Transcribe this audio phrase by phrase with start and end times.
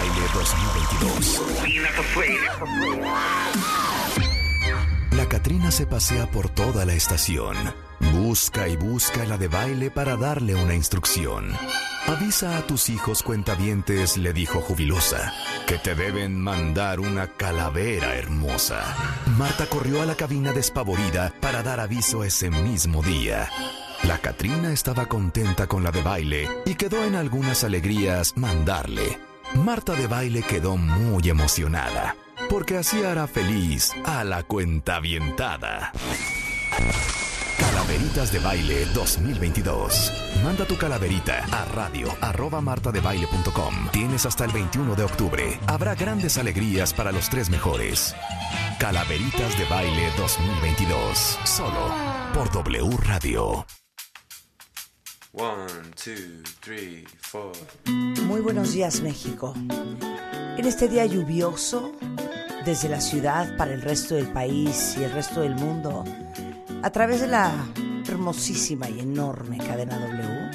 [0.00, 1.42] Baile 2022.
[5.10, 7.54] La Catrina se pasea por toda la estación.
[8.14, 11.52] Busca y busca la de baile para darle una instrucción.
[12.06, 15.34] Avisa a tus hijos cuentavientes, le dijo jubilosa,
[15.66, 18.82] que te deben mandar una calavera hermosa.
[19.36, 23.50] Marta corrió a la cabina despavorida para dar aviso ese mismo día.
[24.04, 29.29] La Catrina estaba contenta con la de baile y quedó en algunas alegrías mandarle.
[29.54, 32.16] Marta de baile quedó muy emocionada,
[32.48, 35.92] porque así hará feliz a la cuentavientada.
[37.58, 40.12] Calaveritas de Baile 2022.
[40.44, 42.08] Manda tu calaverita a radio
[42.60, 43.74] martadebaile.com.
[43.92, 45.58] Tienes hasta el 21 de octubre.
[45.66, 48.14] Habrá grandes alegrías para los tres mejores.
[48.78, 51.38] Calaveritas de Baile 2022.
[51.44, 51.94] Solo
[52.32, 53.66] por W Radio.
[55.32, 57.52] One, two, three, four.
[58.26, 59.54] Muy buenos días, México.
[59.56, 61.92] En este día lluvioso,
[62.64, 66.02] desde la ciudad para el resto del país y el resto del mundo,
[66.82, 67.52] a través de la
[68.08, 70.50] hermosísima y enorme cadena W,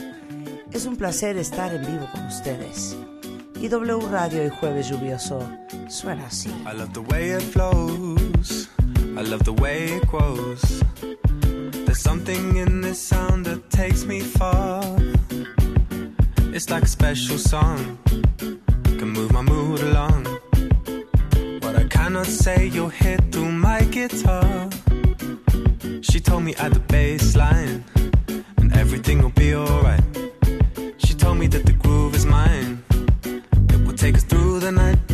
[0.74, 2.98] es un placer estar en vivo con ustedes.
[3.62, 5.40] Y W Radio y Jueves Lluvioso
[5.88, 6.50] suena así.
[6.50, 8.70] I love the way it flows.
[9.18, 10.84] I love the way it grows.
[11.96, 14.84] There's something in this sound that takes me far.
[16.54, 17.98] It's like a special song.
[18.38, 20.26] Can move my mood along.
[21.62, 24.70] What I cannot say, you'll hear through my guitar.
[26.02, 27.86] She told me at the bass line,
[28.58, 30.04] and everything will be alright.
[30.98, 32.84] She told me that the groove is mine.
[33.70, 35.05] It will take us through the night.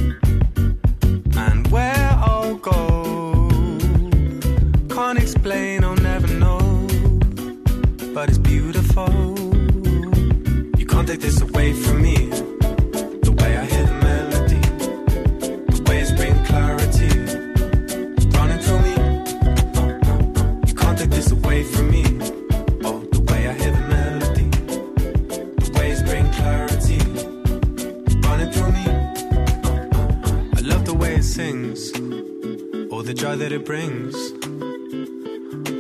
[33.12, 34.16] The joy that it brings.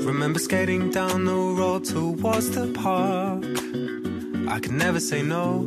[0.06, 3.46] Remember skating down the road towards the park.
[4.54, 5.62] I could never say no.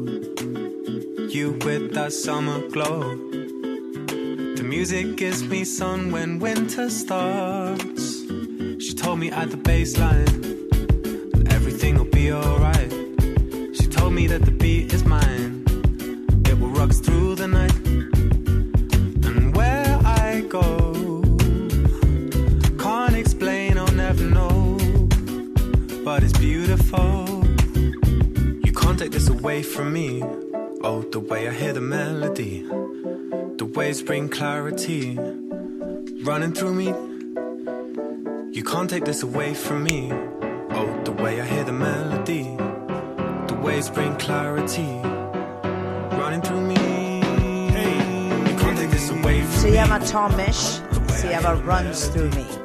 [1.34, 3.16] You with that summer glow.
[4.58, 8.04] The music gives me sun when winter starts.
[8.84, 10.34] She told me at the baseline
[11.32, 12.92] that everything will be alright.
[13.74, 15.64] She told me that the beat is mine.
[16.44, 17.73] It will rock through the night.
[29.44, 30.22] Away from me.
[30.82, 32.62] Oh, the way I hear the melody,
[33.58, 35.18] the waves bring clarity,
[36.22, 36.86] running through me.
[38.56, 40.10] You can't take this away from me.
[40.78, 42.44] Oh, the way I hear the melody,
[43.48, 44.88] the waves bring clarity,
[46.16, 46.76] running through me.
[47.76, 47.96] Hey,
[48.48, 52.63] you can't take this away from Se llama Tomish, oh, se llama Runs Through Me.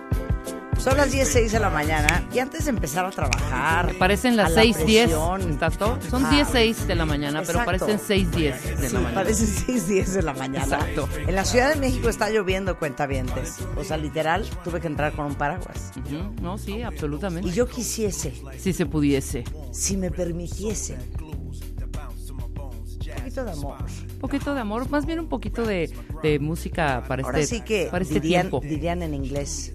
[0.79, 3.93] Son las 10.06 de la mañana y antes de empezar a trabajar.
[3.99, 4.73] Parecen las a la 6:10,
[5.03, 5.99] presión, ¿Tato?
[6.09, 7.85] Son ah, 10:06 de la mañana, pero Exacto.
[7.85, 8.31] parecen 6:10
[8.77, 9.13] de Sí, la mañana.
[9.15, 9.47] parecen
[9.77, 10.63] 6.10 de la mañana.
[10.77, 11.09] Exacto.
[11.27, 13.57] En la Ciudad de México está lloviendo cuentavientes.
[13.75, 15.91] O sea, literal, tuve que entrar con un paraguas.
[15.97, 17.49] Ujú, No, sí, absolutamente.
[17.49, 19.43] Y yo quisiese, Si se pudiese.
[19.71, 23.75] si me permitiese, un poquito de amor.
[24.13, 25.89] Un poquito de amor, más bien un poquito de,
[26.23, 28.61] de música para Ahora este, sí que para este dirían, tiempo.
[28.61, 29.73] dirían en inglés,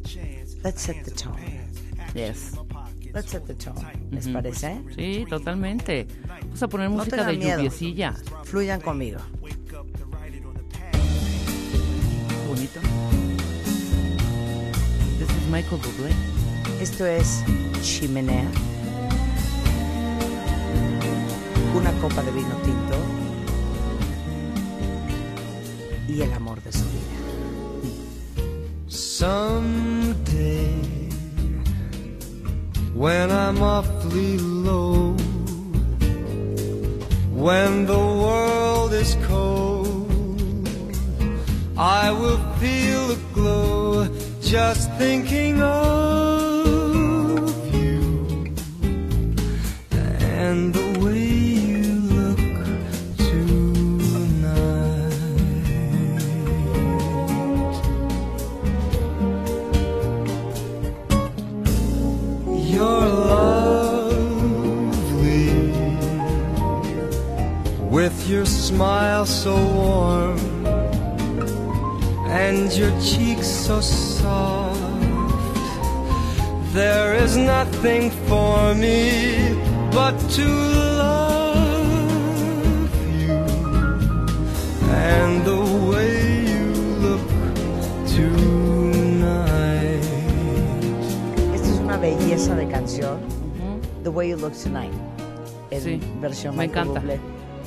[0.65, 1.37] let's set the tone.
[2.15, 2.57] Yes.
[3.13, 3.77] Let's set the tone.
[4.11, 4.81] ¿Les parece?
[4.97, 6.07] Sí, totalmente.
[6.43, 7.57] Vamos a poner No música de miedo.
[7.59, 8.15] lluviecilla.
[8.45, 9.21] Fluyan conmigo.
[12.49, 12.81] Bonito.
[15.19, 16.13] This is Michael Bublé.
[16.81, 17.45] Esto es
[17.83, 18.49] Chimenea.
[21.77, 22.97] Una copa de vino tinto.
[26.09, 27.24] Y el amor de su vida.
[29.17, 30.75] Someday,
[32.95, 35.13] when I'm awfully low,
[37.31, 40.67] when the world is cold,
[41.79, 44.09] I will feel a glow
[44.41, 48.53] just thinking of you
[49.93, 50.75] and
[68.75, 70.39] smile so warm
[72.27, 74.81] and your cheeks so soft.
[76.73, 79.55] There is nothing for me
[79.93, 80.47] but to
[80.99, 81.87] love
[83.23, 83.39] you
[84.91, 86.15] and the way
[86.53, 86.67] you
[87.05, 87.25] look
[88.17, 90.03] tonight.
[91.55, 93.21] Esta es una belleza de canción.
[94.03, 94.93] The Way You Look Tonight.
[95.71, 97.01] En Sí, versión me encanta.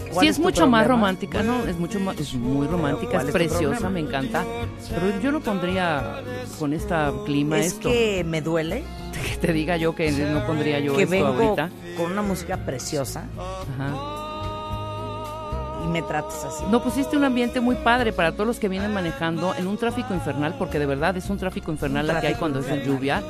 [0.07, 1.63] Sí, ¿Cuál es mucho más romántica, ¿no?
[1.65, 4.43] Es mucho más, es muy romántica, ¿Cuál es es preciosa, me encanta.
[4.89, 6.21] Pero yo no pondría
[6.59, 6.95] con este
[7.25, 7.89] clima Es esto.
[7.89, 8.83] que me duele
[9.31, 11.69] Que te diga yo que no pondría yo que esto vengo ahorita.
[11.97, 13.93] con una música preciosa Ajá.
[15.85, 16.63] y me tratas así.
[16.69, 20.13] No pusiste un ambiente muy padre para todos los que vienen manejando en un tráfico
[20.13, 22.87] infernal, porque de verdad es un tráfico infernal Un la que hay cuando es infernal.
[22.87, 23.23] lluvia.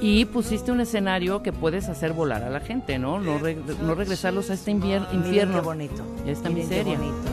[0.00, 3.18] Y pusiste un escenario que puedes hacer volar a la gente, ¿no?
[3.18, 5.54] No, reg- no regresarlos a este invier- Miren infierno.
[5.54, 6.02] qué bonito.
[6.26, 6.98] Y esta Miren qué miseria.
[6.98, 7.30] bonito.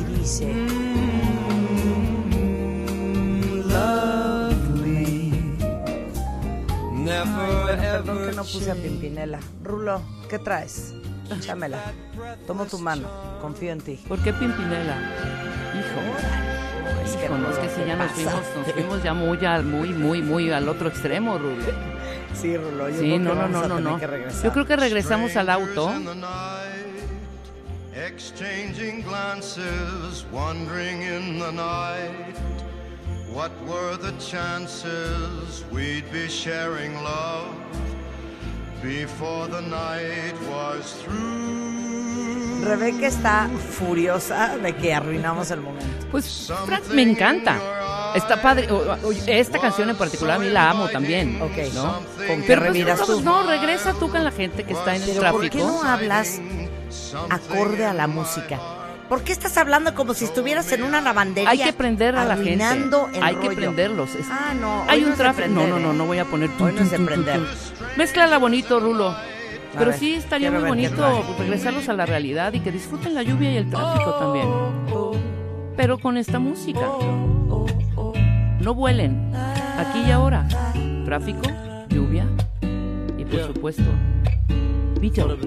[0.00, 0.52] Y dice,
[7.08, 9.38] Ay, perdón que no puse a Pimpinela.
[9.62, 10.94] Rulo, ¿qué traes?
[11.30, 11.78] Échamela.
[12.46, 13.08] Tomo tu mano.
[13.40, 13.98] Confío en ti.
[14.08, 14.96] ¿Por qué Pimpinela?
[15.74, 16.45] Hijo.
[17.06, 19.44] Es que, Hijo, no, es que si ¿qué ya nos fuimos, nos fuimos ya muy,
[19.46, 21.62] al- muy, muy, muy al otro extremo, Rulo.
[22.34, 23.98] Sí, Rulo, yo Sí, creo no, que no, vamos no, a no, tener no.
[24.00, 24.42] que regresar.
[24.44, 25.92] Yo creo que regresamos al auto.
[27.94, 32.36] Exchanging glances, wandering in the night.
[33.32, 37.48] What were the chances we'd be sharing love
[38.82, 41.85] before the night was through?
[42.62, 43.48] Rebeca está
[43.78, 45.86] furiosa de que arruinamos el momento.
[46.10, 47.58] Pues Frank me encanta.
[48.14, 48.70] Está padre.
[48.70, 48.76] o-
[49.06, 51.40] o- Esta canción en particular a mí la amo también.
[51.42, 51.72] Ok.
[51.74, 52.00] ¿no?
[52.26, 53.20] ¿Con Pero pues, reviras no, tú?
[53.20, 55.66] no, regresa tú con la gente que está en el Pero ¿por qué tráfico.
[55.82, 56.40] no hablas
[57.30, 58.58] acorde a la música?
[59.08, 61.48] ¿Por qué estás hablando como si estuvieras en una lavandería?
[61.50, 62.64] Hay que prender a la gente.
[62.64, 63.56] el Hay que rollo?
[63.56, 64.14] prenderlos.
[64.16, 64.84] Es- Ah, no.
[64.88, 65.48] Hay un no de tráfico.
[65.48, 65.94] No, no, no, ¿eh?
[65.94, 66.50] no voy a poner.
[66.58, 67.36] Hoy no es de tun, tun, tun, prender.
[67.36, 67.86] tun.
[67.96, 69.14] Mézclala bonito, Rulo.
[69.78, 73.56] Pero sí estaría muy bonito regresarlos a la realidad y que disfruten la lluvia y
[73.56, 74.48] el tráfico también.
[75.76, 76.88] Pero con esta música.
[78.60, 79.32] No vuelen.
[79.34, 80.46] Aquí y ahora.
[81.04, 81.42] Tráfico,
[81.88, 82.26] lluvia
[83.16, 83.84] y por supuesto,
[85.00, 85.38] Beatles.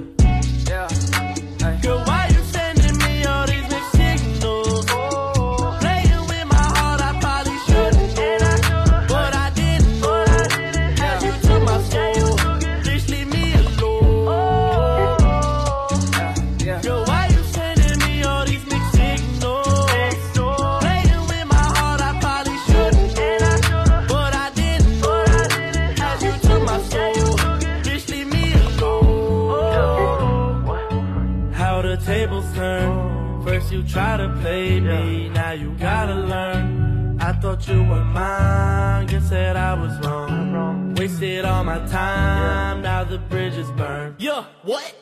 [34.60, 37.18] Play me, now you gotta learn.
[37.22, 40.96] I thought you were mine, guess that I was wrong.
[40.96, 44.16] Wasted all my time, now the bridge is burned.
[44.20, 44.94] Yeah, what?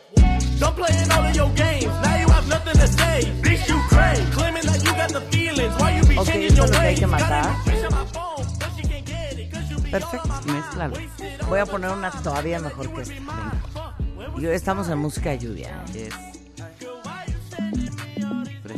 [0.59, 3.21] Don't play in all of your games, now you have nothing to say.
[3.41, 5.73] Bitch, you crazy, claiming that you got the feelings.
[5.79, 7.01] Why you be Ok, changing your ways?
[7.01, 7.07] you
[9.89, 10.27] Perfecto.
[10.45, 10.95] Mézclalo.
[11.47, 14.53] Voy a poner una todavía mejor que esta.
[14.53, 15.83] Estamos en música de lluvia.
[15.95, 16.36] Es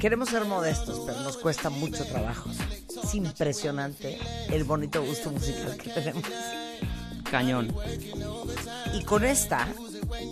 [0.00, 2.48] Queremos ser modestos, pero nos cuesta mucho trabajo.
[3.04, 6.24] Es impresionante el bonito gusto musical que tenemos.
[7.30, 7.68] Cañón.
[8.94, 9.68] Y con esta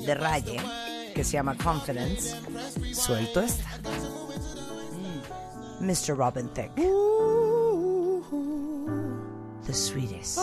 [0.07, 0.59] de Raye,
[1.15, 2.35] que se llama Confidence,
[2.95, 3.79] suelto esta.
[5.81, 6.17] Mr.
[6.17, 6.75] Robin Thicke.
[9.67, 10.39] The sweetest.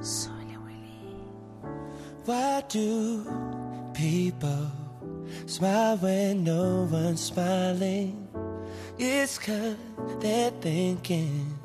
[0.00, 1.14] Soy Willy.
[2.24, 3.49] Why do
[4.00, 4.72] people
[5.44, 8.26] smile when no one's smiling?
[8.98, 9.76] It's cause
[10.20, 11.58] they're thinking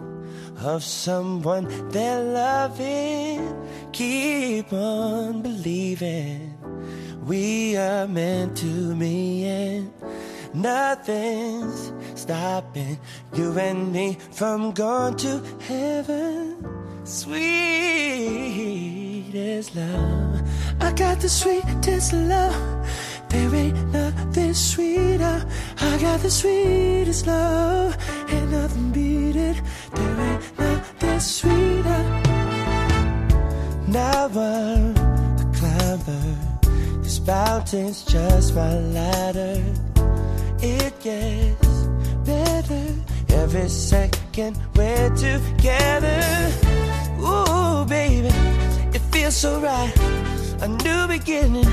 [0.57, 3.39] of someone they're loving.
[3.93, 6.57] Keep on believing
[7.23, 9.93] we are meant to be and
[10.53, 12.99] nothing's stopping
[13.33, 16.67] you and me from going to heaven.
[17.05, 19.04] Sweet
[19.37, 20.41] as love.
[20.79, 22.87] I got the sweetest love.
[23.29, 25.45] There ain't nothing sweeter.
[25.81, 27.97] I got the sweetest love.
[28.29, 29.61] Ain't nothing beat it.
[29.93, 32.03] There ain't nothing sweeter.
[33.87, 37.01] Now I'm a climber.
[37.01, 39.63] This mountain's just my ladder.
[40.59, 41.67] It gets
[42.25, 42.85] better
[43.29, 46.21] every second we're together.
[47.19, 48.29] Ooh, baby,
[48.95, 49.93] it feels so right.
[50.61, 51.69] A new beginning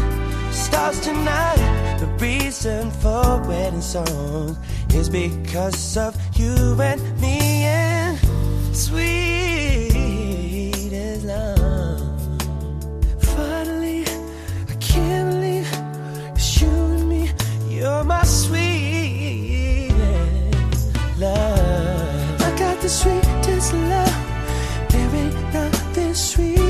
[0.50, 1.96] starts tonight.
[2.00, 4.58] The reason for wedding songs
[4.92, 8.18] is because of you and me and
[8.74, 9.92] sweet
[10.92, 12.00] as love.
[13.36, 14.04] Finally,
[14.68, 15.68] I can't believe
[16.34, 17.30] it's you and me.
[17.68, 19.94] You're my sweetest
[21.18, 22.42] love.
[22.42, 24.16] I got the sweetest love.
[24.90, 26.61] There ain't nothing sweeter.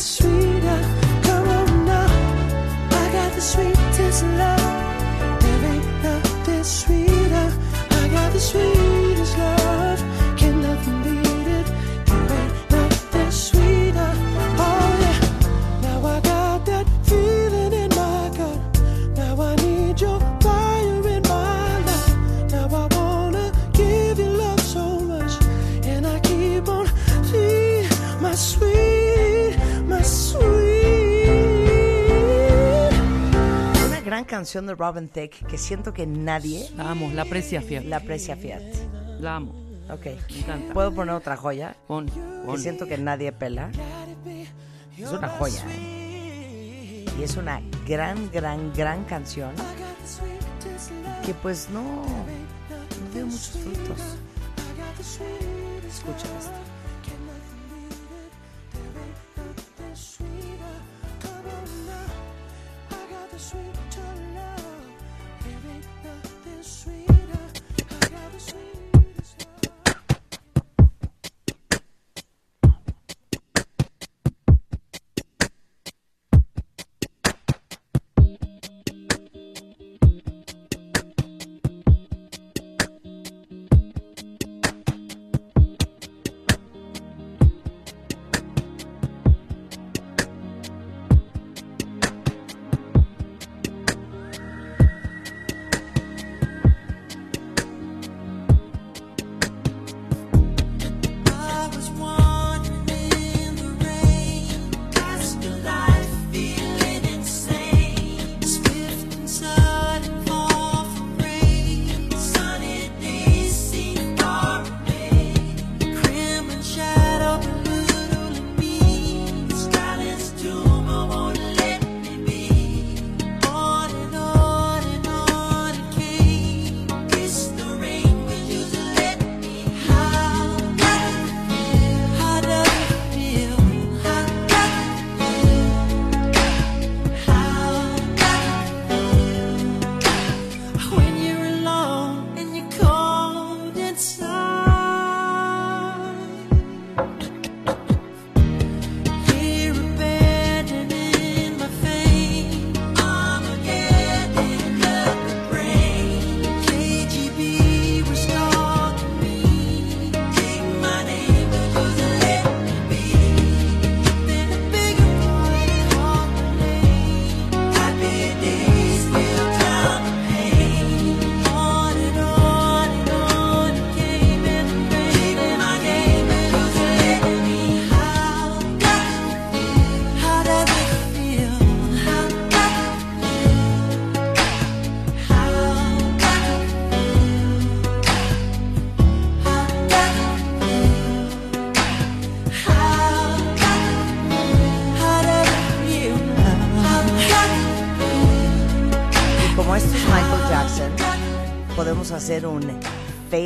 [0.00, 0.80] Sweeter.
[1.22, 2.08] Come on now.
[2.90, 5.42] I got the sweetest love.
[5.42, 7.20] There ain't nothing sweeter.
[34.40, 36.70] canción de Robin Thicke que siento que nadie...
[36.74, 37.84] La amo, la aprecia Fiat.
[37.84, 38.62] La aprecia Fiat.
[39.20, 39.52] La amo.
[39.90, 40.06] Ok.
[40.06, 40.72] Me encanta.
[40.72, 41.76] ¿Puedo poner otra joya?
[41.86, 42.56] Pon, pon.
[42.56, 43.70] Que siento que nadie pela.
[44.96, 45.62] Es una joya.
[45.68, 47.04] ¿eh?
[47.18, 49.52] Y es una gran, gran, gran canción
[51.26, 54.00] que pues no, no dio muchos frutos.
[55.86, 56.70] Escucha esto.
[63.40, 64.29] sweet to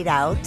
[0.07, 0.44] out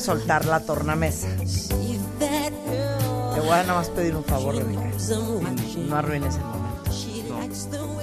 [0.00, 1.28] a soltar la tornamesa.
[2.18, 4.90] Te voy a nada más pedir un favor, Rebeca.
[5.88, 6.70] No arruines el momento.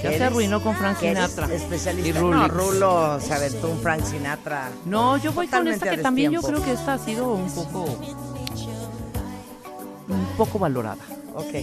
[0.04, 1.52] Ya se arruinó con Frank Sinatra.
[1.52, 2.10] especialista.
[2.10, 2.48] Y No.
[2.48, 4.70] Rulo se aventó un Frank Sinatra.
[4.86, 7.86] No, yo voy con esta que también yo creo que esta ha sido un poco
[10.10, 11.04] un poco valorada.
[11.34, 11.54] Ok.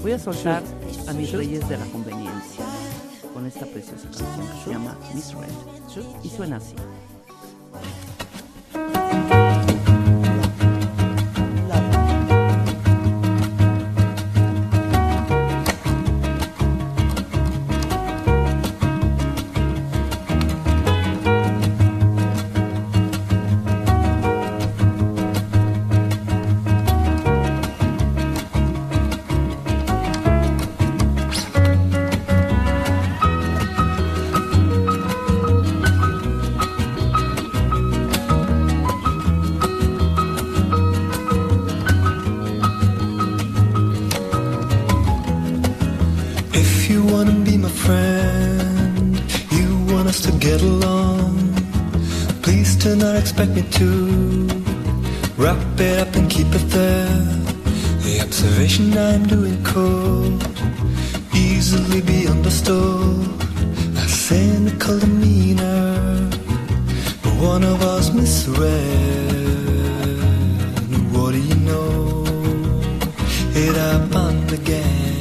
[0.00, 0.62] Voy a soltar
[1.06, 2.64] a mis reyes de la conveniencia
[3.34, 6.12] con esta preciosa canción que se llama Miss Red.
[6.22, 6.74] Y suena así.
[58.80, 60.40] I'm doing could
[61.34, 63.26] easily be understood.
[63.96, 66.30] A cynical demeanor,
[67.20, 68.68] but one of us misread.
[71.12, 72.24] What do you know?
[73.52, 75.16] It happened again.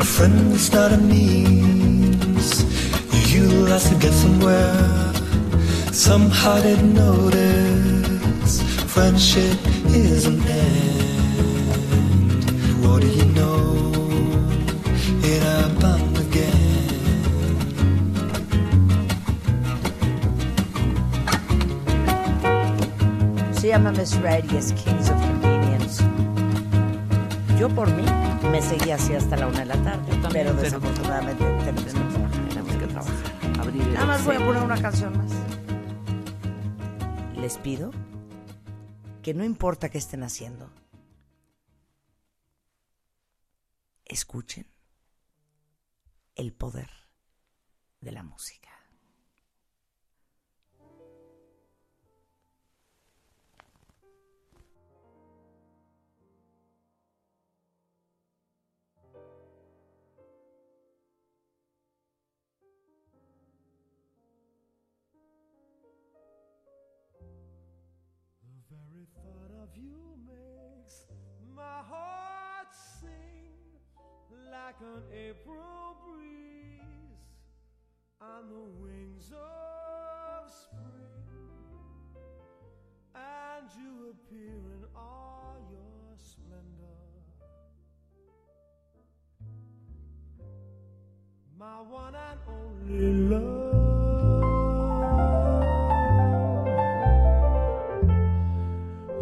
[0.00, 2.64] A friend is not a means
[3.30, 5.07] you last to get somewhere.
[5.98, 9.58] Somehow didn't notice friendship
[9.88, 12.44] is an end.
[12.86, 13.90] What do you know?
[15.24, 16.86] It happened again.
[23.52, 24.14] Se llama Miss
[24.54, 26.04] es Kings of Convenience.
[27.58, 28.04] Yo por mí
[28.52, 32.48] me seguía así hasta la una de la tarde, también, pero desafortunadamente tenemos que trabajar.
[32.48, 33.60] Tenemos que trabajar.
[33.60, 35.27] Abrir Nada más voy a poner una canción más.
[37.48, 37.92] Les pido
[39.22, 40.70] que no importa qué estén haciendo,
[44.04, 44.66] escuchen
[46.34, 46.90] el poder
[48.02, 48.67] de la música.
[74.80, 76.80] Like an April breeze
[78.20, 80.82] on the wings of spring.
[83.14, 86.98] And you appear in all your splendor.
[91.58, 93.78] My one and only love.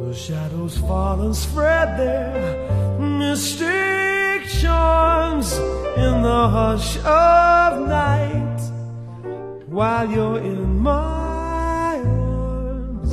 [0.00, 4.15] The shadows fall and spread their mystic
[4.46, 5.52] charms
[5.96, 8.60] in the hush of night
[9.66, 13.12] while you're in my arms.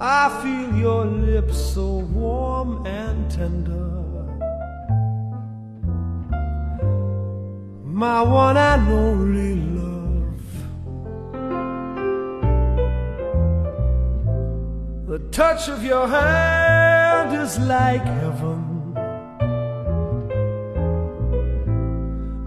[0.00, 3.88] I feel your lips so warm and tender.
[7.84, 10.42] My one and only love.
[15.06, 18.71] The touch of your hand is like heaven.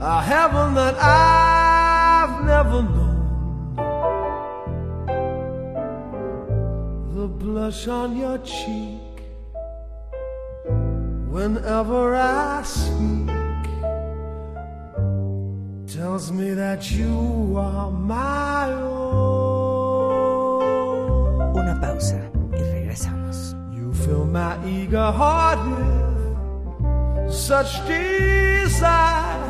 [0.07, 3.73] A heaven that I've never known.
[7.15, 9.01] The blush on your cheek
[11.27, 13.65] whenever I speak
[15.87, 19.01] tells me that you are my own.
[21.57, 23.55] Una pausa y regresamos.
[23.73, 29.44] You fill my eager heart with such desire.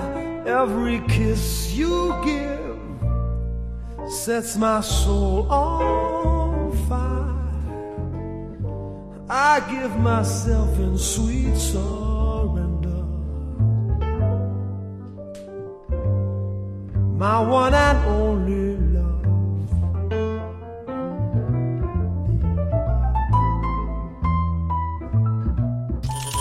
[0.46, 2.78] Every kiss you give
[4.08, 7.34] sets my soul on fire.
[9.28, 13.04] I give myself in sweet surrender.
[17.18, 19.16] My one and only love.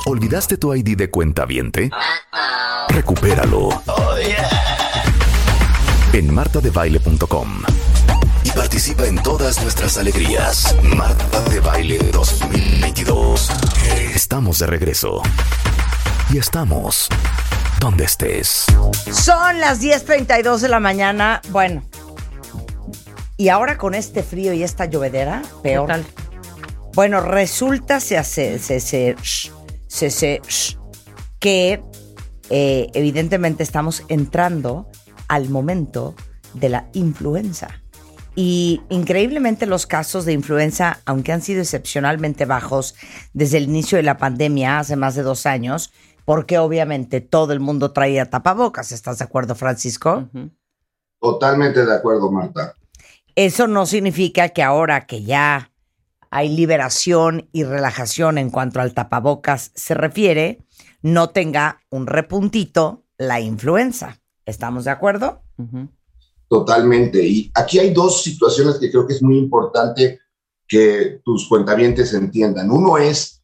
[0.04, 1.90] ¿Olvidaste tu ID de cuenta viente?
[2.94, 3.82] Recupéralo.
[6.12, 7.62] En martadebaile.com.
[8.44, 10.76] Y participa en todas nuestras alegrías.
[10.82, 13.50] Marta de Baile 2022.
[14.14, 15.22] Estamos de regreso.
[16.30, 17.08] Y estamos
[17.80, 18.66] donde estés.
[19.12, 21.42] Son las 10.32 de la mañana.
[21.50, 21.82] Bueno.
[23.36, 25.88] Y ahora con este frío y esta llovedera, peor.
[25.88, 26.04] tal?
[26.94, 29.16] Bueno, resulta se hace, se, se,
[29.88, 30.40] se, se-
[31.40, 31.82] que
[32.50, 34.88] eh, evidentemente estamos entrando
[35.28, 36.14] al momento
[36.54, 37.80] de la influenza.
[38.36, 42.96] Y increíblemente los casos de influenza, aunque han sido excepcionalmente bajos
[43.32, 45.92] desde el inicio de la pandemia hace más de dos años,
[46.24, 48.90] porque obviamente todo el mundo traía tapabocas.
[48.90, 50.28] ¿Estás de acuerdo, Francisco?
[51.20, 52.74] Totalmente de acuerdo, Marta.
[53.36, 55.70] Eso no significa que ahora que ya
[56.30, 60.58] hay liberación y relajación en cuanto al tapabocas se refiere,
[61.04, 64.22] no tenga un repuntito la influenza.
[64.46, 65.42] ¿Estamos de acuerdo?
[66.48, 67.22] Totalmente.
[67.22, 70.20] Y aquí hay dos situaciones que creo que es muy importante
[70.66, 72.70] que tus cuentavientes entiendan.
[72.70, 73.42] Uno es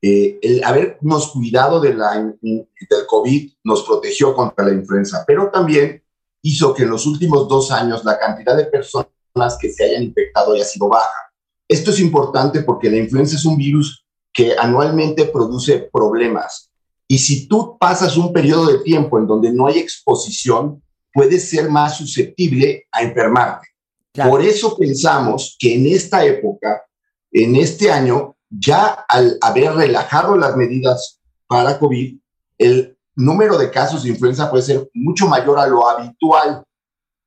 [0.00, 6.02] eh, el habernos cuidado de la, del COVID nos protegió contra la influenza, pero también
[6.40, 10.54] hizo que en los últimos dos años la cantidad de personas que se hayan infectado
[10.54, 11.30] haya sido baja.
[11.68, 16.71] Esto es importante porque la influenza es un virus que anualmente produce problemas.
[17.12, 21.68] Y si tú pasas un periodo de tiempo en donde no hay exposición, puedes ser
[21.68, 23.68] más susceptible a enfermarte.
[24.14, 26.86] Por eso pensamos que en esta época,
[27.30, 32.16] en este año, ya al haber relajado las medidas para COVID,
[32.56, 36.64] el número de casos de influenza puede ser mucho mayor a lo habitual.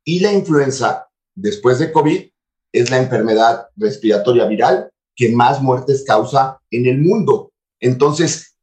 [0.03, 2.27] Y la influenza, después de COVID,
[2.71, 7.51] es la enfermedad respiratoria viral que más muertes causa en el mundo.
[7.79, 8.54] Entonces,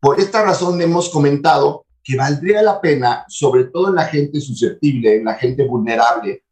[0.00, 5.16] por esta razón hemos comentado que valdría la pena, sobre todo en la gente susceptible,
[5.16, 6.44] en la gente vulnerable,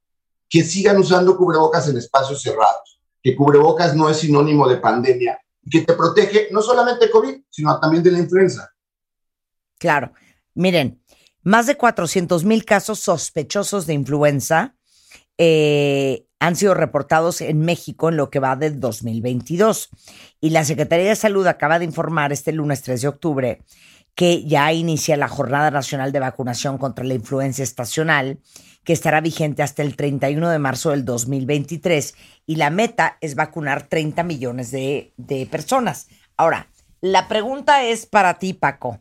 [0.48, 5.70] que sigan usando cubrebocas en espacios cerrados, que cubrebocas no es sinónimo de pandemia, y
[5.70, 8.70] que te protege no solamente de COVID, sino también de la influenza.
[9.78, 10.12] Claro.
[10.54, 11.02] Miren,
[11.42, 14.76] más de 400 mil casos sospechosos de influenza
[15.38, 19.90] eh, han sido reportados en México en lo que va del 2022.
[20.40, 23.62] Y la Secretaría de Salud acaba de informar este lunes 3 de octubre
[24.14, 28.40] que ya inicia la Jornada Nacional de Vacunación contra la Influenza Estacional,
[28.82, 32.16] que estará vigente hasta el 31 de marzo del 2023.
[32.44, 36.08] Y la meta es vacunar 30 millones de, de personas.
[36.36, 36.68] Ahora,
[37.00, 39.00] la pregunta es para ti, Paco.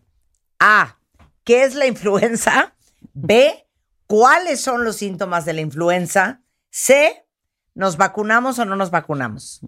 [0.59, 0.99] A,
[1.43, 2.75] ¿qué es la influenza?
[3.13, 3.65] B,
[4.05, 6.43] ¿cuáles son los síntomas de la influenza?
[6.69, 7.25] C,
[7.77, 9.61] ¿nos vacunamos o no nos vacunamos?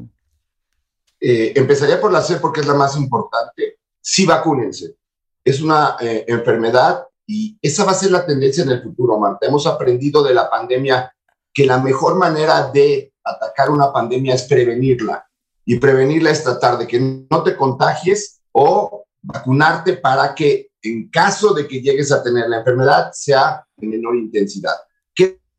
[1.19, 3.77] Eh, empezaría por la C porque es la más importante.
[4.01, 4.95] Sí, vacúnense.
[5.43, 9.45] Es una eh, enfermedad y esa va a ser la tendencia en el futuro, Marta.
[9.45, 11.13] Hemos aprendido de la pandemia
[11.53, 15.27] que la mejor manera de atacar una pandemia es prevenirla.
[15.63, 21.53] Y prevenirla es tratar de que no te contagies o vacunarte para que en caso
[21.53, 24.75] de que llegues a tener la enfermedad sea de menor intensidad.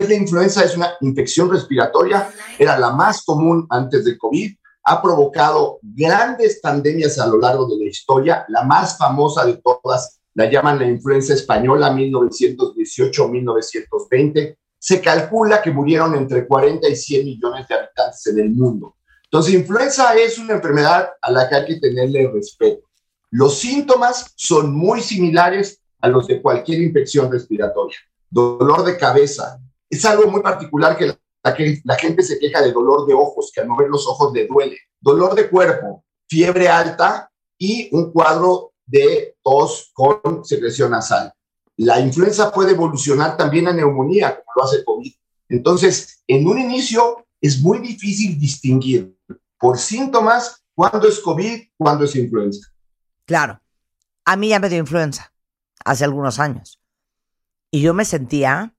[0.00, 0.64] ¿Qué es la influenza?
[0.64, 4.50] Es una infección respiratoria, era la más común antes de COVID,
[4.84, 10.22] ha provocado grandes pandemias a lo largo de la historia, la más famosa de todas
[10.32, 14.56] la llaman la influenza española 1918-1920.
[14.78, 18.96] Se calcula que murieron entre 40 y 100 millones de habitantes en el mundo.
[19.24, 22.88] Entonces, influenza es una enfermedad a la que hay que tenerle respeto.
[23.32, 27.98] Los síntomas son muy similares a los de cualquier infección respiratoria.
[28.30, 29.60] Dolor de cabeza.
[29.90, 31.06] Es algo muy particular que
[31.42, 34.32] la, que la gente se queja de dolor de ojos, que al mover los ojos
[34.32, 34.78] le duele.
[35.00, 41.32] Dolor de cuerpo, fiebre alta y un cuadro de tos con secreción nasal.
[41.76, 45.12] La influenza puede evolucionar también a neumonía, como lo hace COVID.
[45.48, 49.16] Entonces, en un inicio es muy difícil distinguir
[49.58, 52.68] por síntomas cuándo es COVID, cuándo es influenza.
[53.24, 53.60] Claro.
[54.24, 55.32] A mí ya me dio influenza
[55.84, 56.80] hace algunos años.
[57.70, 58.74] Y yo me sentía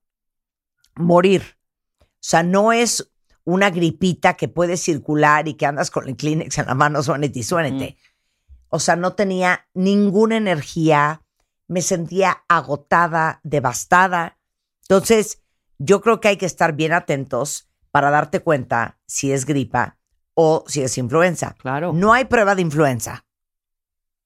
[0.94, 1.56] morir.
[2.00, 3.10] O sea, no es
[3.44, 7.40] una gripita que puede circular y que andas con el Kleenex en la mano, suénete
[7.40, 7.96] y suénete.
[8.68, 11.22] O sea, no tenía ninguna energía,
[11.66, 14.38] me sentía agotada, devastada.
[14.82, 15.42] Entonces,
[15.78, 19.98] yo creo que hay que estar bien atentos para darte cuenta si es gripa
[20.34, 21.54] o si es influenza.
[21.58, 21.92] Claro.
[21.92, 23.26] No hay prueba de influenza.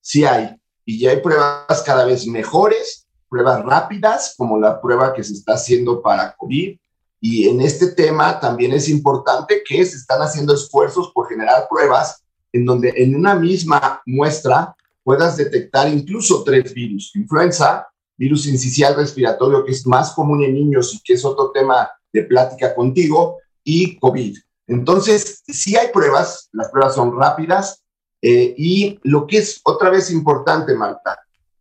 [0.00, 5.24] Sí hay, y ya hay pruebas cada vez mejores, pruebas rápidas, como la prueba que
[5.24, 6.76] se está haciendo para COVID.
[7.20, 12.22] Y en este tema también es importante que se están haciendo esfuerzos por generar pruebas
[12.52, 17.14] en donde en una misma muestra puedas detectar incluso tres virus.
[17.14, 17.86] Influenza,
[18.16, 22.24] virus incisional respiratorio, que es más común en niños y que es otro tema de
[22.24, 24.38] plática contigo, y COVID.
[24.68, 27.82] Entonces, sí hay pruebas, las pruebas son rápidas,
[28.22, 31.18] eh, y lo que es otra vez importante, Marta,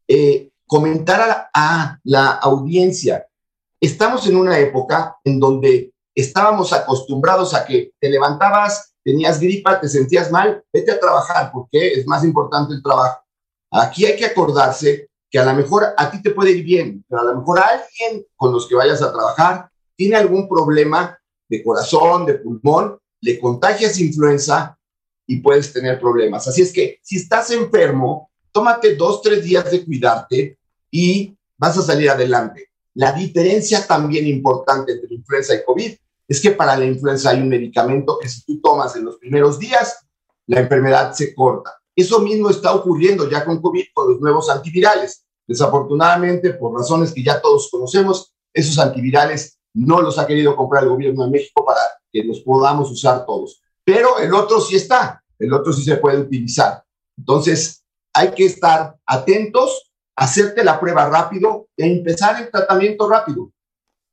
[0.07, 3.27] eh, comentar a, la audiencia,
[3.79, 9.87] estamos en una época en donde estábamos acostumbrados a que te levantabas, tenías gripa, te
[9.89, 13.21] sentías mal, vete a trabajar porque es más importante el trabajo.
[13.71, 17.21] Aquí hay que acordarse que a lo mejor a ti te puede ir bien, pero
[17.21, 21.17] a lo mejor alguien con los que vayas a trabajar tiene algún problema
[21.49, 24.77] de corazón, de pulmón, le contagias influenza
[25.27, 26.47] y puedes tener problemas.
[26.47, 30.57] Así es que si estás enfermo, tómate dos, tres días de cuidarte
[30.89, 32.69] y vas a salir adelante.
[32.93, 35.93] La diferencia también importante entre influenza y COVID
[36.25, 39.59] es que para la influenza hay un medicamento que si tú tomas en los primeros
[39.59, 40.07] días,
[40.47, 41.73] la enfermedad se corta.
[41.93, 45.25] Eso mismo está ocurriendo ya con COVID con los nuevos antivirales.
[45.45, 50.91] Desafortunadamente, por razones que ya todos conocemos, esos antivirales no los ha querido comprar el
[50.91, 53.61] gobierno de México para que los podamos usar todos.
[53.83, 56.81] Pero el otro sí está, el otro sí se puede utilizar.
[57.17, 57.84] Entonces,
[58.15, 63.51] hay que estar atentos, hacerte la prueba rápido e empezar el tratamiento rápido.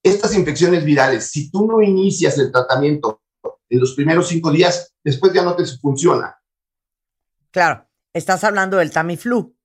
[0.03, 3.23] Estas infecciones virales, si tú no inicias el tratamiento
[3.71, 6.37] en los primeros cinco días, después ya no te funciona.
[7.53, 9.57] Claro, estás hablando del Tamiflu.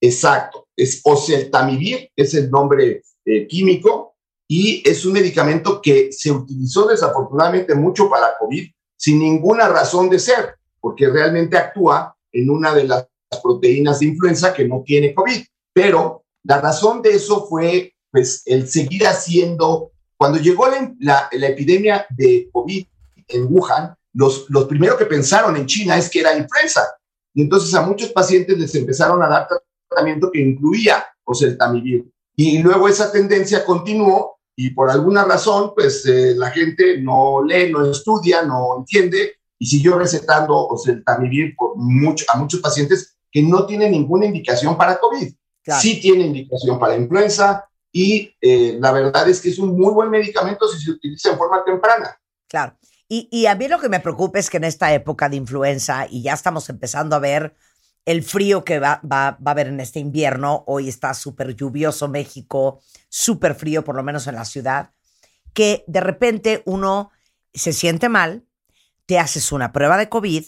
[0.00, 4.16] Exacto, es oseltamivir, es el nombre eh, químico,
[4.48, 10.20] y es un medicamento que se utilizó desafortunadamente mucho para COVID sin ninguna razón de
[10.20, 13.08] ser, porque realmente actúa en una de las
[13.42, 15.42] proteínas de influenza que no tiene COVID.
[15.72, 21.46] Pero la razón de eso fue pues el seguir haciendo, cuando llegó la, la- la
[21.48, 22.86] epidemia de COVID
[23.28, 26.82] en Wuhan, los, los primeros que pensaron en China es que era influenza.
[27.34, 29.46] Y entonces a muchos pacientes les empezaron a dar
[29.90, 32.06] tratamiento que incluía oseltamivir.
[32.34, 37.70] Y luego esa tendencia continuó y por alguna razón, pues eh, la gente no lee,
[37.70, 43.66] no estudia, no entiende y siguió recetando oseltamivir por mucho, a muchos pacientes que no
[43.66, 45.30] tienen ninguna indicación para COVID.
[45.62, 45.82] Claro.
[45.82, 50.08] Sí tiene indicación para influenza y eh, la verdad es que es un muy buen
[50.08, 52.18] medicamento si se utiliza en forma temprana.
[52.48, 52.78] Claro.
[53.10, 56.06] Y, y a mí lo que me preocupa es que en esta época de influenza,
[56.08, 57.54] y ya estamos empezando a ver
[58.06, 62.08] el frío que va, va, va a haber en este invierno, hoy está súper lluvioso
[62.08, 64.92] México, súper frío, por lo menos en la ciudad,
[65.52, 67.10] que de repente uno
[67.52, 68.46] se siente mal,
[69.04, 70.42] te haces una prueba de COVID,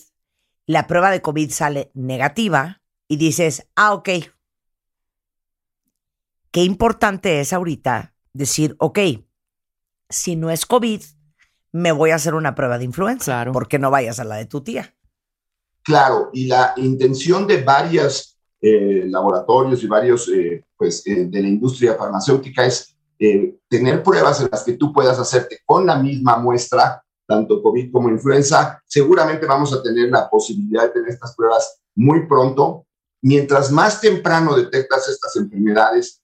[0.65, 2.78] la prueba de COVID sale negativa
[3.09, 4.09] y dices, ah, ok.
[6.51, 8.99] Qué importante es ahorita decir, ok,
[10.09, 11.03] si no es COVID,
[11.73, 14.63] me voy a hacer una prueba de influenza, porque no vayas a la de tu
[14.63, 14.95] tía.
[15.83, 21.49] Claro, y la intención de varios eh, laboratorios y varios eh, pues, eh, de la
[21.49, 26.39] industria farmacéutica es eh, tener pruebas en las que tú puedas hacerte con la misma
[26.39, 28.81] muestra, tanto COVID como influenza.
[28.87, 32.87] Seguramente vamos a tener la posibilidad de tener estas pruebas muy pronto.
[33.23, 36.23] Mientras más temprano detectas estas enfermedades,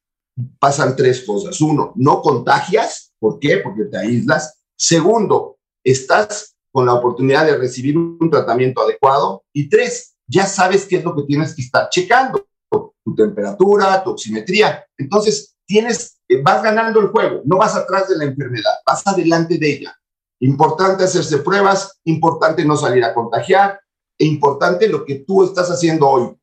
[0.59, 1.61] pasan tres cosas.
[1.61, 3.13] Uno, no contagias.
[3.19, 3.59] ¿Por qué?
[3.59, 4.63] Porque te aíslas.
[4.77, 9.45] Segundo, estás con la oportunidad de recibir un tratamiento adecuado.
[9.53, 12.47] Y tres, ya sabes qué es lo que tienes que estar checando.
[12.71, 14.85] Tu temperatura, tu oximetría.
[14.97, 17.43] Entonces, tienes, eh, vas ganando el juego.
[17.45, 19.97] No vas atrás de la enfermedad, vas adelante de ella.
[20.41, 23.81] Importante hacerse pruebas, importante no salir a contagiar,
[24.19, 26.37] e importante lo que tú estás haciendo hoy.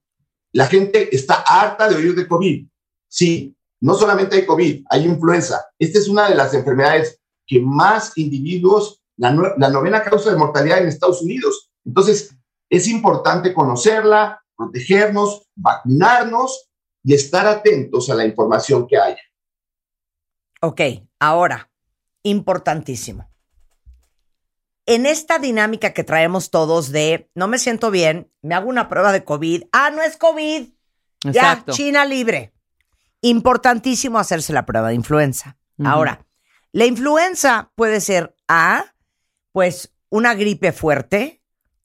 [0.53, 2.67] La gente está harta de oír de COVID.
[3.07, 5.65] Sí, no solamente hay COVID, hay influenza.
[5.79, 10.87] Esta es una de las enfermedades que más individuos, la, novena causa de mortalidad en
[10.87, 11.71] Estados Unidos.
[11.85, 12.35] Entonces,
[12.69, 16.69] es importante conocerla, protegernos, vacunarnos
[17.03, 19.21] y estar atentos a la información que haya.
[20.61, 20.81] Ok,
[21.19, 21.71] ahora,
[22.23, 23.30] importantísimo.
[24.85, 29.11] En esta dinámica que traemos todos de no me siento bien, me hago una prueba
[29.11, 29.63] de COVID.
[29.71, 30.69] Ah, no es COVID.
[31.25, 31.71] Exacto.
[31.71, 32.53] Ya, China libre.
[33.21, 35.57] Importantísimo hacerse la prueba de influenza.
[35.83, 36.25] Ahora,
[36.71, 38.93] la influenza puede ser A,
[39.51, 41.41] pues una gripe fuerte,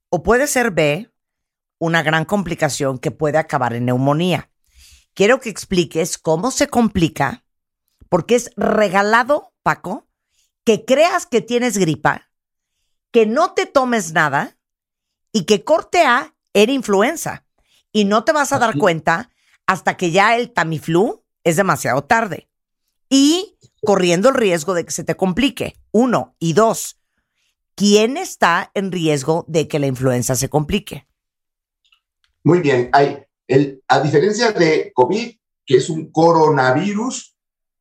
[0.09, 1.11] o puede ser B,
[1.79, 4.51] una gran complicación que puede acabar en neumonía.
[5.15, 7.45] Quiero que expliques cómo se complica,
[8.09, 10.09] porque es regalado, Paco,
[10.65, 12.31] que creas que tienes gripa,
[13.17, 14.59] que no te tomes nada
[15.33, 17.47] y que corte A era influenza.
[17.91, 19.31] Y no te vas a dar cuenta
[19.65, 22.51] hasta que ya el Tamiflu es demasiado tarde.
[23.09, 25.77] Y corriendo el riesgo de que se te complique.
[25.93, 26.37] Uno.
[26.39, 27.01] Y dos,
[27.75, 31.07] ¿quién está en riesgo de que la influenza se complique?
[32.45, 37.35] Muy bien, hay el, a diferencia de COVID, que es un coronavirus,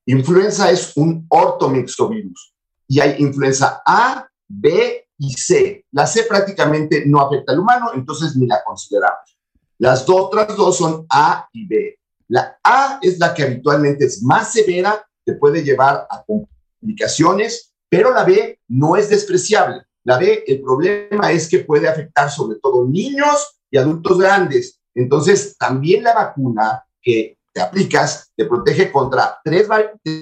[0.06, 2.56] influenza es un ortomixovirus.
[2.88, 5.86] Y hay influenza A, B y C.
[5.91, 9.38] La C prácticamente no afecta al humano, entonces ni la consideramos.
[9.78, 11.99] Las do- otras dos son A y B.
[12.28, 18.13] La A es la que habitualmente es más severa, te puede llevar a complicaciones, pero
[18.13, 19.84] la B no es despreciable.
[20.04, 24.80] La B, el problema es que puede afectar sobre todo niños y adultos grandes.
[24.93, 29.67] Entonces, también la vacuna que te aplicas te protege contra tres,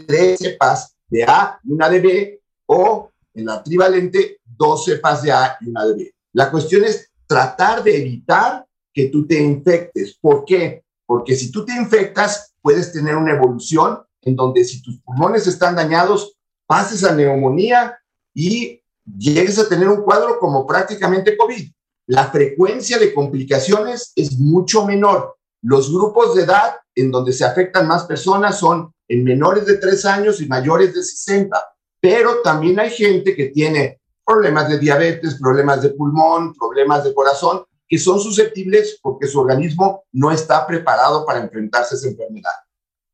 [0.07, 5.57] tres cepas de A una de B, o en la trivalente, dos cepas de A
[5.61, 6.15] y una de B.
[6.33, 10.17] La cuestión es tratar de evitar que tú te infectes.
[10.19, 10.83] ¿Por qué?
[11.05, 15.75] Porque si tú te infectas, puedes tener una evolución en donde si tus pulmones están
[15.75, 17.97] dañados, pases a neumonía
[18.33, 18.81] y
[19.17, 21.69] llegues a tener un cuadro como prácticamente COVID.
[22.07, 25.35] La frecuencia de complicaciones es mucho menor.
[25.61, 30.05] Los grupos de edad en donde se afectan más personas son en menores de 3
[30.05, 31.57] años y mayores de 60,
[31.99, 37.63] pero también hay gente que tiene problemas de diabetes, problemas de pulmón, problemas de corazón,
[37.87, 42.51] que son susceptibles porque su organismo no está preparado para enfrentarse a esa enfermedad.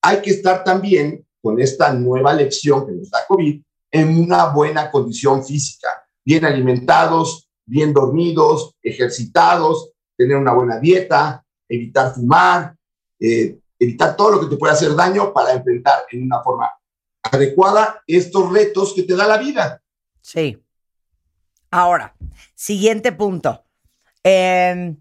[0.02, 4.92] Hay que estar también con esta nueva lección que nos da COVID en una buena
[4.92, 5.90] condición física,
[6.24, 12.76] bien alimentados, bien dormidos, ejercitados, tener una buena dieta, evitar fumar,
[13.20, 16.70] eh, evitar todo lo que te pueda hacer daño para enfrentar en una forma
[17.24, 19.82] adecuada estos retos que te da la vida.
[20.22, 20.58] Sí.
[21.72, 22.16] Ahora,
[22.56, 23.64] siguiente punto.
[24.24, 24.96] Eh,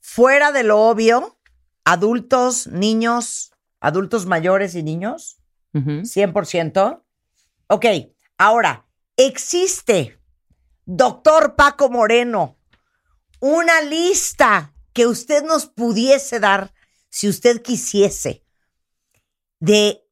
[0.00, 1.38] fuera de lo obvio,
[1.84, 5.38] adultos, niños, adultos mayores y niños,
[5.72, 7.02] 100%.
[7.68, 7.86] Ok,
[8.38, 8.86] ahora,
[9.16, 10.20] existe,
[10.84, 12.58] doctor Paco Moreno,
[13.40, 16.72] una lista que usted nos pudiese dar,
[17.08, 18.44] si usted quisiese,
[19.60, 20.04] de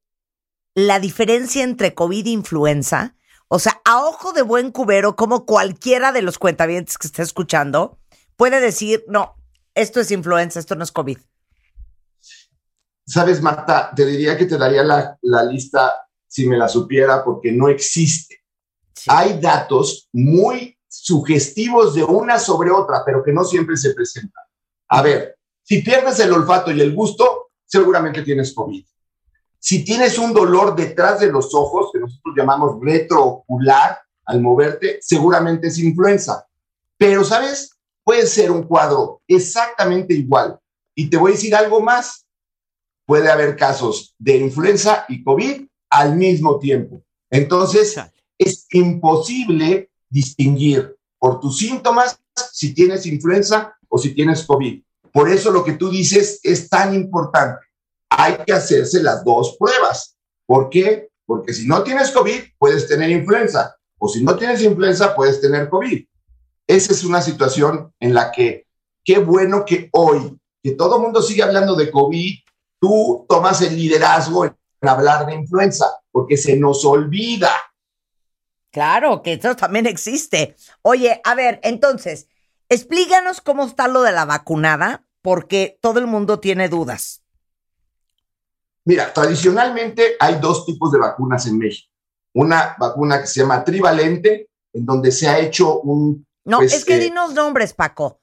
[0.73, 3.15] la diferencia entre COVID e influenza.
[3.51, 7.97] O sea, a ojo de buen cubero, como cualquiera de los cuentavientes que esté escuchando
[8.35, 9.35] puede decir, no,
[9.73, 11.17] esto es influenza, esto no es COVID.
[13.07, 17.51] Sabes, Marta, te diría que te daría la, la lista si me la supiera porque
[17.51, 18.43] no existe.
[19.07, 24.43] Hay datos muy sugestivos de una sobre otra, pero que no siempre se presentan.
[24.89, 28.85] A ver, si pierdes el olfato y el gusto, seguramente tienes COVID.
[29.59, 33.99] Si tienes un dolor detrás de los ojos, que nosotros llamamos retroocular,
[34.29, 36.45] al moverte, seguramente es influenza.
[36.97, 37.71] Pero, ¿sabes?
[38.03, 40.59] Puede ser un cuadro exactamente igual.
[40.95, 42.27] Y te voy a decir algo más.
[43.07, 47.01] Puede haber casos de influenza y COVID al mismo tiempo.
[47.31, 47.99] Entonces,
[48.37, 52.19] es imposible distinguir por tus síntomas
[52.53, 54.83] si tienes influenza o si tienes COVID.
[55.11, 57.65] Por eso lo que tú dices es tan importante.
[58.19, 60.17] Hay que hacerse las dos pruebas.
[60.45, 61.09] ¿Por qué?
[61.25, 63.75] Porque si no tienes COVID, puedes tener influenza.
[63.97, 66.05] O si no tienes influenza, puedes tener COVID.
[66.67, 68.65] Esa es una situación en la que,
[69.03, 72.39] qué bueno que hoy, que todo el mundo sigue hablando de COVID,
[72.79, 77.51] tú tomas el liderazgo en hablar de influenza, porque se nos olvida.
[78.71, 80.55] Claro, que eso también existe.
[80.81, 82.27] Oye, a ver, entonces,
[82.69, 87.23] explícanos cómo está lo de la vacunada, porque todo el mundo tiene dudas.
[88.85, 91.91] Mira, tradicionalmente hay dos tipos de vacunas en México.
[92.33, 96.25] Una vacuna que se llama trivalente, en donde se ha hecho un...
[96.45, 98.19] No, pues, es que eh, dinos nombres, Paco.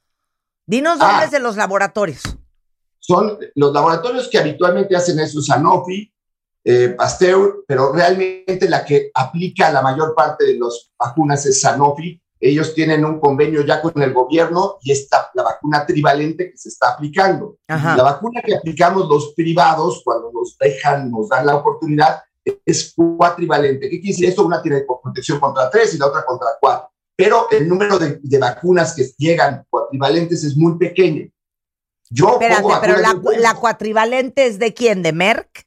[0.66, 1.12] Dinos Ah.
[1.12, 2.22] nombres de los laboratorios.
[2.98, 6.12] son los laboratorios que habitualmente hacen eso, Sanofi,
[6.64, 12.20] eh, Pasteur, pero realmente la que aplica la mayor parte de las vacunas es Sanofi.
[12.38, 16.68] Ellos tienen un convenio ya con el gobierno y está la vacuna trivalente que se
[16.68, 17.56] está aplicando.
[17.66, 17.96] Ajá.
[17.96, 22.22] La vacuna que aplicamos los privados cuando nos dejan, nos dan la oportunidad,
[22.64, 23.88] es cuatrivalente.
[23.88, 24.44] ¿Qué quiere decir esto?
[24.44, 26.90] Una tiene protección contra tres y la otra contra cuatro.
[27.16, 31.26] Pero el número de, de vacunas que llegan cuatrivalentes es muy pequeño.
[32.10, 35.02] Yo Espérate, pero la, la cuatrivalente es de quién?
[35.02, 35.64] ¿De Merck?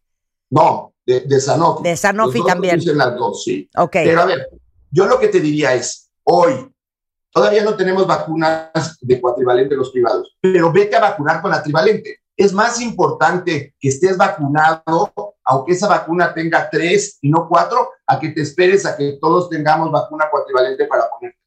[0.51, 1.83] no, de, de Sanofi.
[1.83, 2.75] De Sanofi Los dos también.
[2.75, 3.69] producen las dos, sí.
[3.75, 3.91] Ok.
[3.91, 4.47] Pero a ver,
[4.91, 6.71] yo lo que te diría es, hoy
[7.31, 12.19] todavía no tenemos vacunas de cuatrivalente los privados, pero vete a vacunar con la trivalente.
[12.37, 18.19] Es más importante que estés vacunado, aunque esa vacuna tenga tres y no cuatro, a
[18.19, 21.39] que te esperes a que todos tengamos vacuna cuatrivalente para ponerte.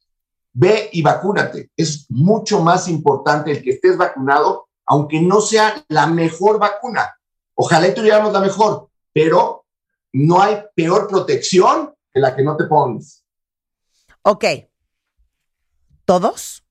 [0.53, 1.71] Ve y vacúnate.
[1.77, 7.15] Es mucho más importante el que estés vacunado, aunque no sea la mejor vacuna.
[7.55, 9.65] Ojalá tuviéramos la mejor, pero
[10.13, 13.25] no hay peor protección que la que no te pones.
[14.23, 14.45] Ok.
[16.05, 16.65] ¿Todos?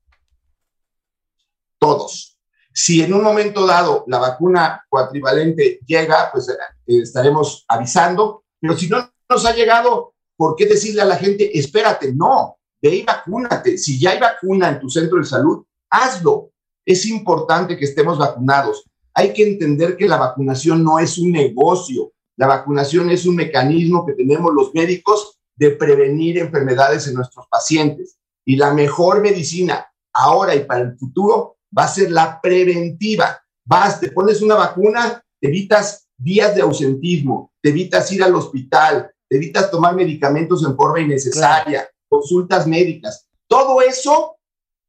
[1.79, 2.37] Todos.
[2.73, 6.55] Si en un momento dado la vacuna cuatrivalente llega, pues eh,
[6.85, 12.13] estaremos avisando, pero si no nos ha llegado, ¿por qué decirle a la gente, espérate?
[12.13, 13.77] No, ve y vacúnate.
[13.77, 16.51] Si ya hay vacuna en tu centro de salud, hazlo.
[16.85, 18.83] Es importante que estemos vacunados.
[19.13, 22.13] Hay que entender que la vacunación no es un negocio.
[22.37, 28.17] La vacunación es un mecanismo que tenemos los médicos de prevenir enfermedades en nuestros pacientes.
[28.45, 33.41] Y la mejor medicina ahora y para el futuro va a ser la preventiva.
[33.65, 39.11] Vas, te pones una vacuna, te evitas días de ausentismo, te evitas ir al hospital,
[39.27, 43.27] te evitas tomar medicamentos en forma innecesaria, consultas médicas.
[43.47, 44.35] Todo eso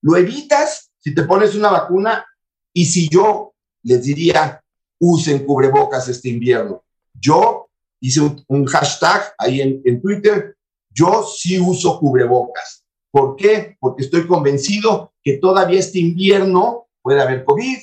[0.02, 2.24] lo evitas si te pones una vacuna
[2.72, 4.62] y si yo les diría,
[4.98, 6.84] usen cubrebocas este invierno.
[7.14, 7.68] Yo
[8.00, 10.56] hice un, hashtag ahí en, en Twitter,
[10.90, 12.81] yo sí uso cubrebocas.
[13.12, 13.76] ¿Por qué?
[13.78, 17.76] Porque estoy convencido que todavía este invierno puede haber COVID,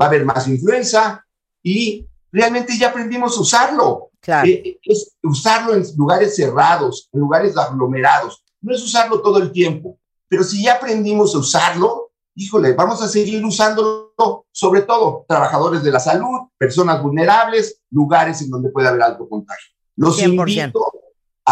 [0.00, 1.24] va a haber más influenza
[1.62, 4.10] y realmente ya aprendimos a usarlo.
[4.20, 4.48] Claro.
[4.48, 8.44] Eh, es usarlo en lugares cerrados, en lugares aglomerados.
[8.60, 13.08] No es usarlo todo el tiempo, pero si ya aprendimos a usarlo, híjole, vamos a
[13.08, 14.14] seguir usándolo,
[14.50, 19.70] sobre todo trabajadores de la salud, personas vulnerables, lugares en donde puede haber alto contagio.
[19.94, 20.24] Los 100%.
[20.26, 20.92] invito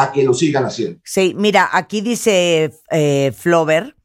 [0.03, 1.01] a que lo sigan haciendo.
[1.05, 3.96] Sí, mira, aquí dice eh, Flover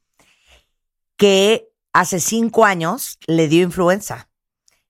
[1.17, 4.29] que hace cinco años le dio influenza.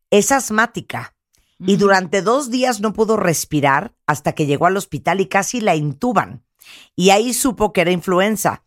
[0.10, 1.16] Es asmática
[1.60, 5.76] y durante dos días no pudo respirar hasta que llegó al hospital y casi la
[5.76, 6.44] intuban.
[6.96, 8.64] Y ahí supo que era influenza.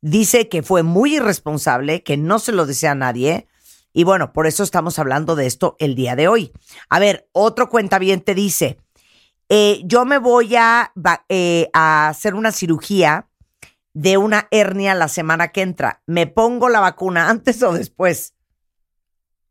[0.00, 3.48] Dice que fue muy irresponsable, que no se lo desea a nadie.
[3.92, 6.52] Y bueno, por eso estamos hablando de esto el día de hoy.
[6.90, 8.78] A ver, otro cuentaviente dice,
[9.48, 10.92] eh, yo me voy a,
[11.28, 13.28] eh, a hacer una cirugía
[13.94, 16.02] de una hernia la semana que entra.
[16.06, 18.34] ¿Me pongo la vacuna antes o después?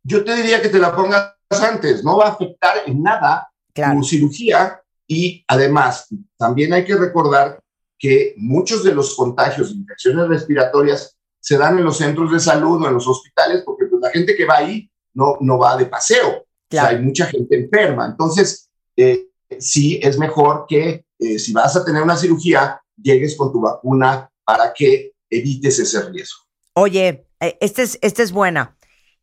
[0.03, 4.03] Yo te diría que te la pongas antes, no va a afectar en nada tu
[4.03, 7.59] cirugía y además también hay que recordar
[7.97, 12.83] que muchos de los contagios de infecciones respiratorias se dan en los centros de salud
[12.83, 15.85] o en los hospitales porque pues, la gente que va ahí no, no va de
[15.85, 16.29] paseo.
[16.39, 18.07] O sea, hay mucha gente enferma.
[18.07, 19.27] Entonces, eh,
[19.59, 24.29] sí es mejor que eh, si vas a tener una cirugía, llegues con tu vacuna
[24.43, 26.39] para que evites ese riesgo.
[26.73, 28.77] Oye, eh, esta es, esta es buena.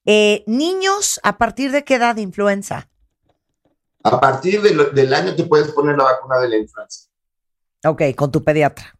[0.04, 2.88] Eh, niños, ¿a partir de qué edad de influenza?
[4.04, 7.08] A partir de lo- del año te puedes poner la vacuna de la influenza.
[7.86, 8.92] Ok, con tu pediatra.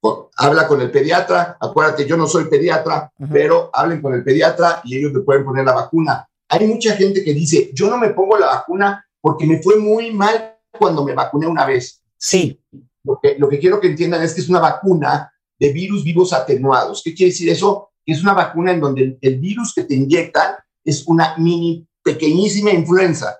[0.00, 4.80] Con- habla con el pediatra, acuérdate, yo no soy pediatra, pero hablen con el pediatra
[4.84, 6.28] y ellos te pueden poner la vacuna.
[6.48, 10.12] Hay mucha gente que dice, yo no me pongo la vacuna porque me fue muy
[10.12, 12.02] mal cuando me vacuné una vez.
[12.16, 12.60] Sí.
[13.04, 16.32] Lo que, lo que quiero que entiendan es que es una vacuna de virus vivos
[16.32, 17.02] atenuados.
[17.04, 17.90] ¿Qué quiere decir eso?
[18.06, 20.54] Es una vacuna en donde el, el virus que te inyectan
[20.84, 23.38] es una mini, pequeñísima influenza.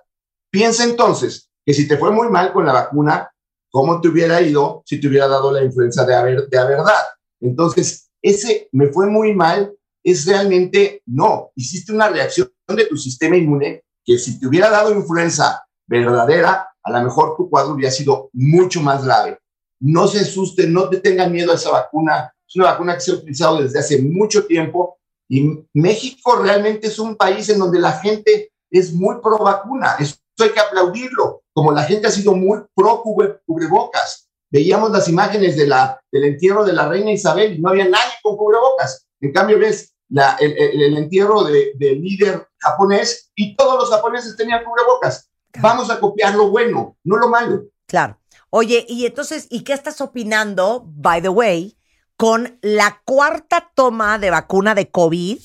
[0.51, 3.31] Piensa entonces que si te fue muy mal con la vacuna,
[3.71, 6.65] ¿cómo te hubiera ido si te hubiera dado la influenza de a, ver- de a
[6.65, 7.03] verdad?
[7.39, 9.73] Entonces, ese me fue muy mal
[10.03, 11.51] es realmente no.
[11.55, 16.91] Hiciste una reacción de tu sistema inmune que si te hubiera dado influenza verdadera, a
[16.91, 19.39] lo mejor tu cuadro hubiera sido mucho más grave.
[19.81, 22.33] No se asusten, no te tengan miedo a esa vacuna.
[22.47, 26.97] Es una vacuna que se ha utilizado desde hace mucho tiempo y México realmente es
[26.99, 29.95] un país en donde la gente es muy pro vacuna.
[29.99, 31.43] Eso hay que aplaudirlo.
[31.53, 34.25] Como la gente ha sido muy pro cubre- cubrebocas.
[34.51, 38.13] veíamos las imágenes de la, del entierro de la reina Isabel y no había nadie
[38.23, 39.05] con cubrebocas.
[39.21, 43.89] En cambio, ves la- el, el- el entierro de- del líder japonés y todos los
[43.91, 45.29] japoneses tenían cubrebocas.
[45.61, 47.63] Vamos a copiar lo bueno, no lo malo.
[47.85, 48.17] Claro.
[48.49, 51.77] Oye, y entonces, ¿y qué estás opinando, by the way,
[52.15, 55.39] con la cuarta toma de vacuna de COVID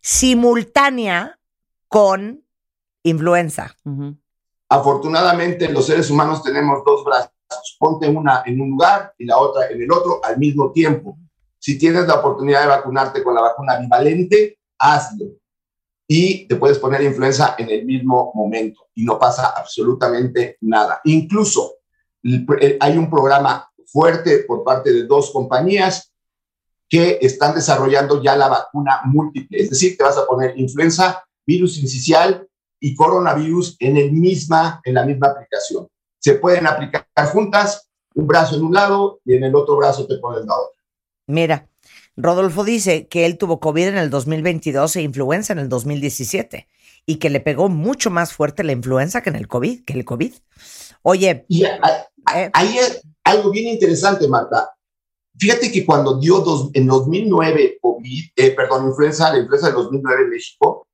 [0.00, 1.38] simultánea
[1.88, 2.44] con
[3.02, 3.76] influenza?
[4.68, 7.30] Afortunadamente, los seres humanos tenemos dos brazos.
[7.78, 11.18] Ponte una en un lugar y la otra en el otro al mismo tiempo.
[11.58, 15.26] Si tienes la oportunidad de vacunarte con la vacuna bivalente, hazlo.
[16.06, 21.00] Y te puedes poner influenza en el mismo momento y no pasa absolutamente nada.
[21.04, 21.76] Incluso
[22.22, 26.12] el- hay un programa fuerte por parte de dos compañías
[26.88, 29.58] que están desarrollando ya la vacuna múltiple.
[29.58, 32.46] Es decir, te vas a poner influenza, virus incisional
[32.78, 35.88] y coronavirus en, el misma, en la misma aplicación.
[36.18, 40.18] Se pueden aplicar juntas, un brazo en un lado y en el otro brazo te
[40.18, 40.80] pones la otra.
[41.26, 41.68] Mira,
[42.16, 46.68] Rodolfo dice que él tuvo COVID en el 2022 e influenza en el 2017
[47.06, 50.04] y que le pegó mucho más fuerte la influenza que en el COVID, que el
[50.04, 50.32] COVID.
[51.02, 51.78] Oye, Y a-
[52.26, 54.70] a- ahí es algo bien interesante, Marta.
[55.36, 60.22] Fíjate que cuando dio dos, en 2009 COVID, eh, perdón, influenza, la influenza de 2009
[60.22, 60.86] en México,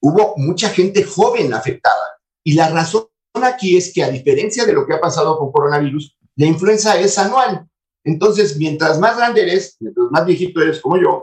[0.00, 2.18] hubo mucha gente joven afectada.
[2.42, 3.06] Y la razón
[3.42, 7.18] aquí es que a diferencia de lo que ha pasado con coronavirus, la influenza es
[7.18, 7.66] anual.
[8.04, 11.22] Entonces, mientras más grande eres, mientras más viejito eres como yo,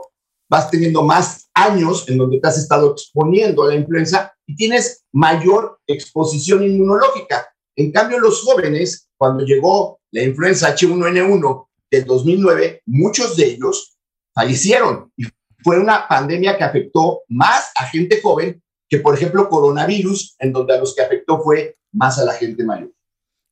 [0.50, 5.04] vas teniendo más años en donde te has estado exponiendo a la influenza y tienes
[5.12, 7.48] mayor exposición inmunológica.
[7.76, 13.96] En cambio, los jóvenes, cuando llegó la influenza H1N1 del 2009, muchos de ellos
[14.34, 15.10] fallecieron.
[15.16, 15.24] Y
[15.62, 20.74] fue una pandemia que afectó más a gente joven que, por ejemplo, coronavirus, en donde
[20.74, 22.92] a los que afectó fue más a la gente mayor.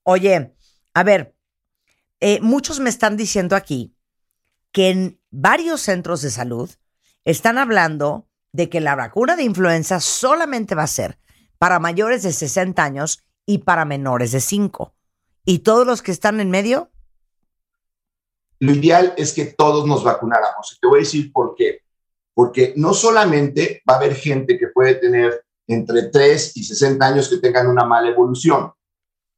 [0.03, 0.53] Oye,
[0.93, 1.35] a ver,
[2.21, 3.97] eh, muchos me están diciendo aquí
[4.73, 6.71] que en varios centros de salud
[7.25, 11.19] están hablando de que la vacuna de influenza solamente va a ser
[11.59, 14.95] para mayores de 60 años y para menores de 5.
[15.45, 16.91] ¿Y todos los que están en medio?
[18.59, 20.79] Lo ideal es que todos nos vacunáramos.
[20.81, 21.81] Te voy a decir por qué.
[22.35, 27.29] Porque no solamente va a haber gente que puede tener entre 3 y 60 años
[27.29, 28.73] que tengan una mala evolución.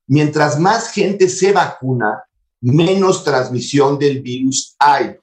[0.09, 2.24] Mientras más gente se vacuna,
[2.62, 5.16] menos transmisión del virus hay.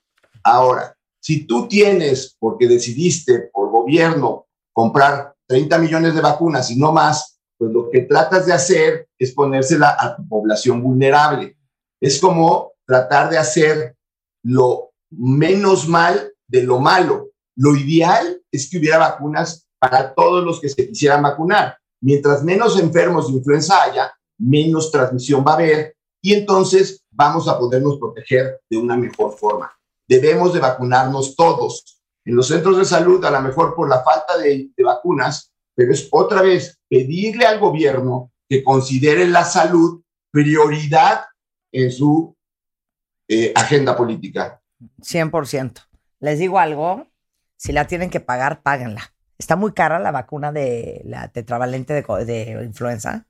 [0.43, 6.91] Ahora, si tú tienes, porque decidiste por gobierno comprar 30 millones de vacunas y no
[6.91, 11.57] más, pues lo que tratas de hacer es ponérsela a tu población vulnerable.
[11.99, 13.95] Es como tratar de hacer
[14.43, 17.31] lo menos mal de lo malo.
[17.55, 21.77] Lo ideal es que hubiera vacunas para todos los que se quisieran vacunar.
[22.01, 27.59] Mientras menos enfermos de influenza haya, menos transmisión va a haber y entonces vamos a
[27.59, 29.69] podernos proteger de una mejor forma.
[30.07, 32.01] Debemos de vacunarnos todos.
[32.23, 35.91] En los centros de salud, a lo mejor por la falta de, de vacunas, pero
[35.91, 40.01] es otra vez pedirle al gobierno que considere la salud
[40.31, 41.25] prioridad
[41.73, 42.35] en su
[43.27, 44.61] eh, agenda política.
[45.01, 45.87] 100%.
[46.21, 47.05] Les digo algo,
[47.57, 49.13] si la tienen que pagar, páganla.
[49.37, 53.27] Está muy cara la vacuna de la tetravalente de, de influenza.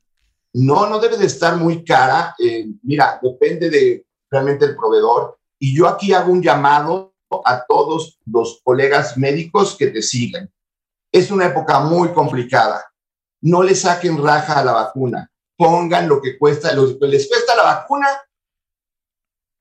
[0.54, 2.36] No, no debe de estar muy cara.
[2.40, 5.38] Eh, mira, depende de realmente el proveedor.
[5.60, 7.14] Y yo aquí hago un llamado
[7.46, 10.52] a todos los colegas médicos que te sigan.
[11.12, 12.86] Es una época muy complicada.
[13.42, 15.32] No le saquen raja a la vacuna.
[15.58, 18.08] Pongan lo que cuesta, lo que les cuesta la vacuna,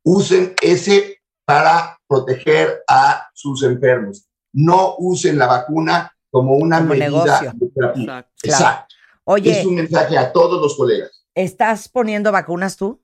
[0.05, 4.27] usen ese para proteger a sus enfermos.
[4.53, 7.53] No usen la vacuna como una Como medida negocio.
[7.59, 8.27] lucrativa.
[8.41, 8.87] Claro.
[9.31, 11.11] Oye, Es un mensaje a todos los colegas.
[11.35, 13.01] ¿estás poniendo vacunas tú?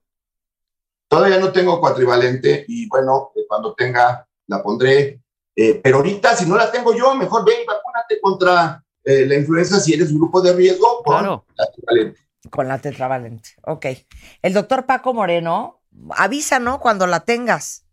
[1.07, 5.21] Todavía no tengo cuatrivalente y bueno, eh, cuando tenga la pondré.
[5.55, 9.35] Eh, pero ahorita, si no la tengo yo, mejor ve y vacúnate contra eh, la
[9.37, 11.45] influenza si eres grupo de riesgo con Claro.
[11.57, 12.21] la trivalente.
[12.51, 13.51] Con la tetravalente.
[13.67, 13.87] Ok.
[14.41, 15.83] El doctor Paco Moreno,
[16.17, 16.81] avisa, ¿no?
[16.81, 17.85] Cuando la tengas.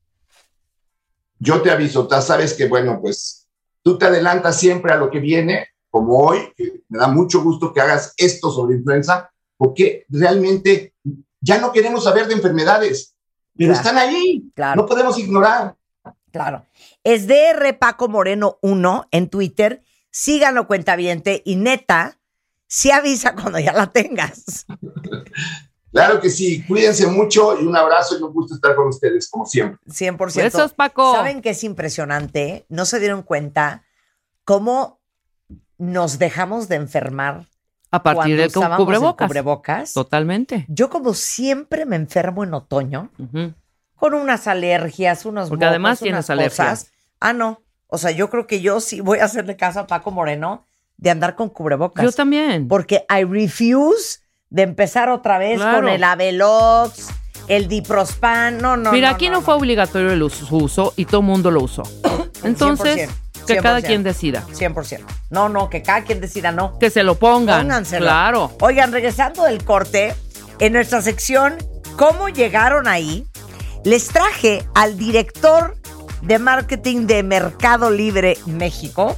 [1.37, 3.49] Yo te aviso, ya sabes que bueno, pues
[3.83, 7.71] tú te adelantas siempre a lo que viene, como hoy, que me da mucho gusto
[7.71, 10.95] que hagas esto sobre influenza, porque realmente
[11.39, 13.13] ya no queremos saber de enfermedades,
[13.55, 13.87] pero Claro.
[13.89, 14.81] están ahí, Claro.
[14.81, 15.75] no podemos ignorar.
[16.31, 16.65] Claro.
[17.03, 19.83] Es DR Paco Moreno 1 en Twitter.
[20.09, 21.41] Síganlo, cuentaviente.
[21.45, 22.17] Y neta,
[22.67, 24.65] sí avisa cuando ya la tengas.
[25.93, 29.45] Claro que sí, cuídense mucho y un abrazo y un gusto estar con ustedes, como
[29.45, 29.77] siempre.
[29.89, 30.43] 100%.
[30.43, 31.11] Besos, Paco.
[31.13, 32.65] ¿Saben qué es impresionante?
[32.69, 33.83] No se dieron cuenta
[34.45, 35.00] cómo
[35.81, 37.47] nos dejamos de enfermar
[37.89, 39.27] A partir del cubrebocas.
[39.27, 39.93] cubrebocas.
[39.93, 40.65] Totalmente.
[40.69, 43.53] Yo como siempre me enfermo en otoño Ujú.
[43.95, 46.65] con unas alergias, unos Porque mocos, además tienes unas alergia.
[46.69, 46.91] cosas.
[47.19, 47.61] Ah, no.
[47.87, 50.65] O sea, yo creo que yo sí voy a hacerle caso a Paco Moreno
[50.97, 52.05] de andar con cubrebocas.
[52.05, 52.67] Yo también.
[52.67, 54.19] Porque I refuse
[54.49, 55.79] de empezar otra vez Claro.
[55.79, 57.07] con el Avelox,
[57.47, 58.59] el Diprospan.
[58.59, 59.45] No, no, Mira, no, aquí no, no, no.
[59.45, 61.83] fue obligatorio el us- su uso y todo el mundo lo usó.
[62.43, 63.13] Entonces, 100%,
[63.47, 63.85] que cada 100%.
[63.85, 64.45] quien decida.
[64.53, 65.01] 100%.
[65.29, 66.77] No, no, que cada quien decida no.
[66.79, 67.61] Que se lo pongan.
[67.61, 68.05] Pónganselo.
[68.05, 68.51] Claro.
[68.61, 70.13] Oigan, regresando del corte,
[70.59, 71.57] en nuestra sección
[71.95, 73.27] ¿Cómo llegaron ahí?
[73.83, 75.75] Les traje al director
[76.21, 79.17] de marketing de Mercado Libre México.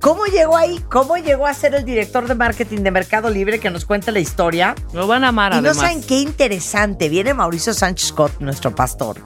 [0.00, 0.84] ¿Cómo llegó ahí?
[0.90, 4.20] ¿Cómo llegó a ser el director de marketing de Mercado Libre que nos cuenta la
[4.20, 4.74] historia?
[4.92, 7.08] Lo van a amar Y no saben qué interesante.
[7.08, 9.16] Viene Mauricio Sánchez Scott, nuestro pastor,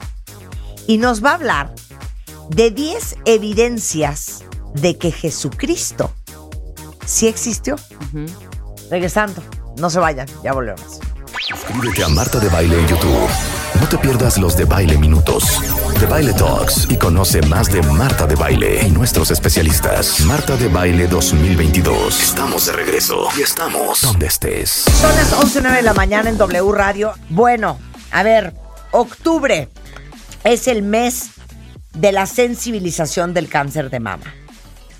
[0.87, 1.73] y nos va a hablar
[2.49, 6.13] de 10 evidencias de que Jesucristo
[7.05, 7.75] sí existió.
[8.89, 9.41] Regresando,
[9.77, 10.99] no se vayan, ya volvemos.
[11.47, 13.29] Suscríbete a Marta de Baile en YouTube.
[13.79, 15.59] No te pierdas los de Baile Minutos,
[15.99, 20.21] de Baile Talks y conoce más de Marta de Baile y nuestros especialistas.
[20.21, 22.21] Marta de Baile 2022.
[22.21, 24.85] Estamos de regreso y estamos donde estés.
[25.01, 27.13] Son las 11.09 de la mañana en W Radio.
[27.29, 27.79] Bueno,
[28.11, 28.53] a ver,
[28.91, 29.69] octubre
[30.43, 31.31] es el mes
[31.93, 34.33] de la sensibilización del cáncer de mama.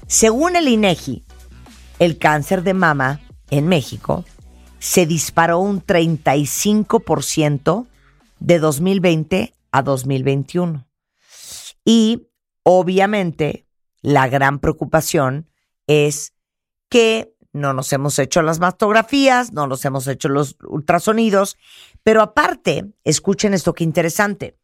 [0.08, 1.24] Según el INEGI,
[2.00, 4.26] el cáncer de mama en México
[4.80, 7.88] se disparó un 35%
[8.40, 10.86] de 2020 a 2021.
[11.86, 12.28] Y
[12.64, 13.66] obviamente
[14.02, 15.50] la gran preocupación
[15.88, 16.34] es
[16.90, 21.58] que no nos hemos hecho las mastografías, no nos hemos hecho los ultrasonidos,
[22.04, 24.58] pero aparte, escuchen esto que interesante.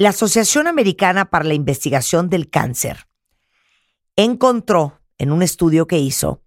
[0.00, 3.08] La Asociación Americana para la Investigación del Cáncer
[4.14, 6.40] encontró en un estudio que hizo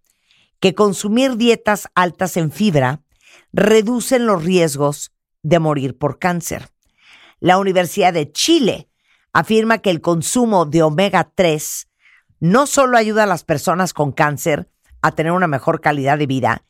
[0.61, 3.03] que consumir dietas altas en fibra
[3.51, 5.11] reducen los riesgos
[5.43, 6.69] de morir por cáncer.
[7.41, 8.87] La Universidad de Chile
[9.33, 11.89] afirma que el consumo de omega 3
[12.39, 14.71] no solo ayuda a las personas con cáncer
[15.01, 16.63] a tener una mejor calidad de vida,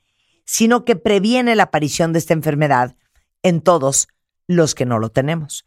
[0.46, 2.96] sino que previene la aparición de esta enfermedad
[3.44, 4.08] en todos
[4.48, 5.64] los que no lo tenemos.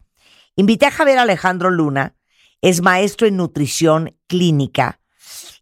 [0.56, 2.14] Invité a Javier Alejandro Luna,
[2.60, 5.00] es maestro en nutrición clínica,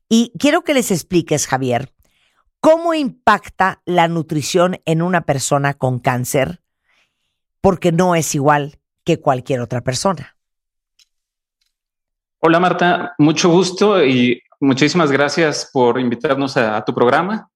[0.09, 1.91] y quiero que les expliques, Javier,
[2.61, 6.61] cómo impacta la nutrición en una persona con cáncer,
[7.63, 10.37] porque no es igual que cualquier otra persona.
[12.41, 17.49] Hola Marta, mucho gusto y muchísimas gracias por invitarnos a, tu programa.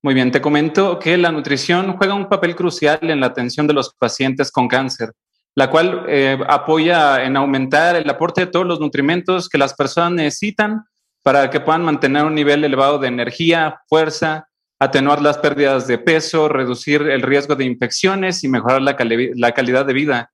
[0.00, 3.74] Muy bien, te comento que la nutrición juega un papel crucial en la atención de
[3.74, 5.12] los pacientes con cáncer,
[5.58, 10.12] la cual eh, apoya en aumentar el aporte de todos los nutrimentos que las personas
[10.12, 10.84] necesitan
[11.24, 14.46] para que puedan mantener un nivel elevado de energía, fuerza,
[14.78, 19.50] atenuar las pérdidas de peso, reducir el riesgo de infecciones y mejorar la, cali la
[19.50, 20.30] calidad de vida.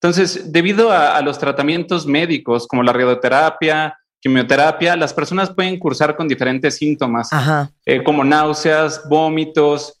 [0.00, 6.14] Entonces, debido a, a, los tratamientos médicos como la radioterapia, quimioterapia, las personas pueden cursar
[6.14, 7.30] con diferentes síntomas,
[7.84, 10.00] eh, como náuseas, vómitos,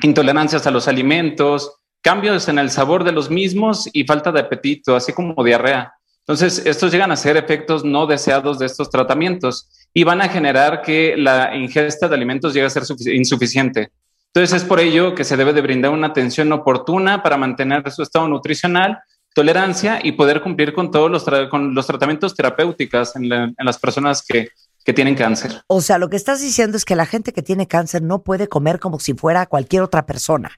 [0.00, 1.70] intolerancias a los alimentos,
[2.06, 5.92] cambios en el sabor de los mismos y falta de apetito, así como diarrea.
[6.20, 10.82] Entonces, estos llegan a ser efectos no deseados de estos tratamientos y van a generar
[10.82, 13.90] que la ingesta de alimentos llegue a ser insuficiente.
[14.28, 18.04] Entonces, es por ello que se debe de brindar una atención oportuna para mantener su
[18.04, 19.00] estado nutricional
[19.34, 23.78] tolerancia y poder cumplir con todos los, con los tratamientos terapéuticos en, la, en las
[23.78, 24.50] personas que,
[24.84, 25.60] que, tienen cáncer.
[25.66, 28.46] O sea, lo que estás diciendo es que la gente que tiene cáncer no puede
[28.46, 30.52] comer como si fuera cualquier otra persona.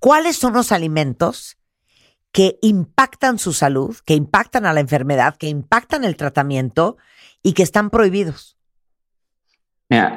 [0.00, 1.58] ¿Cuáles son los alimentos
[2.32, 6.96] que impactan su salud, que impactan a la enfermedad, que impactan el tratamiento
[7.42, 8.56] y que están prohibidos?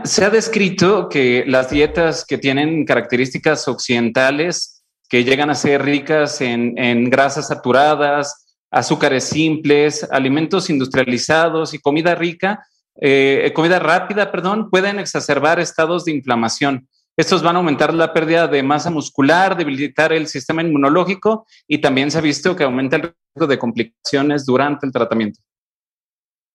[0.03, 6.41] Se ha descrito que las dietas que tienen características occidentales que llegan a ser ricas
[6.41, 12.65] en, en, grasas saturadas, azúcares simples, alimentos industrializados y comida rica,
[13.01, 16.88] eh, comida rápida, perdón, pueden exacerbar estados de inflamación.
[17.16, 22.09] Estos van a aumentar la pérdida de masa muscular, debilitar el sistema inmunológico y también
[22.09, 25.39] se ha visto que aumenta el riesgo de complicaciones durante el tratamiento.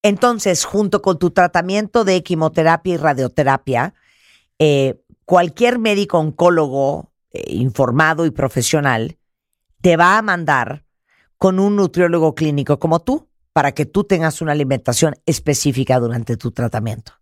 [0.02, 3.94] Entonces, junto con tu tratamiento de quimioterapia y radioterapia,
[4.58, 9.18] eh, cualquier médico oncólogo eh, informado y profesional
[9.80, 10.84] te va a mandar
[11.36, 16.50] con un nutriólogo clínico como tú para que tú tengas una alimentación específica durante tu
[16.50, 17.17] tratamiento.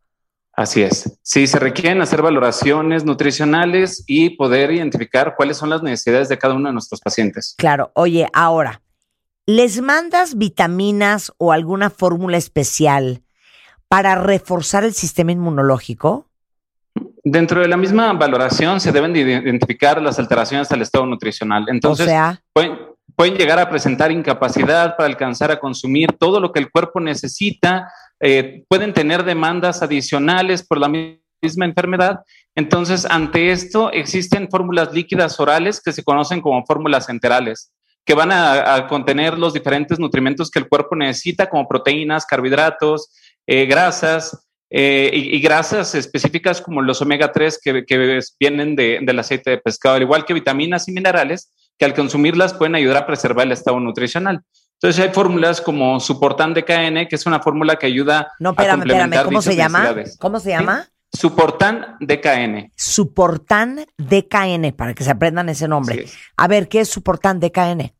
[0.56, 1.18] Así es.
[1.22, 6.54] Sí, se requieren hacer valoraciones nutricionales y poder identificar cuáles son las necesidades de cada
[6.54, 7.54] uno de nuestros pacientes.
[7.58, 7.92] Claro.
[7.94, 8.80] Oye, ahora,
[9.44, 13.22] ¿les mandas vitaminas o alguna fórmula especial
[13.88, 16.26] para reforzar el sistema inmunológico?
[17.22, 21.66] Dentro de la misma valoración se deben de identificar las alteraciones al estado nutricional.
[21.68, 22.78] Entonces, o sea, pueden,
[23.14, 27.92] pueden llegar a presentar incapacidad para alcanzar a consumir todo lo que el cuerpo necesita,
[28.20, 32.20] eh, pueden tener demandas adicionales por la misma enfermedad.
[32.54, 37.72] Entonces, ante esto, existen fórmulas líquidas orales que se conocen como fórmulas enterales,
[38.04, 43.10] que van a, contener los diferentes nutrimentos que el cuerpo necesita, como proteínas, carbohidratos,
[43.46, 47.84] eh, grasas, eh, y, grasas específicas como los omega 3 que,
[48.40, 52.54] vienen de- del aceite de pescado, al igual que vitaminas y minerales que al consumirlas
[52.54, 54.40] pueden ayudar a preservar el estado nutricional.
[54.80, 58.80] Entonces hay fórmulas como Suportan DKN, que es una fórmula que ayuda no, a espérame,
[58.80, 59.94] espérame, complementar ¿cómo se llama?
[60.18, 60.88] ¿Cómo se llama?
[61.12, 62.72] Suportan DKN.
[62.76, 66.04] Suportan DKN, para que se aprendan ese nombre.
[66.36, 67.95] A ver, ¿qué es Suportan DKN?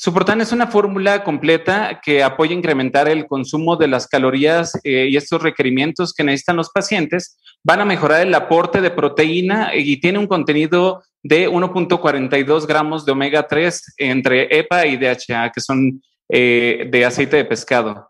[0.00, 5.16] Suportan es una fórmula completa que apoya incrementar el consumo de las calorías eh, y
[5.16, 7.36] estos requerimientos que necesitan los pacientes.
[7.64, 13.10] Van a mejorar el aporte de proteína y tiene un contenido de 1.42 gramos de
[13.10, 18.08] omega 3 entre EPA y DHA, que son eh, de aceite de pescado.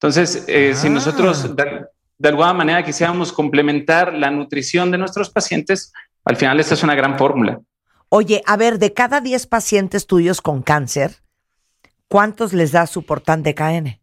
[0.00, 1.86] Entonces, eh, si nosotros de,
[2.18, 5.92] de alguna manera quisiéramos complementar la nutrición de nuestros pacientes,
[6.24, 7.58] al final esta es una gran fórmula.
[8.08, 11.16] Oye, a ver, de cada 10 pacientes tuyos con cáncer,
[12.08, 14.00] ¿cuántos les da Suportan DKN?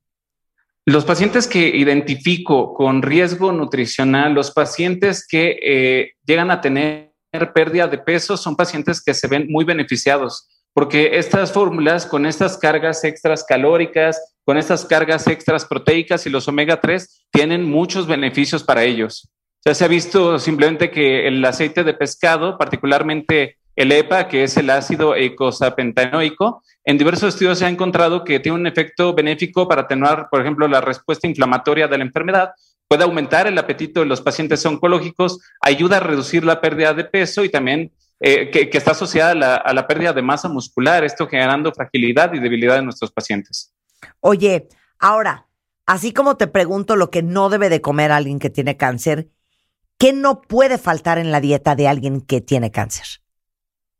[0.85, 7.13] Los pacientes que identifico con riesgo nutricional, los pacientes que eh, llegan a tener
[7.55, 12.57] pérdida de peso, son pacientes que se ven muy beneficiados, porque estas fórmulas con estas
[12.57, 18.65] cargas extras calóricas, con estas cargas extras proteicas y los omega 3 tienen muchos beneficios
[18.65, 19.29] para ellos.
[19.65, 24.55] Ya se ha visto simplemente que el aceite de pescado, particularmente el EPA, que es
[24.57, 29.83] el ácido eicosapentaenoico, en diversos estudios se ha encontrado que tiene un efecto benéfico para
[29.83, 32.51] atenuar, por ejemplo, la respuesta inflamatoria de la enfermedad,
[32.87, 37.43] puede aumentar el apetito de los pacientes oncológicos, ayuda a reducir la pérdida de peso
[37.43, 41.27] y también eh, que, está asociada a la, a la pérdida de masa muscular, esto
[41.27, 43.73] generando fragilidad y debilidad de nuestros pacientes.
[44.19, 44.67] Oye,
[44.99, 45.47] ahora,
[45.85, 49.29] así como te pregunto lo que no debe de comer alguien que tiene cáncer,
[49.97, 53.22] ¿qué no puede faltar en la dieta de alguien que tiene cáncer?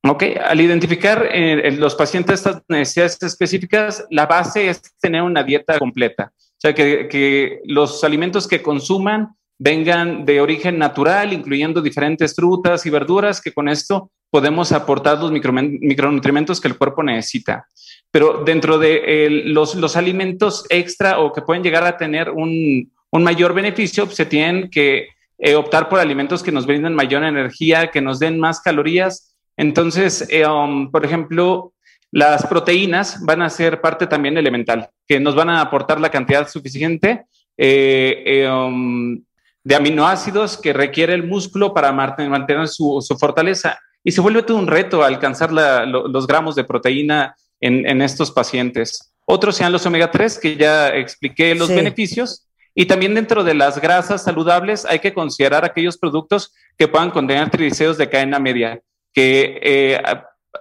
[0.05, 5.79] Ok, al identificar eh, los pacientes estas necesidades específicas, la base es tener una dieta
[5.79, 6.33] completa.
[6.35, 12.85] O sea, que, que, los alimentos que consuman vengan de origen natural, incluyendo diferentes frutas
[12.85, 17.65] y verduras, que con esto podemos aportar los micro, micronutrientes que el cuerpo necesita.
[18.11, 22.91] Pero dentro de eh, los, los, alimentos extra o que pueden llegar a tener un,
[23.09, 27.23] un mayor beneficio, pues, se tienen que eh, optar por alimentos que nos brinden mayor
[27.23, 31.73] energía, que nos den más calorías entonces, eh, um, por ejemplo,
[32.11, 36.47] las proteínas van a ser parte también elemental, que nos van a aportar la cantidad
[36.47, 37.25] suficiente
[37.57, 39.23] eh, eh, um,
[39.63, 43.79] de aminoácidos que requiere el músculo para mantener su, su, fortaleza.
[44.03, 48.01] Y se vuelve todo un reto alcanzar la, lo, los gramos de proteína en, en,
[48.01, 49.13] estos pacientes.
[49.25, 51.75] Otros sean los omega 3, que ya expliqué los sí.
[51.75, 52.47] beneficios.
[52.75, 57.49] Y también dentro de las grasas saludables hay que considerar aquellos productos que puedan contener
[57.49, 58.81] triglicéridos de cadena media
[59.13, 60.01] que eh,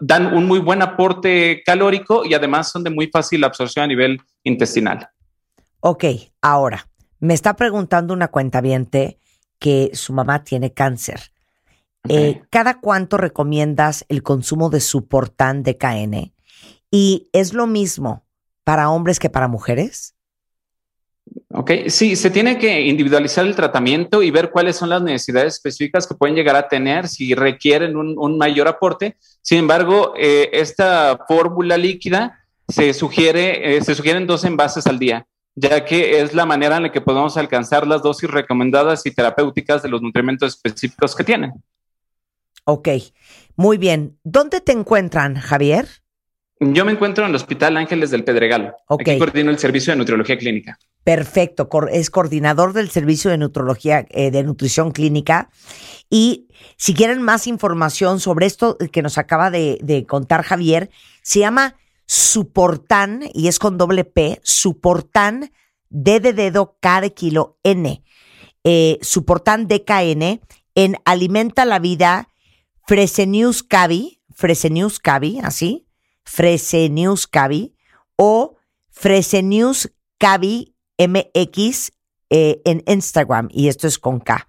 [0.00, 4.20] dan un muy buen aporte calórico y además son de muy fácil absorción a nivel
[4.44, 5.08] intestinal.
[5.80, 6.04] Ok,
[6.40, 6.88] ahora,
[7.18, 9.18] me está preguntando una cuentaviente
[9.58, 11.32] que su mamá tiene cáncer.
[12.04, 12.16] Okay.
[12.16, 16.34] Eh, ¿Cada cuánto recomiendas el consumo de Suportan de KN?
[16.90, 18.26] ¿Y es lo mismo
[18.64, 20.14] para hombres que para mujeres?
[21.54, 26.06] Ok, sí, se tiene que individualizar el tratamiento y ver cuáles son las necesidades específicas
[26.06, 29.16] que pueden llegar a tener, si requieren un, un mayor aporte.
[29.42, 32.38] Sin embargo, eh, esta fórmula líquida
[32.68, 36.84] se sugiere, eh, se sugieren dos envases al día, ya que es la manera en
[36.84, 41.52] la que podemos alcanzar las dosis recomendadas y terapéuticas de los nutrimentos específicos que tienen.
[42.64, 42.88] Ok,
[43.56, 44.18] muy bien.
[44.24, 45.86] ¿Dónde te encuentran, Javier?
[46.60, 48.74] Yo me encuentro en el Hospital Ángeles del Pedregal.
[48.86, 49.14] Okay.
[49.14, 50.78] Aquí coordino el servicio de nutriología clínica.
[51.04, 55.50] Perfecto, es coordinador del servicio de nutrología, eh, de nutrición clínica.
[56.08, 56.46] Y
[56.76, 60.90] si quieren más información sobre esto que nos acaba de, contar Javier,
[61.22, 61.76] se llama
[62.06, 65.50] Suportan y es con doble P, Suportan
[65.90, 68.04] D de dedo, K de kilo, N.
[68.62, 70.40] Eh, Suportan DKN
[70.76, 72.28] en Alimenta la Vida
[72.86, 75.88] Fresenius Cavi, Fresenius Cavi, así,
[76.22, 77.74] Fresenius Cavi
[78.14, 78.56] o
[78.90, 81.92] Fresenius Cavi MX
[82.30, 84.46] eh, en Instagram y esto es con K.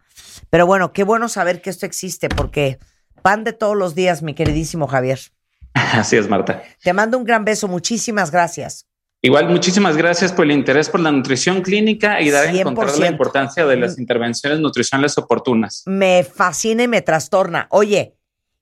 [0.49, 2.79] Pero bueno, qué bueno saber que esto existe porque
[3.21, 5.19] pan de todos los días, mi queridísimo Javier.
[5.73, 6.63] Así es, Marta.
[6.83, 8.87] Te mando un gran beso, muchísimas gracias.
[9.25, 12.97] Igual, muchísimas gracias por el interés por la nutrición clínica y dar a encontrar 100%.
[12.99, 15.83] la importancia de las intervenciones nutricionales oportunas.
[15.85, 17.67] Me fascina y me trastorna.
[17.69, 18.17] Oye,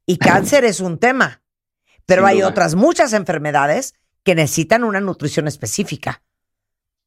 [0.05, 1.41] y cáncer es un tema,
[2.05, 2.49] pero Sin hay duda.
[2.49, 6.21] otras muchas enfermedades que necesitan una nutrición específica.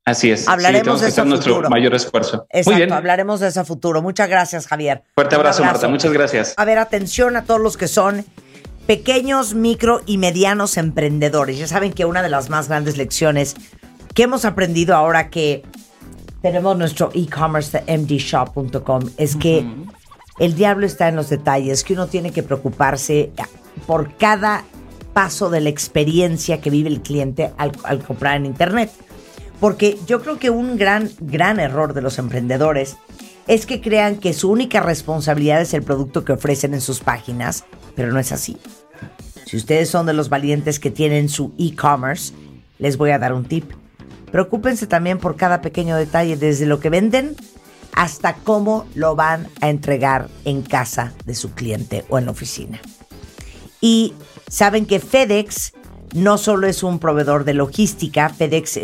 [0.07, 0.47] Así es.
[0.49, 1.71] Hablaremos tenemos de que eso nuestro futuro.
[1.71, 2.37] mayor esfuerzo.
[2.53, 2.93] Muy Exacto, bien.
[2.93, 4.03] hablaremos de ese futuro.
[4.03, 5.03] Muchas gracias, Javier.
[5.15, 5.89] Fuerte abrazo, Marta.
[5.89, 6.55] Muchas gracias.
[6.57, 8.25] A ver, atención a todos los que son
[8.87, 11.59] pequeños, micro y medianos emprendedores.
[11.59, 13.57] Ya saben que una de las más grandes lecciones
[14.15, 15.63] que hemos aprendido ahora que
[16.43, 19.65] tenemos nuestro e-commerce de mdshop.com es que
[20.39, 23.33] el diablo está en los detalles, que uno tiene que preocuparse
[23.87, 24.65] por cada
[25.15, 28.91] paso de la experiencia que vive el cliente al, al comprar en Internet.
[29.65, 32.99] Porque yo creo que un gran, gran error de los emprendedores
[33.47, 37.65] es que crean que su única responsabilidad es el producto que ofrecen en sus páginas,
[37.97, 38.59] pero no es así.
[39.47, 42.35] Si ustedes son de los valientes que tienen su e-commerce,
[42.79, 43.73] les voy a dar un tip.
[44.31, 47.35] Preocúpense también por cada pequeño detalle, desde lo que venden
[47.95, 52.83] hasta cómo lo van a entregar en casa de su cliente o en la oficina.
[53.81, 54.13] Y
[54.47, 55.73] saben que FedEx
[56.15, 58.81] no solo es un proveedor de logística, FedEx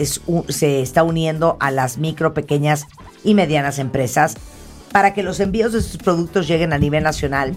[0.49, 2.87] se está uniendo a las micro, pequeñas
[3.25, 4.37] y medianas empresas
[4.93, 7.55] para que los envíos de sus productos lleguen a nivel nacional,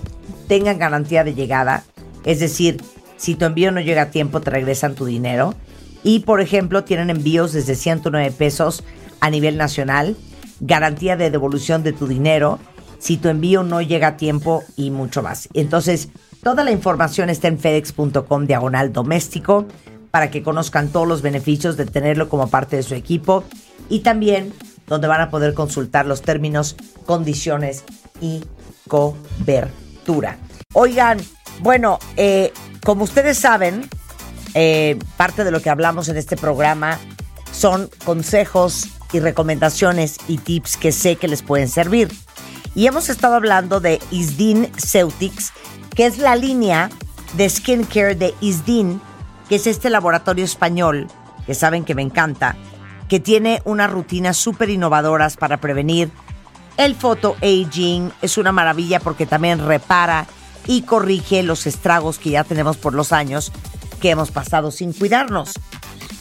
[0.47, 1.84] tengan garantía de llegada,
[2.24, 2.82] es decir,
[3.17, 5.55] si tu envío no llega a tiempo te regresan tu dinero
[6.03, 8.84] y por ejemplo tienen envíos desde 109 pesos
[9.21, 10.15] a nivel nacional,
[10.59, 12.59] garantía de devolución de tu dinero
[12.99, 15.49] si tu envío no llega a tiempo y mucho más.
[15.53, 16.09] Entonces,
[16.44, 19.68] toda la información está en fedex.com diagonal doméstico
[20.12, 23.44] para que conozcan todos los beneficios de tenerlo como parte de su equipo
[23.89, 24.54] y también
[24.88, 26.76] donde van a poder consultar los términos,
[27.06, 27.84] condiciones
[28.22, 28.44] y
[28.88, 30.38] cobertura.
[30.74, 31.20] Oigan,
[31.62, 32.52] bueno, eh,
[32.84, 33.89] como ustedes saben,
[34.54, 37.00] eh, parte de lo que hablamos en este programa
[37.52, 42.12] son consejos y recomendaciones y tips que sé que les pueden servir.
[42.76, 45.54] Y hemos estado hablando de Isdin Ceutics,
[45.96, 46.89] que es la línea
[47.34, 49.02] de skincare de Isdin,
[49.50, 51.08] que es este laboratorio español,
[51.46, 52.56] que saben que me encanta,
[53.08, 56.12] que tiene unas rutinas súper innovadoras para prevenir
[56.78, 58.12] el photoaging.
[58.22, 60.26] Es una maravilla porque también repara
[60.66, 63.52] y corrige los estragos que ya tenemos por los años
[64.02, 65.54] que hemos pasado sin cuidarnos.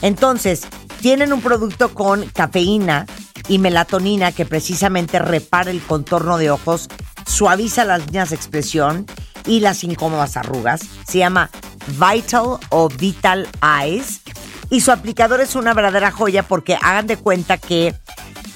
[0.01, 0.67] Entonces,
[1.01, 3.05] tienen un producto con cafeína
[3.47, 6.89] y melatonina que precisamente repara el contorno de ojos,
[7.25, 9.05] suaviza las líneas de expresión
[9.45, 10.81] y las incómodas arrugas.
[11.07, 11.49] Se llama
[11.87, 14.21] Vital o Vital Eyes.
[14.69, 17.93] Y su aplicador es una verdadera joya porque hagan de cuenta que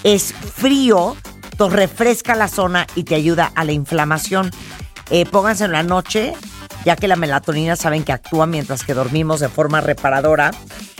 [0.03, 1.15] es frío,
[1.57, 4.51] te refresca la zona y te ayuda a la inflamación.
[5.09, 6.33] Eh, pónganse en la noche,
[6.85, 10.51] ya que la melatonina saben que actúa mientras que dormimos de forma reparadora.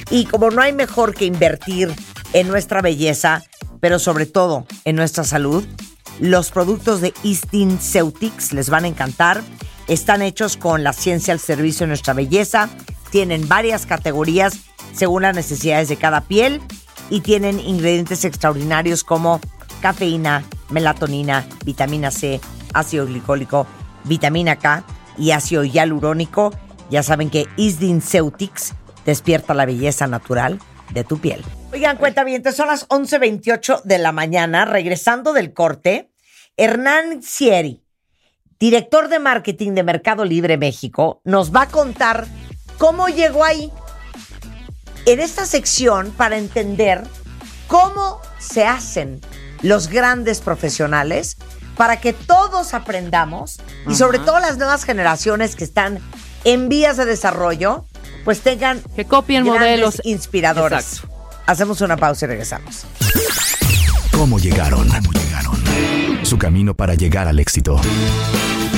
[0.09, 1.93] Y como no hay mejor que invertir
[2.33, 3.43] en nuestra belleza,
[3.79, 5.65] pero sobre todo en nuestra salud,
[6.19, 9.43] los productos de Eastin Ceutics les van a encantar.
[9.87, 12.69] Están hechos con la ciencia al servicio de nuestra belleza.
[13.09, 14.59] Tienen varias categorías
[14.93, 16.61] según las necesidades de cada piel
[17.09, 19.39] y tienen ingredientes extraordinarios como
[19.81, 22.41] cafeína, melatonina, vitamina C,
[22.73, 23.65] ácido glicólico,
[24.03, 24.83] vitamina K
[25.17, 26.53] y ácido hialurónico.
[26.89, 28.73] Ya saben que Isdin Ceutics
[29.05, 30.59] despierta la belleza natural
[30.93, 31.43] de tu piel.
[31.71, 34.65] Oigan, cuenta bien, son las 11.28 de la mañana.
[34.65, 36.11] Regresando del corte,
[36.57, 37.86] Hernán Sieri,
[38.59, 42.27] director de marketing de Mercado Libre México, nos va a contar
[42.77, 43.71] cómo llegó ahí.
[45.05, 47.03] En esta sección, para entender
[47.67, 49.21] cómo se hacen
[49.61, 51.37] los grandes profesionales,
[51.77, 55.99] para que todos aprendamos y sobre todo las nuevas generaciones que están
[56.43, 57.85] en vías de desarrollo,
[58.25, 61.03] pues tengan que copien grandes modelos inspiradores.
[61.45, 62.85] Hacemos una pausa y regresamos.
[64.11, 64.89] ¿Cómo llegaron?
[64.89, 65.56] ¿Cómo llegaron?
[66.23, 67.79] Su camino para llegar al éxito.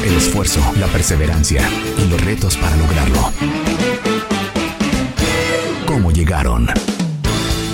[0.06, 1.62] El esfuerzo, la perseverancia
[1.97, 3.32] y los retos para lograrlo.
[5.86, 6.68] ¿Cómo llegaron?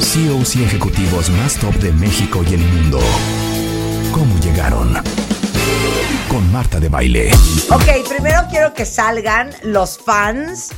[0.01, 2.99] CEOs y ejecutivos más top de México y el mundo.
[4.13, 4.93] ¿Cómo llegaron?
[6.29, 7.31] Con Marta de Baile.
[7.69, 10.69] Ok, primero quiero que salgan los fans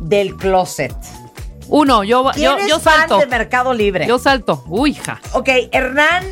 [0.00, 0.94] del closet.
[1.68, 3.18] Uno, yo, ¿Quién yo, es yo fan salto.
[3.18, 4.06] de Mercado Libre?
[4.06, 4.64] Yo salto.
[4.68, 5.20] Uy, ja.
[5.32, 6.24] Ok, Hernán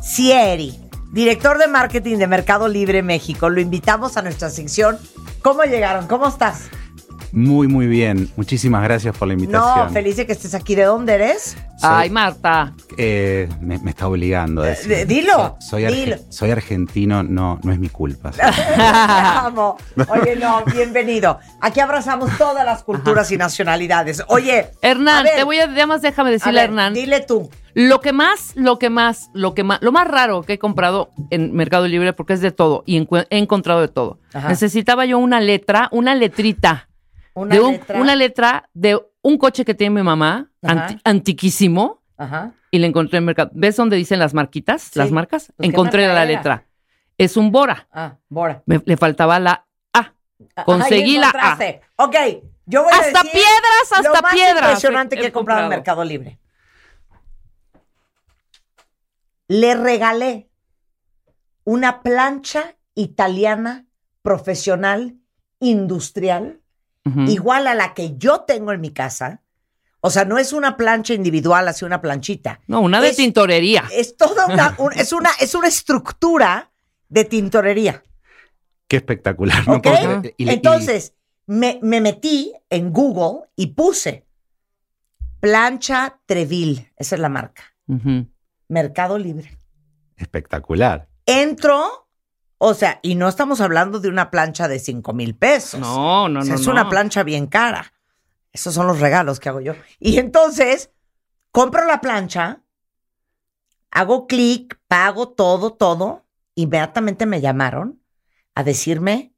[0.00, 0.78] Sieri,
[1.14, 3.48] director de marketing de Mercado Libre México.
[3.48, 4.98] Lo invitamos a nuestra sección.
[5.42, 6.06] ¿Cómo llegaron?
[6.06, 6.68] ¿Cómo estás?
[7.32, 8.30] Muy, muy bien.
[8.36, 9.86] Muchísimas gracias por la invitación.
[9.88, 10.76] No, feliz de que estés aquí.
[10.76, 11.56] ¿De dónde eres?
[11.82, 12.72] Ay, Marta.
[12.96, 14.92] Eh, me, me está obligando a decir.
[14.92, 16.16] Eh, dilo, Soy, arge- dilo.
[16.28, 18.30] soy argentino, no, no es mi culpa.
[18.78, 19.76] Amo.
[20.08, 21.38] Oye, no, bienvenido.
[21.60, 24.22] Aquí abrazamos todas las culturas y nacionalidades.
[24.28, 26.94] Oye, Hernán, ver, te voy a, además déjame decirle a a ver, Hernán.
[26.94, 27.50] Dile tú.
[27.74, 31.10] Lo que más, lo que más, lo que más, lo más raro que he comprado
[31.30, 34.20] en Mercado Libre, porque es de todo, y he encontrado de todo.
[34.32, 34.48] Ajá.
[34.48, 36.88] Necesitaba yo una letra, una letrita.
[37.34, 38.00] Una de un- letra.
[38.00, 42.52] Una letra de un coche que tiene mi mamá, anti- antiquísimo, Ajá.
[42.70, 44.82] y la encontré en Mercado.¿ Ves dónde dicen las marquitas?
[44.82, 44.98] Sí.
[44.98, 45.46] Las marcas.
[45.56, 46.64] Pues, ¿qué encontré la letra.
[47.18, 47.88] Es un Bora.
[47.92, 48.62] Ah, Bora.
[48.66, 50.12] Me- le faltaba la A.
[50.64, 51.58] Conseguí Ahí la A.
[52.04, 52.16] Ok,
[52.66, 55.68] yo voy a Hasta decir piedras, hasta lo más piedras impresionante que he comprado en.
[55.70, 56.38] Mercado Libre.
[59.48, 60.48] Le regalé
[61.64, 63.86] una plancha italiana
[64.22, 65.16] profesional
[65.60, 66.60] industrial
[67.26, 69.42] igual a la que yo tengo en mi casa.
[70.00, 72.60] O sea, no es una plancha individual, así una planchita.
[72.66, 73.84] No, una de Es- tintorería.
[73.92, 76.72] Es toda una, un- es una, es una estructura
[77.10, 78.02] de tintorería.
[78.88, 79.66] Qué espectacular.
[79.68, 79.74] ¿no?
[79.76, 79.82] ¿Ok?
[79.86, 81.14] Porque- y- y- Entonces,
[81.46, 84.26] me, me metí en Google y puse
[85.40, 88.26] plancha Treville, esa es la marca, Ujú.
[88.68, 89.58] Mercado Libre.
[90.16, 91.08] espectacular.
[91.26, 92.08] Entro,
[92.58, 95.80] o sea, y no estamos hablando de una plancha de 5 mil pesos.
[95.80, 96.60] No, no, O sea, no.
[96.60, 96.72] es no.
[96.72, 97.92] una plancha bien cara.
[98.52, 99.74] Esos son los regalos que hago yo.
[99.98, 100.90] Y entonces,
[101.50, 102.62] compro la plancha,
[103.90, 106.24] hago clic, pago todo, todo.
[106.54, 108.00] Inmediatamente me llamaron
[108.54, 109.34] a decirme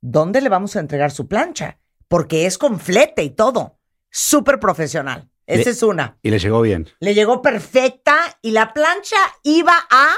[0.00, 1.78] dónde le vamos a entregar su plancha.
[2.08, 3.78] Porque es con flete y todo.
[4.10, 5.28] Súper profesional.
[5.46, 6.18] Esa Le- es una.
[6.22, 6.88] Y le llegó bien.
[7.00, 10.08] Le llegó perfecta y la plancha iba a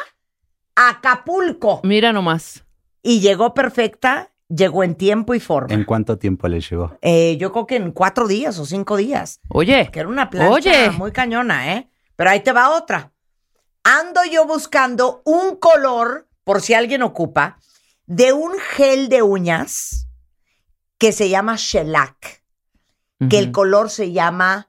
[0.74, 1.80] Acapulco.
[1.84, 2.64] Mira nomás.
[3.02, 5.74] Y llegó perfecta, llegó en tiempo y forma.
[5.74, 6.96] ¿En cuánto tiempo le llegó?
[7.02, 9.40] Eh, yo creo que en cuatro días o cinco días.
[9.48, 9.90] Oye.
[9.92, 10.90] Que era una plancha Oye.
[10.92, 11.90] muy cañona, ¿eh?
[12.16, 13.12] Pero ahí te va otra.
[13.84, 17.58] Ando yo buscando un color, por si alguien ocupa,
[18.06, 20.08] de un gel de uñas
[20.98, 22.42] que se llama shellac,
[23.30, 24.68] que el color se llama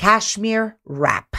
[0.00, 1.34] cashmere wrap.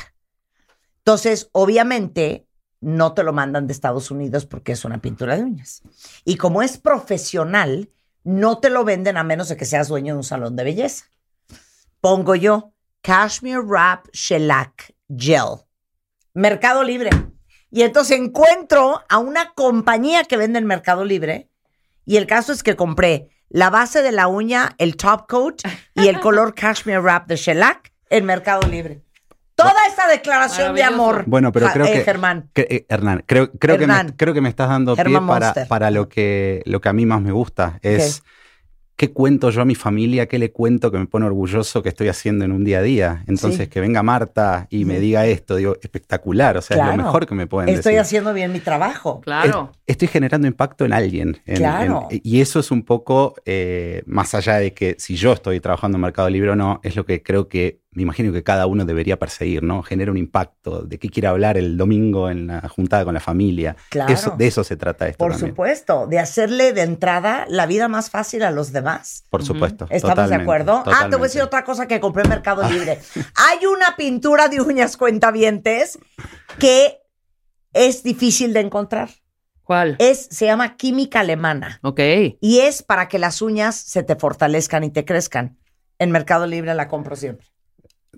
[1.00, 2.48] Entonces, obviamente,
[2.80, 5.82] no te lo mandan de Estados Unidos porque es una pintura de uñas.
[6.26, 7.90] Y como es profesional,
[8.24, 11.06] no te lo venden a menos de que seas dueño de un salón de belleza.
[12.02, 15.66] Pongo yo Cashmere Wrap Shellac Gel.
[16.36, 17.10] Mercado Libre.
[17.72, 21.50] Y entonces encuentro a una compañía que vende en Mercado Libre.
[22.06, 25.62] Y el caso es que compré la base de la uña, el top coat
[25.96, 29.02] y el color Cashmere Wrap de Shellac en Mercado Libre.
[29.56, 31.24] Toda esta declaración de amor.
[31.28, 32.02] Bueno, pero creo eh, que.
[32.04, 32.50] Germán.
[32.54, 35.46] que- eh, Hernán, creo, creo, Que me, creo que me estás dando pie Germán para,
[35.48, 35.68] Monster.
[35.68, 37.80] para lo, que, lo que a mí más me gusta.
[37.84, 38.24] Es
[38.96, 42.08] qué cuento yo a mi familia, qué le cuento que me pone orgulloso que estoy
[42.08, 43.24] haciendo en un día a día.
[43.28, 43.68] Entonces, Sí.
[43.68, 46.58] que venga Marta y me diga esto, digo, espectacular.
[46.58, 48.00] O sea, es lo mejor que me pueden Estoy decir.
[48.00, 49.22] haciendo bien mi trabajo.
[49.22, 49.72] Claro.
[49.88, 51.40] Estoy generando impacto en alguien.
[51.48, 52.08] en- Claro.
[52.12, 55.98] en- y eso es un poco, eh, más allá de que si yo estoy trabajando
[55.98, 58.86] en Mercado Libre o no, es lo que creo que me imagino que cada uno
[58.86, 59.84] debería perseguir, ¿no?
[59.84, 60.84] Genera un impacto.
[60.84, 63.76] ¿De qué quiere hablar el domingo en la juntada con la familia?
[63.90, 64.14] Claro.
[64.14, 65.52] Eso- de eso se trata esto Por también.
[65.52, 69.26] supuesto, de hacerle de entrada la vida más fácil a los demás.
[69.30, 69.86] Por supuesto.
[69.90, 70.84] ¿Estamos de totalmente, acuerdo?
[70.86, 73.00] Ah, te voy a decir otra cosa que compré en Mercado Libre.
[73.36, 76.00] Hay una pintura de uñas cuentavientes
[76.60, 76.98] que
[77.74, 79.10] es difícil de encontrar.
[79.64, 79.96] ¿Cuál?
[80.00, 81.80] Es, se llama química alemana.
[81.84, 82.00] Ok.
[82.42, 85.58] Y es para que las uñas se te fortalezcan y te crezcan.
[86.00, 87.48] En Mercado Libre la compro siempre.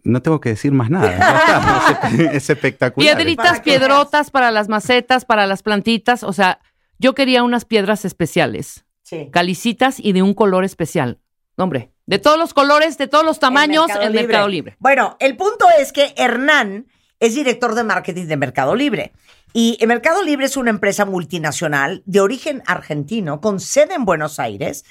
[0.03, 1.99] No tengo que decir más nada.
[2.11, 3.15] es, es espectacular.
[3.15, 6.23] Piedritas, piedrotas para las macetas, para las plantitas.
[6.23, 6.59] O sea,
[6.99, 9.29] yo quería unas piedras especiales, Sí.
[9.31, 11.19] calicitas y de un color especial.
[11.55, 14.75] Hombre, de todos los colores, de todos los tamaños, en Mercado, Libre.
[14.79, 16.87] Bueno, el punto es que Hernán
[17.19, 19.13] es director de marketing de Mercado Libre.
[19.53, 24.83] Y Mercado Libre es una empresa multinacional de origen argentino con sede en Buenos Aires,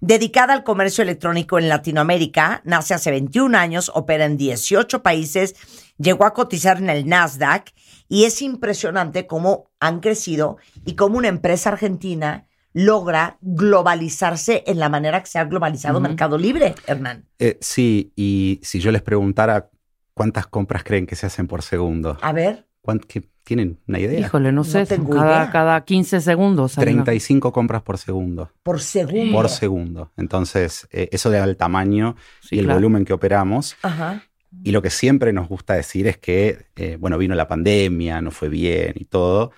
[0.00, 2.62] dedicada al comercio electrónico en Latinoamérica.
[2.64, 5.54] Nace hace 21 años, opera en 18 países,
[5.98, 7.72] llegó a cotizar en el Nasdaq
[8.08, 14.88] y es impresionante cómo han crecido y cómo una empresa argentina logra globalizarse en la
[14.88, 17.26] manera que se ha globalizado Mercado Libre, Hernán.
[17.38, 19.70] Eh, sí, y si yo les preguntara
[20.14, 22.66] cuántas compras creen que se hacen por segundo, A ver.
[22.82, 24.20] ¿cuánt- qué- ¿tienen una idea?
[24.20, 25.50] Híjole, no sé, tengo cada, idea.
[25.50, 26.76] cada 15 segundos.
[26.76, 28.50] hay una- 35 compras por segundo.
[28.62, 29.32] Por segundo.
[29.32, 30.12] Por segundo.
[30.18, 32.78] Entonces, eh, eso le da el tamaño Sí, y el claro.
[32.80, 33.74] volumen que operamos.
[33.82, 34.22] Ajá.
[34.64, 38.30] Y lo que siempre nos gusta decir es que, eh, bueno, vino la pandemia, no
[38.30, 39.52] fue bien y todo,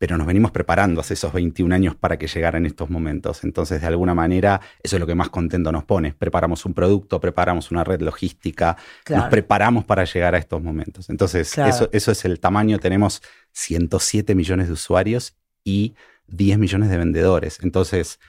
[0.00, 3.44] pero nos venimos preparando hace esos 21 años para que llegaran estos momentos.
[3.44, 6.14] Entonces, de alguna manera, eso es lo que más contento nos pone.
[6.14, 9.24] Preparamos un producto, preparamos una red logística, Claro.
[9.24, 11.10] nos preparamos para llegar a estos momentos.
[11.10, 11.68] Entonces, Claro.
[11.68, 12.78] eso, eso es el tamaño.
[12.78, 13.20] Tenemos
[13.52, 15.94] 107 millones de usuarios y
[16.28, 17.58] 10 millones de vendedores.
[17.62, 18.20] Entonces,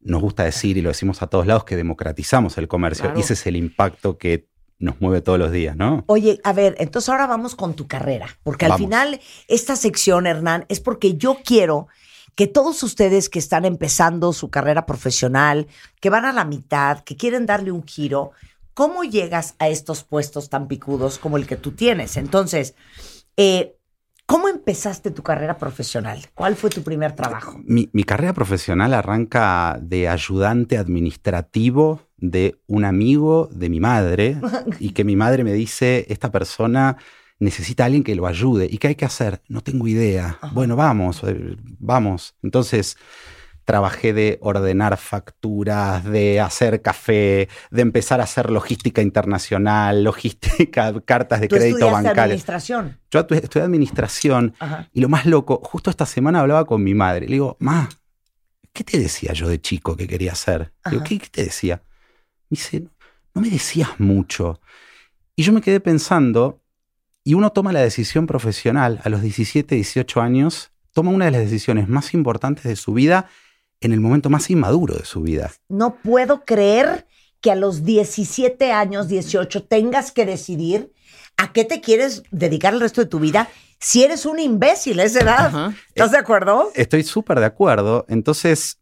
[0.00, 3.02] nos gusta decir, y lo decimos a todos lados, que democratizamos el comercio.
[3.04, 3.18] Claro.
[3.18, 4.48] Y ese es el impacto que
[4.78, 6.04] nos mueve todos los días, ¿no?
[6.06, 10.66] Oye, a ver, entonces ahora vamos con tu carrera, porque al final esta sección, Hernán,
[10.68, 11.88] es porque yo quiero
[12.34, 15.66] que todos ustedes que están empezando su carrera profesional,
[16.00, 18.32] que van a la mitad, que quieren darle un giro,
[18.74, 22.18] ¿cómo llegas a estos puestos tan picudos como el que tú tienes?
[22.18, 22.74] Entonces,
[23.38, 23.76] eh,
[24.26, 26.26] ¿cómo empezaste tu carrera profesional?
[26.34, 27.58] ¿Cuál fue tu primer trabajo?
[27.64, 34.38] Mi, mi carrera profesional arranca de ayudante administrativo de un amigo de mi madre
[34.80, 36.96] y que mi madre me dice, esta persona
[37.38, 38.66] necesita a alguien que lo ayude.
[38.70, 39.42] ¿Y qué hay que hacer?
[39.48, 40.38] No tengo idea.
[40.52, 42.34] Bueno, vamos, eh, vamos.
[42.42, 42.96] Entonces
[43.66, 51.40] trabajé de ordenar facturas, de hacer café, de empezar a hacer logística internacional, logística, cartas
[51.40, 52.22] de Tú crédito bancario.
[52.22, 52.98] administración.
[53.10, 54.88] Yo estudié administración Ajá.
[54.92, 57.26] y lo más loco, justo esta semana hablaba con mi madre.
[57.26, 57.88] Le digo, ma,
[58.72, 60.72] ¿qué te decía yo de chico que quería hacer?
[60.84, 61.08] Le digo, Ajá.
[61.08, 61.82] ¿qué, qué te decía?
[62.48, 62.88] Me dice,
[63.34, 64.60] no me decías mucho.
[65.34, 66.62] Y yo me quedé pensando,
[67.24, 71.40] y uno toma la decisión profesional a los 17, 18 años, toma una de las
[71.42, 73.28] decisiones más importantes de su vida
[73.80, 75.52] en el momento más inmaduro de su vida.
[75.68, 77.06] No puedo creer
[77.40, 80.92] que a los 17 años, 18, tengas que decidir
[81.36, 85.04] a qué te quieres dedicar el resto de tu vida si eres un imbécil a
[85.04, 85.74] esa edad.
[85.88, 86.70] ¿Estás de acuerdo?
[86.74, 88.06] Estoy súper de acuerdo.
[88.08, 88.78] Entonces,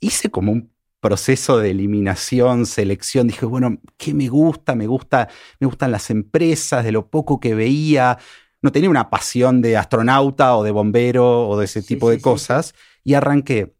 [0.00, 0.72] hice como un
[1.06, 3.28] proceso de eliminación, selección.
[3.28, 4.74] Dije, bueno, ¿qué me gusta?
[4.74, 5.28] Me gusta,
[5.60, 8.18] me gustan las empresas, de lo poco que veía.
[8.60, 12.74] No tenía una pasión de astronauta o de bombero o de ese tipo de cosas.
[13.04, 13.76] Y arranqué.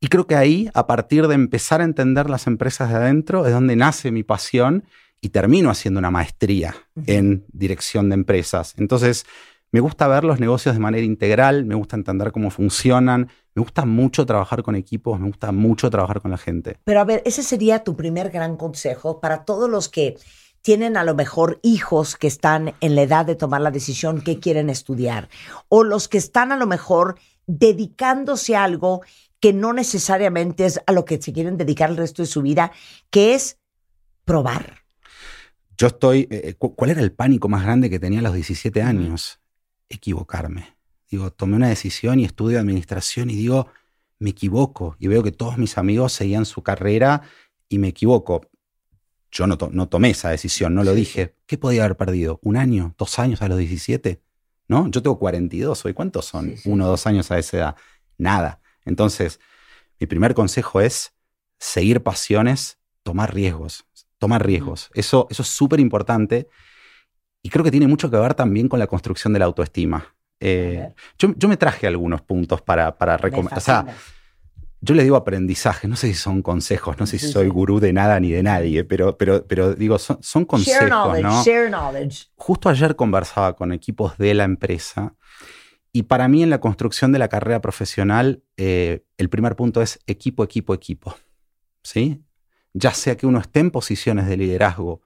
[0.00, 3.54] Y creo que ahí, a partir de empezar a entender las empresas de adentro, es
[3.54, 4.84] donde nace mi pasión
[5.22, 6.74] y termino haciendo una maestría
[7.06, 8.74] en dirección de empresas.
[8.76, 9.24] Entonces,
[9.72, 13.84] me gusta ver los negocios de manera integral, me gusta entender cómo funcionan, me gusta
[13.84, 16.76] mucho trabajar con equipos, me gusta mucho trabajar con la gente.
[16.84, 20.16] Pero a ver, ese sería tu primer gran consejo para todos los que
[20.62, 24.40] tienen a lo mejor hijos que están en la edad de tomar la decisión que
[24.40, 25.28] quieren estudiar,
[25.68, 27.16] o los que están a lo mejor
[27.46, 29.02] dedicándose a algo
[29.40, 32.72] que no necesariamente es a lo que se quieren dedicar el resto de su vida,
[33.08, 33.58] que es
[34.26, 34.80] probar.
[35.78, 38.82] Yo estoy, eh, cu- ¿cuál era el pánico más grande que tenía a los 17
[38.82, 39.39] años?
[39.90, 40.76] Equivocarme.
[41.10, 43.66] Digo, tomé una decisión y estudio administración y digo,
[44.18, 44.96] me equivoco.
[44.98, 47.22] Y veo que todos mis amigos seguían su carrera
[47.68, 48.48] y me equivoco.
[49.32, 51.34] Yo no, to- no tomé esa decisión, no lo dije.
[51.46, 52.38] ¿Qué podía haber perdido?
[52.42, 52.94] ¿Un año?
[52.96, 54.22] ¿Dos años a los 17?
[54.68, 54.88] ¿No?
[54.88, 55.92] Yo tengo 42 hoy.
[55.94, 56.54] ¿Cuántos son?
[56.64, 57.76] Uno o dos años a esa edad.
[58.16, 58.60] Nada.
[58.84, 59.40] Entonces,
[59.98, 61.12] mi primer consejo es
[61.58, 63.84] seguir pasiones, tomar riesgos.
[64.18, 64.90] Tomar riesgos.
[64.94, 66.48] Eso, eso es súper importante.
[67.42, 70.14] Y creo que tiene mucho que ver también con la construcción de la autoestima.
[70.40, 73.58] Eh, yo, yo me traje algunos puntos para, para recomendar.
[73.58, 73.86] O sea,
[74.82, 77.92] yo le digo aprendizaje, no sé si son consejos, no sé si soy gurú de
[77.92, 81.44] nada ni de nadie, pero, pero, pero digo, son, son share consejos, knowledge, ¿no?
[81.44, 82.26] share knowledge.
[82.36, 85.14] Justo ayer conversaba con equipos de la empresa
[85.92, 89.98] y para mí en la construcción de la carrera profesional, eh, el primer punto es
[90.06, 91.14] equipo, equipo, equipo.
[91.82, 92.22] ¿Sí?
[92.72, 95.02] Ya sea que uno esté en posiciones de liderazgo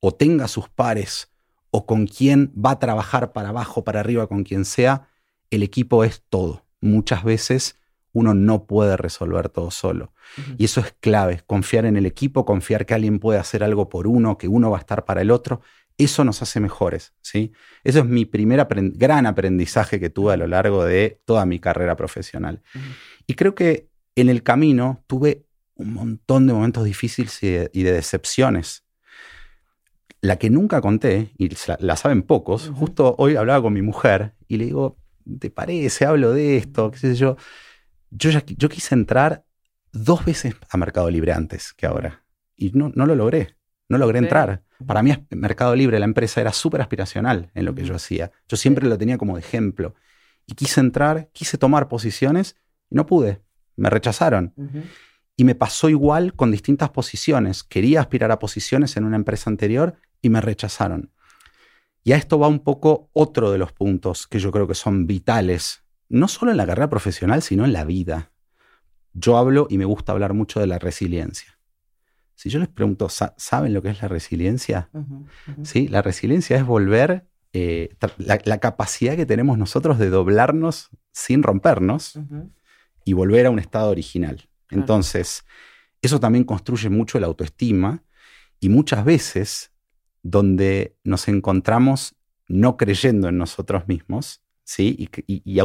[0.00, 1.31] o tenga sus pares
[1.74, 5.08] o con quien va a trabajar para abajo, para arriba, con quien sea,
[5.50, 6.66] el equipo es todo.
[6.80, 7.80] Muchas veces
[8.12, 10.12] uno no puede resolver todo solo.
[10.58, 14.06] Y eso es clave, confiar en el equipo, confiar que alguien puede hacer algo por
[14.06, 15.62] uno, que uno va a estar para el otro.
[15.96, 17.52] Eso nos hace mejores, ¿sí?
[17.84, 21.58] Eso es mi primer aprend- gran aprendizaje que tuve a lo largo de toda mi
[21.58, 22.62] carrera profesional.
[23.26, 27.82] Y creo que en el camino tuve un montón de momentos difíciles y de, y
[27.82, 28.81] de decepciones.
[30.22, 31.50] La que nunca conté, y
[31.80, 34.96] la, saben pocos, justo hoy hablaba con mi mujer y le digo,
[35.40, 36.06] ¿te parece?
[36.06, 37.36] Hablo de esto, qué sé yo.
[38.10, 39.44] Yo, ya, yo quise entrar
[39.90, 42.24] dos veces a Mercado Libre antes que ahora.
[42.56, 43.56] Y no, no lo logré.
[43.88, 44.62] No logré entrar.
[44.86, 48.30] Para mí, Mercado Libre, la empresa, era súper aspiracional en lo que yo hacía.
[48.48, 49.94] Yo siempre lo tenía como ejemplo.
[50.46, 52.56] Y quise entrar, quise tomar posiciones
[52.88, 53.42] y no pude.
[53.76, 54.54] Me rechazaron.
[55.36, 57.62] Y me pasó igual con distintas posiciones.
[57.64, 61.10] Quería aspirar a posiciones en una empresa anterior y me rechazaron.
[62.04, 65.06] Y a esto va un poco otro de los puntos que yo creo que son
[65.06, 68.32] vitales, no solo en la carrera profesional, sino en la vida.
[69.14, 71.58] Yo hablo y me gusta hablar mucho de la resiliencia.
[72.34, 74.90] Si yo les pregunto, ¿sa- ¿saben lo que es la resiliencia?
[75.62, 75.86] ¿Sí?
[75.88, 82.18] La resiliencia es volver eh, la capacidad que tenemos nosotros de doblarnos sin rompernos
[83.04, 84.48] y volver a un estado original.
[84.72, 85.44] Entonces,
[86.00, 88.02] eso también construye mucho la autoestima
[88.60, 89.72] y muchas veces
[90.22, 92.14] donde nos encontramos
[92.48, 94.96] no creyendo en nosotros mismos, ¿sí?
[95.26, 95.60] Y, y.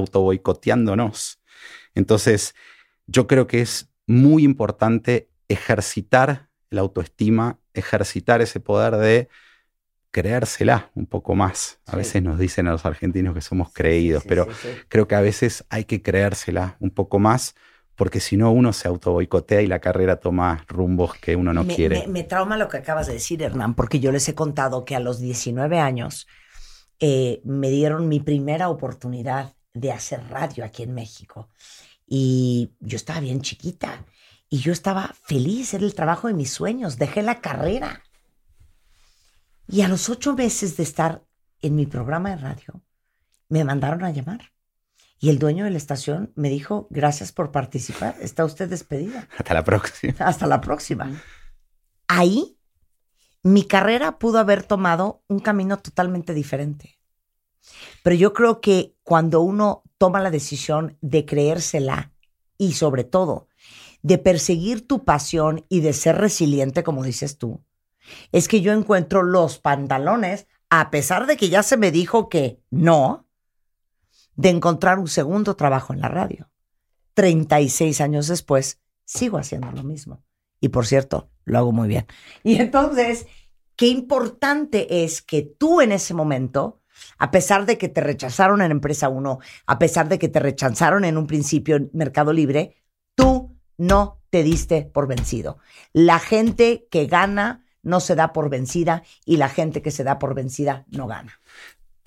[1.96, 2.56] Entonces,
[3.08, 9.30] yo creo que es muy importante ejercitar la autoestima, ejercitar ese poder de
[10.12, 11.80] creérsela un poco más.
[11.86, 11.98] A Sí.
[11.98, 15.22] veces nos dicen a los argentinos que somos creídos, Sí, pero sí, creo que a
[15.22, 17.56] veces hay que creérsela un poco más,
[17.98, 21.76] porque si no uno se autoboicotea y la carrera toma rumbos que uno no me,
[21.76, 22.02] quiere.
[22.02, 24.96] me- me trauma lo que acabas de decir, Hernán, porque yo les he contado que
[24.96, 26.28] a los 19 años
[27.00, 31.50] eh, me dieron mi primera oportunidad de hacer radio aquí en México.
[32.08, 34.06] Y yo estaba bien chiquita
[34.50, 38.04] y yo estaba feliz, era el trabajo de mis sueños, dejé la carrera.
[39.68, 41.24] Y a los ocho meses de estar
[41.62, 42.82] en mi programa de radio,
[43.50, 44.52] me mandaron a llamar.
[45.20, 49.28] Y el dueño de la estación me dijo, gracias por participar, está usted despedida.
[49.38, 50.14] Hasta la próxima.
[50.20, 51.22] Hasta la próxima.
[52.08, 52.58] Ahí
[53.44, 57.00] mi carrera pudo haber tomado un camino totalmente diferente.
[58.04, 62.12] Pero yo creo que cuando uno toma la decisión de creérsela
[62.58, 63.48] y sobre todo
[64.04, 67.64] de perseguir tu pasión y de ser resiliente, como dices tú,
[68.32, 72.62] es que yo encuentro los pantalones, a pesar de que ya se me dijo que
[72.70, 73.27] no,
[74.38, 76.50] de encontrar un segundo trabajo en la radio.
[77.16, 80.24] 36 años después, sigo haciendo lo mismo.
[80.62, 82.06] Y por cierto, lo hago muy bien.
[82.44, 83.28] Y entonces,
[83.76, 86.82] qué importante es que tú en ese momento,
[87.18, 91.04] a pesar de que te rechazaron en Empresa 1, a pesar de que te rechazaron
[91.04, 92.76] en un principio en Mercado Libre,
[93.16, 95.58] tú no te diste por vencido.
[95.94, 100.20] La gente que gana no se da por vencida y la gente que se da
[100.20, 101.40] por vencida no gana.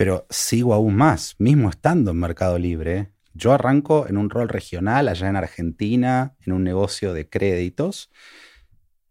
[0.00, 3.12] Pero sigo aún más, mismo estando en Mercado Libre.
[3.34, 8.10] Yo arranco en un rol regional allá en Argentina, en un negocio de créditos,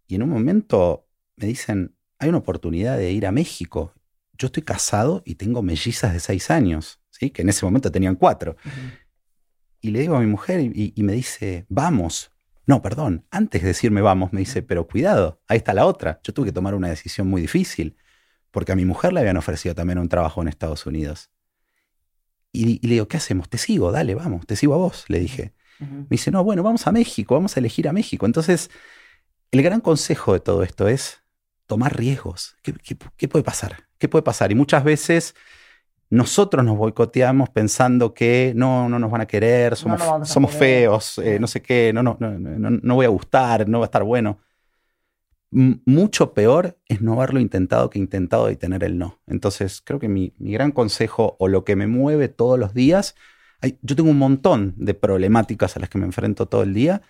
[0.07, 3.93] y en un momento me dicen, hay una oportunidad de ir a México.
[4.35, 7.29] Yo estoy casado y tengo mellizas de seis años, ¿sí?
[7.29, 8.55] que en ese momento tenían cuatro.
[9.81, 12.31] Y le digo a mi mujer y, y me dice, vamos.
[12.65, 16.19] No, perdón, antes de decirme vamos, me dice, pero cuidado, ahí está la otra.
[16.23, 17.95] Yo tuve que tomar una decisión muy difícil,
[18.51, 21.29] porque a mi mujer le habían ofrecido también un trabajo en Estados Unidos.
[22.51, 23.49] Y, y le digo, ¿qué hacemos?
[23.49, 25.53] Te sigo, dale, vamos, te sigo a vos, le dije.
[25.79, 28.25] Me dice, no, bueno, vamos a México, vamos a elegir a México.
[28.25, 28.69] Entonces,
[29.51, 31.23] el gran consejo de todo esto es
[31.67, 32.57] tomar riesgos.
[32.63, 33.87] ¿Qué, qué- qué puede pasar?
[33.97, 34.51] ¿Qué puede pasar?
[34.51, 35.35] Y muchas veces
[36.09, 41.17] nosotros nos boicoteamos pensando que no, no nos van a querer, somos, a somos feos,
[41.19, 43.87] eh, no sé qué, no, no, no, no, no voy a gustar, no va a
[43.87, 44.39] estar bueno.
[45.51, 49.19] Mucho peor es no haberlo intentado que intentado y tener el no.
[49.25, 53.15] Entonces, creo que mi, mi gran consejo o lo que me mueve todos los días,
[53.61, 57.01] hay- yo tengo un montón de problemáticas a las que me enfrento todo el día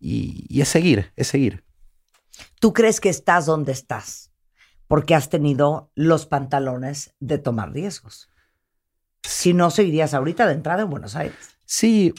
[0.00, 1.64] y, y es seguir, es seguir.
[2.60, 4.32] Tú crees que estás donde estás
[4.88, 8.28] porque has tenido los pantalones de tomar riesgos.
[9.22, 11.36] Si no, seguirías ahorita de entrada en Buenos Aires.
[11.64, 12.12] Sí,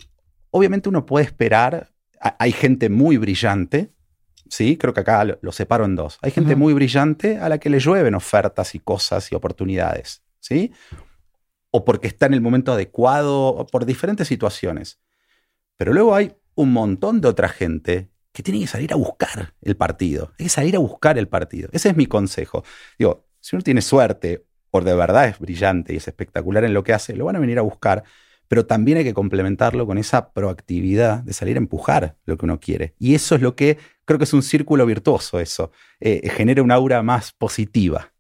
[0.52, 1.92] obviamente uno puede esperar.
[2.22, 3.92] Ha- Hay gente muy brillante,
[4.50, 4.78] ¿sí?
[4.78, 6.20] Creo que acá lo, lo separo en dos.
[6.22, 10.72] Hay gente muy brillante a la que le llueven ofertas y cosas y oportunidades, ¿sí?
[11.72, 15.00] O porque está en el momento adecuado, o por diferentes situaciones.
[15.78, 19.76] Pero luego hay un montón de otra gente que tiene que salir a buscar el
[19.76, 20.34] partido.
[20.40, 21.70] Hay que salir a buscar el partido.
[21.72, 22.64] Ese es mi consejo.
[22.98, 26.84] Digo, si uno tiene suerte o de verdad es brillante y es espectacular en lo
[26.84, 28.04] que hace, lo van a venir a buscar,
[28.50, 32.60] pero también hay que complementarlo con esa proactividad de salir a empujar lo que uno
[32.60, 32.96] quiere.
[33.00, 35.72] Y eso es lo que creo que es un círculo virtuoso, eso.
[36.02, 38.14] Eh, genera un aura más positiva.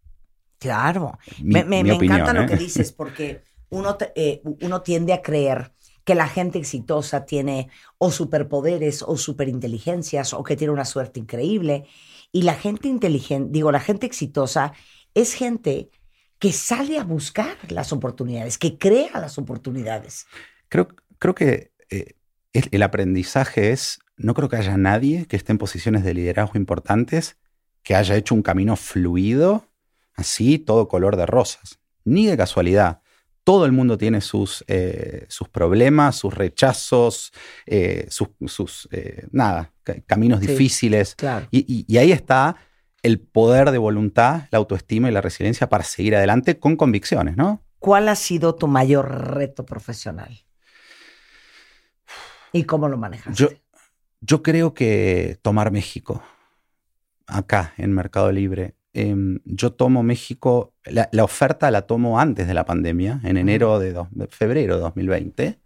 [0.57, 1.18] Claro.
[1.41, 2.45] Mi- me me- mi me opinión, encanta lo ¿eh?
[2.45, 5.73] que dices porque uno, eh, uno tiende a creer
[6.03, 11.85] que la gente exitosa tiene o superpoderes o superinteligencias o que tiene una suerte increíble.
[12.31, 14.73] Y la gente inteligente, digo, la gente exitosa
[15.14, 15.89] es gente
[16.40, 20.26] que sale a buscar las oportunidades, que crea las oportunidades.
[20.70, 20.88] Creo,
[21.20, 22.14] creo que eh,
[22.53, 26.57] el, el aprendizaje es, no creo que haya nadie que esté en posiciones de liderazgo
[26.57, 27.38] importantes
[27.84, 29.66] que haya hecho un camino fluido,
[30.14, 31.80] así, todo color de rosas.
[32.06, 33.02] Ni de casualidad.
[33.44, 37.32] Todo el mundo tiene sus, eh, sus problemas, sus rechazos,
[37.66, 41.16] eh, sus, sus, eh, nada, ca- caminos Sí, difíciles.
[41.16, 41.48] claro.
[41.52, 42.56] Y, y- y ahí está
[43.03, 47.63] el poder de voluntad, la autoestima y la resiliencia para seguir adelante con convicciones, ¿no?
[47.80, 50.43] ¿Cuál ha sido tu mayor reto profesional?
[52.51, 53.38] ¿Y cómo lo manejas?
[53.38, 53.49] Yo,
[54.21, 56.23] yo creo que tomar México,
[57.27, 62.53] acá en Mercado Libre, em, yo tomo México, la, la oferta la tomo antes de
[62.53, 65.59] la pandemia, en enero de, dos- de febrero de 2020.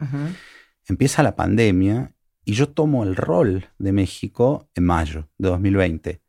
[0.88, 2.12] Empieza la pandemia
[2.44, 6.22] y yo tomo el rol de México en mayo de 2020.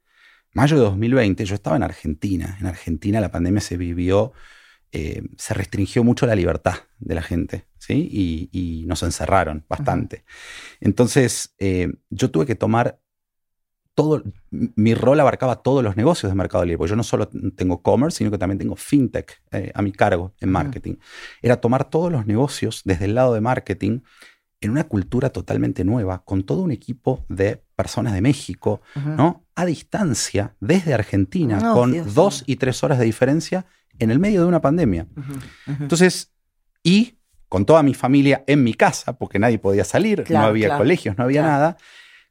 [0.55, 2.56] Mayo de 2020 yo estaba en Argentina.
[2.60, 4.32] En Argentina la pandemia se vivió,
[4.93, 8.09] eh, se restringió mucho la libertad de la gente, ¿sí?
[8.10, 10.24] Y, y nos encerraron bastante.
[10.81, 13.01] Entonces eh, yo tuve que tomar
[13.94, 16.78] todo, mi rol abarcaba todos los negocios de Mercado Libre.
[16.78, 20.35] porque Yo no solo tengo commerce, sino que también tengo fintech eh, a mi cargo
[20.40, 20.97] en marketing.
[21.43, 24.01] Era tomar todos los negocios desde el lado de marketing
[24.60, 28.81] en una cultura totalmente nueva, con todo un equipo de personas de México.
[28.95, 29.45] ¿no?
[29.55, 33.67] A distancia, desde Argentina, No, con Dios dos y tres horas de diferencia
[33.99, 35.07] en el medio de una pandemia.
[35.67, 36.33] Entonces,
[36.83, 37.19] y
[37.49, 40.81] con toda mi familia en mi casa, porque nadie podía salir, Claro, no había claro,
[40.81, 41.53] colegios, no había claro.
[41.57, 41.77] nada.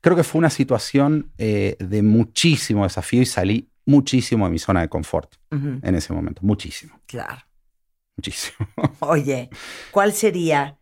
[0.02, 4.82] Creo que fue una situación eh, de muchísimo desafío y salí muchísimo de mi zona
[4.82, 6.42] de confort en ese momento.
[6.44, 7.42] Muchísimo, Claro.
[8.18, 8.68] muchísimo.
[9.00, 9.50] Oye,
[9.92, 10.78] ¿cuál sería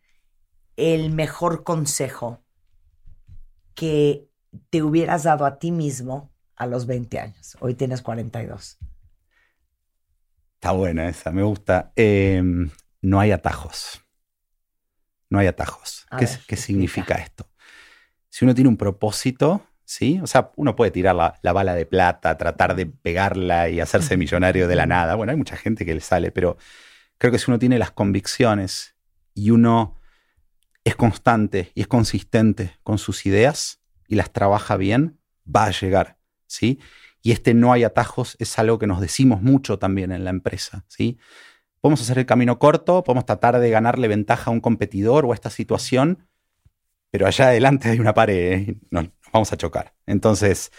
[0.76, 2.44] el mejor consejo
[3.76, 4.28] que
[4.70, 7.58] te hubieras dado a ti mismo a los 20 años?
[7.60, 8.78] Hoy tienes 42.
[10.56, 11.92] Está buena esa, me gusta.
[11.96, 12.42] Eh,
[13.02, 14.06] no hay atajos.
[15.30, 16.06] No hay atajos.
[16.10, 17.50] A ¿Qué, ver, qué significa esto?
[18.30, 20.20] Si uno tiene un propósito, ¿sí?
[20.22, 24.18] O sea, uno puede tirar la, la bala de plata, tratar de pegarla y hacerse
[24.18, 25.16] millonario de la nada.
[25.16, 26.58] Bueno, hay mucha gente que le sale, pero
[27.18, 28.96] creo que si uno tiene las convicciones
[29.34, 30.00] y uno
[30.84, 33.81] es constante y es consistente con sus ideas
[34.12, 36.80] y las trabaja bien, va a llegar, ¿sí?
[37.22, 40.84] Y este no hay atajos es algo que nos decimos mucho también en la empresa,
[40.90, 41.18] ¿sí?
[41.80, 45.34] Podemos hacer el camino corto, podemos tratar de ganarle ventaja a un competidor o a
[45.34, 46.28] esta situación,
[47.10, 48.80] pero allá adelante hay una pared, ¿eh?
[48.90, 49.96] nos, vamos a chocar.
[50.06, 50.74] Entonces,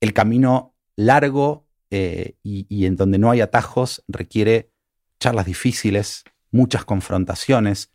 [0.00, 4.72] el camino largo eh, y, y en donde no hay atajos requiere
[5.20, 7.92] charlas difíciles, muchas confrontaciones,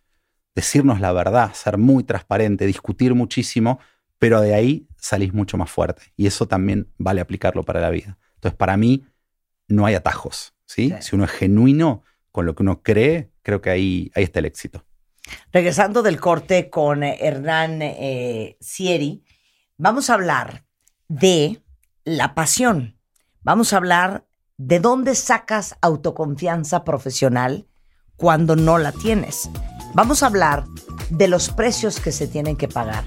[0.55, 3.79] decirnos la verdad, ser muy transparente, discutir muchísimo,
[4.19, 6.03] pero de ahí salís mucho más fuerte.
[6.15, 8.17] Y eso también vale aplicarlo para la vida.
[8.35, 9.05] Entonces, para mí,
[9.67, 10.53] no hay atajos.
[10.65, 10.93] ¿sí?
[10.99, 14.45] Si uno es genuino con lo que uno cree, creo que ahí, ahí está el
[14.45, 14.85] éxito.
[15.51, 19.23] Regresando del corte con eh, Hernán eh, Sieri,
[19.77, 20.65] vamos a hablar
[21.07, 21.61] de
[22.03, 22.99] la pasión.
[23.41, 24.25] Vamos a hablar
[24.57, 27.67] de dónde sacas autoconfianza profesional
[28.17, 29.49] cuando no la tienes.
[29.93, 30.65] Vamos a hablar
[31.09, 33.05] de los precios que se tienen que pagar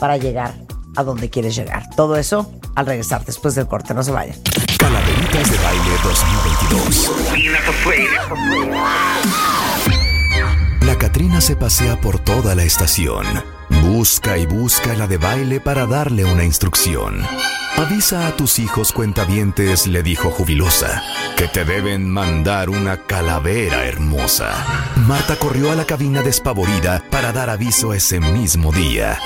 [0.00, 0.54] para llegar
[0.96, 1.84] a donde quieres llegar.
[1.94, 3.94] Todo eso al regresar después del corte.
[3.94, 4.36] No se vayan.
[4.78, 7.10] Calaveritas de Baile 2022.
[10.82, 13.26] La Catrina se pasea por toda la estación.
[13.82, 17.22] Busca y busca la de baile para darle una instrucción.
[17.76, 21.02] Avisa a tus hijos cuentavientes, le dijo jubilosa,
[21.36, 24.52] que te deben mandar una calavera hermosa.
[25.06, 29.18] Marta corrió a la cabina despavorida para dar aviso ese mismo día.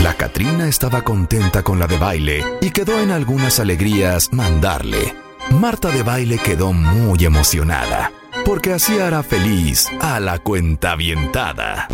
[0.00, 5.14] La Catrina estaba contenta con la de baile y quedó en algunas alegrías mandarle.
[5.50, 8.12] Marta de baile quedó muy emocionada,
[8.44, 11.88] porque así hará feliz a la cuentavientada.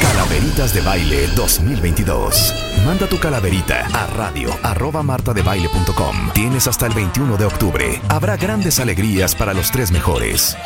[0.00, 2.54] Calaveritas de Baile 2022.
[2.84, 4.50] Manda tu calaverita a radio
[5.02, 6.32] martadebaile.com.
[6.32, 8.00] Tienes hasta el 21 de octubre.
[8.08, 10.56] Habrá grandes alegrías para los tres mejores.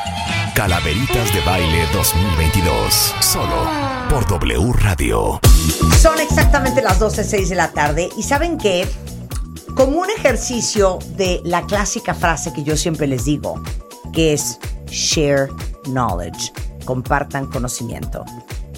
[0.55, 3.15] Calaveritas de Baile 2022.
[3.21, 5.41] Solo por W Radio.
[6.01, 8.87] Son exactamente las 12.06 de la tarde y ¿saben qué?
[9.75, 13.63] Como un ejercicio de la clásica frase que yo siempre les digo,
[14.13, 15.49] que es share
[15.85, 16.53] knowledge,
[16.85, 18.25] compartan conocimiento,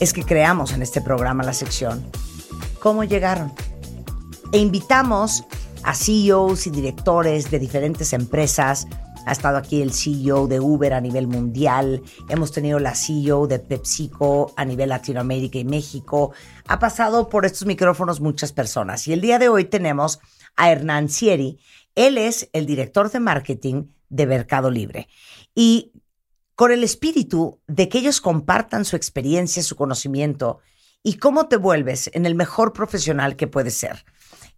[0.01, 2.11] es que creamos en este programa la sección
[2.81, 3.53] ¿Cómo llegaron?
[4.53, 5.45] E invitamos
[5.83, 8.87] a CEOs y directores de diferentes empresas.
[9.29, 12.03] Ha estado aquí el CEO de Uber a nivel mundial.
[12.31, 16.33] Hemos tenido la CEO de PepsiCo a nivel Latinoamérica y México.
[16.67, 19.07] Ha pasado por estos micrófonos muchas personas.
[19.07, 20.19] Y el día de hoy tenemos
[20.57, 21.59] a Hernán Sieri.
[21.95, 25.09] Él es el director de marketing de Mercado Libre.
[25.55, 25.93] Y
[26.55, 30.61] con el espíritu de que ellos compartan su experiencia, su conocimiento
[31.03, 34.07] y cómo te vuelves en el mejor profesional que puedes ser.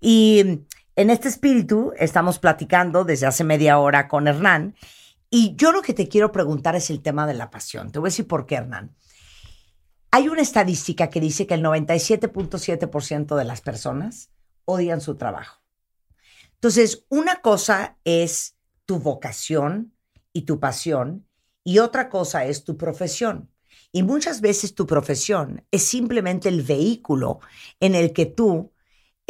[0.01, 0.61] Y
[1.01, 4.75] en este espíritu estamos platicando desde hace media hora con Hernán
[5.31, 7.91] y yo lo que te quiero preguntar es el tema de la pasión.
[7.91, 8.95] Te voy a decir por qué, Hernán.
[10.11, 14.29] Hay una estadística que dice que el 97.7% de las personas
[14.67, 15.63] odian su trabajo.
[16.57, 19.95] Entonces, una cosa es tu vocación
[20.35, 21.27] y tu pasión
[21.65, 23.49] y otra cosa es tu profesión.
[23.91, 27.41] Y muchas veces tu profesión es simplemente el vehículo
[27.81, 28.71] en el que tú,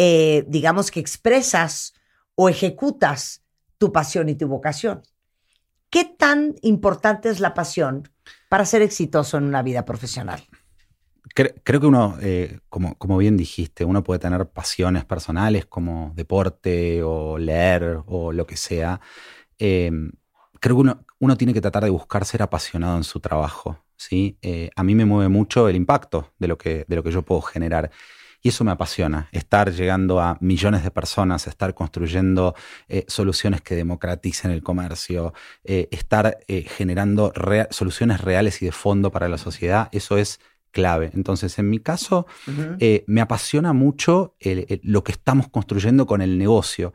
[0.03, 1.93] eh, digamos que expresas
[2.35, 3.43] o ejecutas
[3.77, 5.03] tu pasión y tu vocación.
[5.91, 8.09] ¿Qué tan importante es la pasión
[8.49, 10.41] para ser exitoso en una vida profesional?
[11.35, 16.13] Cre- creo que uno, eh, como, como bien dijiste, uno puede tener pasiones personales como
[16.15, 19.03] deporte o leer o lo que sea.
[19.59, 19.91] Eh,
[20.61, 23.85] creo que uno, uno tiene que tratar de buscar ser apasionado en su trabajo.
[23.97, 24.39] ¿sí?
[24.41, 27.21] Eh, a mí me mueve mucho el impacto de lo, que, de lo que yo
[27.21, 27.91] puedo generar.
[28.43, 32.55] Y eso me apasiona, estar llegando a millones de personas, estar construyendo
[32.89, 35.35] eh, soluciones que democraticen el comercio,
[35.65, 40.41] eh, estar eh, generando rea- soluciones reales y de fondo para la sociedad, eso es
[40.71, 41.11] clave.
[41.15, 42.27] Entonces, en mi caso,
[43.07, 46.95] me apasiona mucho el- el- lo que estamos construyendo con el negocio.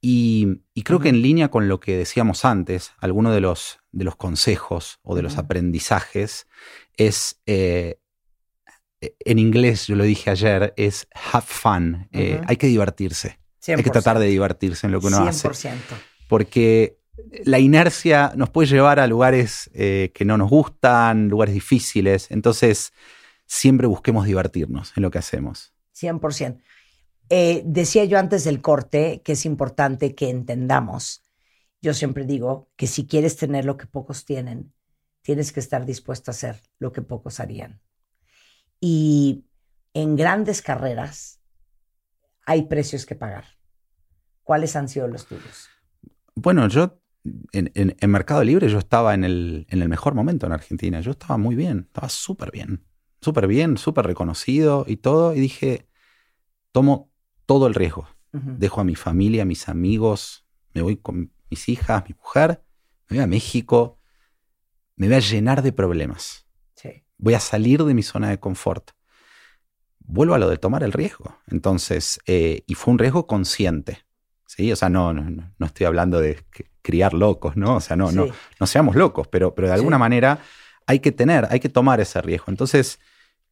[0.00, 4.04] Y, y creo que en línea con lo que decíamos antes, alguno de los, de
[4.04, 6.46] los consejos o de los aprendizajes
[6.96, 7.98] es, eh,
[9.00, 12.08] en inglés, yo lo dije ayer, es have fun.
[12.12, 13.38] Eh, hay que divertirse.
[13.66, 13.92] Hay que 100%.
[13.92, 15.74] tratar de divertirse en lo que uno hace 100%.
[16.28, 16.98] porque
[17.44, 22.30] la inercia nos puede llevar a lugares eh, que no nos gustan, lugares difíciles.
[22.30, 22.92] Entonces,
[23.46, 25.74] siempre busquemos divertirnos en lo que hacemos.
[25.94, 26.60] 100%.
[27.28, 31.22] Eh, decía yo antes del corte que es importante que entendamos.
[31.82, 34.72] Yo siempre digo que si quieres tener lo que pocos tienen,
[35.22, 37.80] tienes que estar dispuesto a hacer lo que pocos harían.
[38.80, 39.44] Y
[39.94, 41.40] en grandes carreras
[42.46, 43.44] hay precios que pagar.
[44.42, 45.68] ¿Cuáles han sido los tuyos?
[46.34, 47.00] Bueno, yo
[47.52, 51.00] en, en- en Mercado Libre yo estaba en el, en el mejor momento en Argentina.
[51.00, 52.84] Yo estaba muy bien, estaba súper bien,
[53.20, 55.34] súper bien, súper reconocido y todo.
[55.34, 55.86] Y dije,
[56.72, 57.12] tomo
[57.46, 58.08] todo el riesgo.
[58.32, 62.62] Dejo a mi familia, a mis amigos, me voy con mis hijas, mi mujer,
[63.08, 63.98] me voy a México,
[64.94, 66.46] me voy a llenar de problemas.
[67.22, 68.90] Voy a salir de mi zona de confort.
[70.00, 71.36] Vuelvo a lo de tomar el riesgo.
[71.50, 73.98] Entonces, eh, y fue un riesgo consciente.
[74.46, 74.72] ¿sí?
[74.72, 75.22] O sea, no, no,
[75.58, 76.44] no- estoy hablando de
[76.82, 77.76] criar locos, ¿no?
[77.76, 78.32] O sea, no, no, Sí.
[78.58, 80.00] no seamos locos, pero, pero de alguna Sí.
[80.00, 80.40] manera
[80.86, 82.46] hay que tener, hay que tomar ese riesgo.
[82.48, 82.98] Entonces,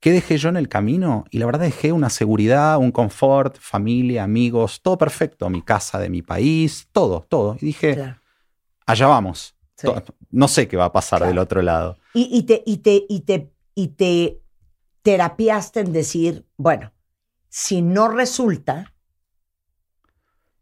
[0.00, 1.24] ¿qué dejé yo en el camino?
[1.30, 6.10] Y la verdad dejé una seguridad, un confort, familia, amigos, todo perfecto, mi casa de
[6.10, 7.56] mi país, todo, todo.
[7.60, 8.16] Y dije,
[8.86, 9.54] allá vamos.
[10.32, 11.96] No sé qué va a pasar del otro lado.
[12.12, 14.42] Y, y te, y, te, y, te, y te
[15.02, 16.92] terapiaste en decir, bueno,
[17.48, 18.92] si no resulta,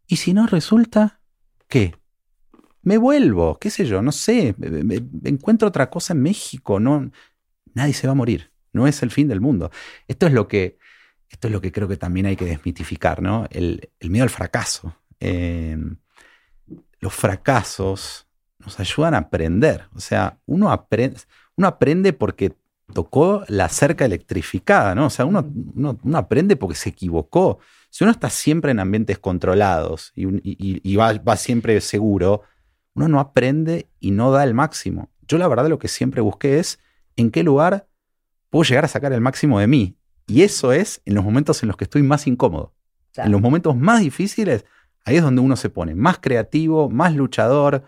[0.05, 1.19] Y si no resulta,
[1.67, 1.95] ¿qué?
[2.83, 7.11] Me vuelvo, qué sé yo, no sé, me- encuentro otra cosa en México, no,
[7.73, 9.71] nadie se va a morir, no es el fin del mundo.
[10.07, 10.77] Esto es lo que,
[11.29, 13.47] esto es lo que creo que también hay que desmitificar, ¿no?
[13.49, 14.95] El, el miedo al fracaso.
[15.19, 15.77] Eh,
[16.99, 18.27] los fracasos
[18.59, 21.19] nos ayudan a aprender, o sea, uno aprende,
[21.55, 22.55] uno aprende porque
[22.93, 25.07] tocó la cerca electrificada, ¿no?
[25.07, 25.45] O sea, uno,
[25.75, 27.59] uno- uno aprende porque se equivocó.
[27.89, 31.79] Si uno está siempre en ambientes controlados y, un- y- y- y va, va siempre
[31.81, 32.43] seguro,
[32.95, 35.09] uno no aprende y no da el máximo.
[35.27, 36.79] Yo la verdad lo que siempre busqué es
[37.15, 37.87] en qué lugar
[38.49, 39.97] puedo llegar a sacar el máximo de mí.
[40.25, 42.73] Y eso es en los momentos en los que estoy más incómodo.
[43.25, 44.65] En los momentos más difíciles,
[45.05, 47.83] ahí es donde uno se pone más creativo, más luchador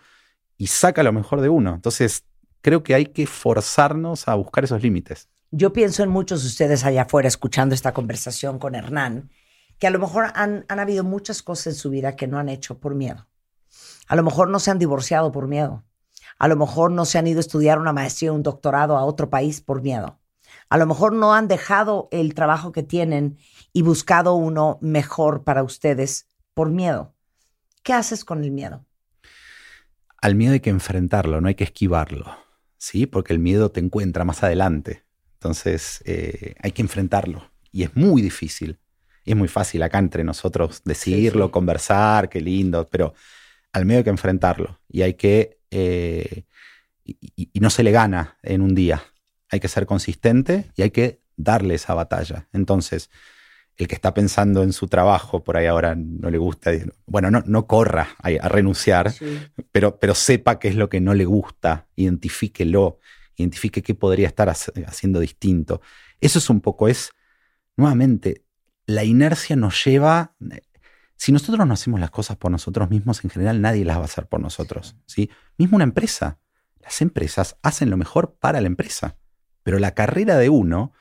[0.57, 1.73] y saca lo mejor de uno.
[1.75, 2.25] Entonces,
[2.61, 5.29] creo que hay que forzarnos a buscar esos límites.
[5.51, 9.31] yo pienso en muchos de ustedes allá afuera escuchando esta conversación con Hernán,
[9.79, 12.49] que a lo mejor han, han habido muchas cosas en su vida que no han
[12.49, 13.27] hecho por miedo.
[14.07, 15.83] A lo mejor no se han divorciado por miedo.
[16.37, 19.03] A lo mejor no se han ido a estudiar una maestría o un doctorado a
[19.03, 20.19] otro país por miedo.
[20.69, 23.37] A lo mejor no han dejado el trabajo que tienen
[23.73, 27.13] y buscado uno mejor para ustedes por miedo.
[27.83, 28.85] ¿Qué haces con el miedo?
[30.21, 32.25] Al miedo hay que enfrentarlo, no hay que esquivarlo,
[32.79, 33.07] ¿sí?
[33.07, 35.03] Porque el miedo te encuentra más adelante.
[35.35, 37.51] Entonces, eh, hay que enfrentarlo.
[37.73, 38.79] Y es muy difícil.
[39.25, 43.13] Y es muy fácil acá entre nosotros decirlo, conversar, qué lindo, pero
[43.73, 44.79] al miedo hay que enfrentarlo.
[44.89, 45.59] Y hay que.
[45.71, 46.45] eh,
[47.03, 49.03] y, y- y no se le gana en un día.
[49.49, 52.47] Hay que ser consistente y hay que darle esa batalla.
[52.53, 53.09] Entonces,
[53.79, 56.71] el que está pensando en su trabajo, por ahí ahora no le gusta,
[57.05, 59.13] bueno, no, no corra a, a renunciar,
[59.71, 62.99] pero, pero sepa qué es lo que no le gusta, identifíquelo,
[63.37, 65.79] identifique qué podría estar hace- haciendo distinto.
[66.19, 67.11] Eso es un poco, es,
[67.77, 68.43] nuevamente,
[68.85, 70.35] la inercia nos lleva,
[71.15, 74.05] si nosotros no hacemos las cosas por nosotros mismos, en general nadie las va a
[74.05, 75.29] hacer por nosotros, ¿sí?
[75.57, 76.39] Mismo una empresa,
[76.81, 79.15] las empresas hacen lo mejor para la empresa,
[79.63, 80.91] pero la carrera de uno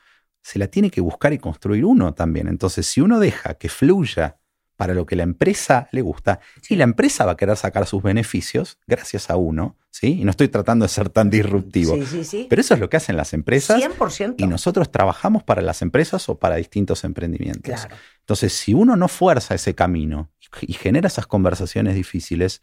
[0.42, 2.48] se la tiene que buscar y construir uno también.
[2.48, 4.38] Entonces, si uno deja que fluya
[4.76, 6.38] para lo que la empresa le gusta,
[6.68, 10.20] y la empresa va a querer sacar sus beneficios gracias a uno, ¿sí?
[10.20, 11.96] Y no estoy tratando de ser tan disruptivo.
[11.96, 12.46] Sí, sí, sí.
[12.48, 13.82] Pero eso es lo que hacen las empresas.
[13.82, 14.36] 100%.
[14.38, 17.74] Y nosotros trabajamos para las empresas o para distintos emprendimientos.
[17.74, 17.96] Claro.
[18.20, 22.62] Entonces, si uno no fuerza ese camino y genera esas conversaciones difíciles,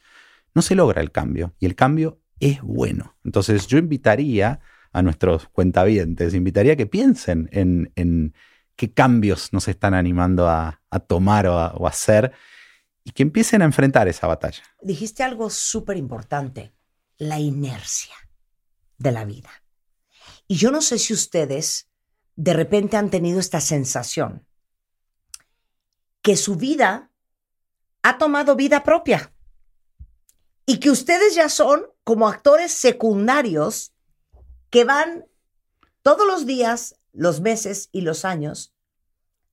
[0.53, 1.53] no se logra el cambio.
[1.59, 3.15] Y el cambio es bueno.
[3.25, 4.61] Entonces yo invitaría
[4.95, 8.33] a nuestros cuentavientes, invitaría a que piensen en, en
[8.77, 12.31] qué cambios nos están animando a, a tomar o a, hacer
[13.03, 14.63] y que empiecen a enfrentar esa batalla.
[14.81, 16.73] Dijiste algo súper importante,
[17.17, 18.15] la inercia
[18.97, 19.49] de la vida.
[20.47, 21.89] Y yo no sé si ustedes
[22.37, 24.47] de repente han tenido esta sensación
[26.21, 27.11] que su vida
[28.01, 29.33] ha tomado vida propia
[30.65, 33.91] y que ustedes ya son como actores secundarios
[34.75, 35.25] que van
[36.01, 38.73] todos los días, los meses y los años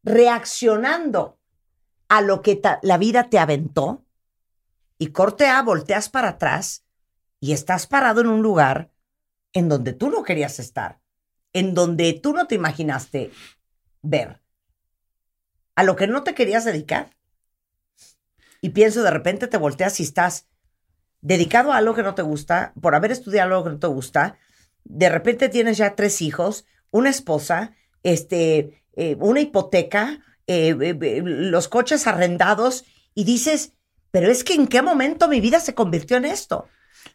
[0.03, 1.39] reaccionando
[2.09, 4.05] a lo que la vida te aventó
[4.99, 6.85] y corte A, volteas para atrás
[7.39, 8.91] y estás parado en un lugar
[9.53, 10.99] en donde tú no querías estar,
[11.53, 13.31] en donde tú no te imaginaste
[14.03, 14.43] ver,
[15.77, 17.17] a lo que no te querías dedicar.
[18.61, 20.49] Y pienso, de repente te volteas y estás
[21.21, 24.37] dedicado a algo que no te gusta, por haber estudiado algo que no te gusta,
[24.85, 27.73] de repente tienes ya tres hijos, una esposa,
[28.03, 32.85] este, eh, una hipoteca, eh, eh, los coches arrendados,
[33.15, 33.75] y dices,
[34.11, 36.67] pero es que en qué momento mi vida se convirtió en esto.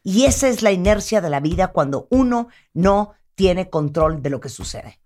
[0.03, 4.39] Y esa es la inercia de la vida cuando uno no tiene control de lo
[4.39, 4.99] que sucede.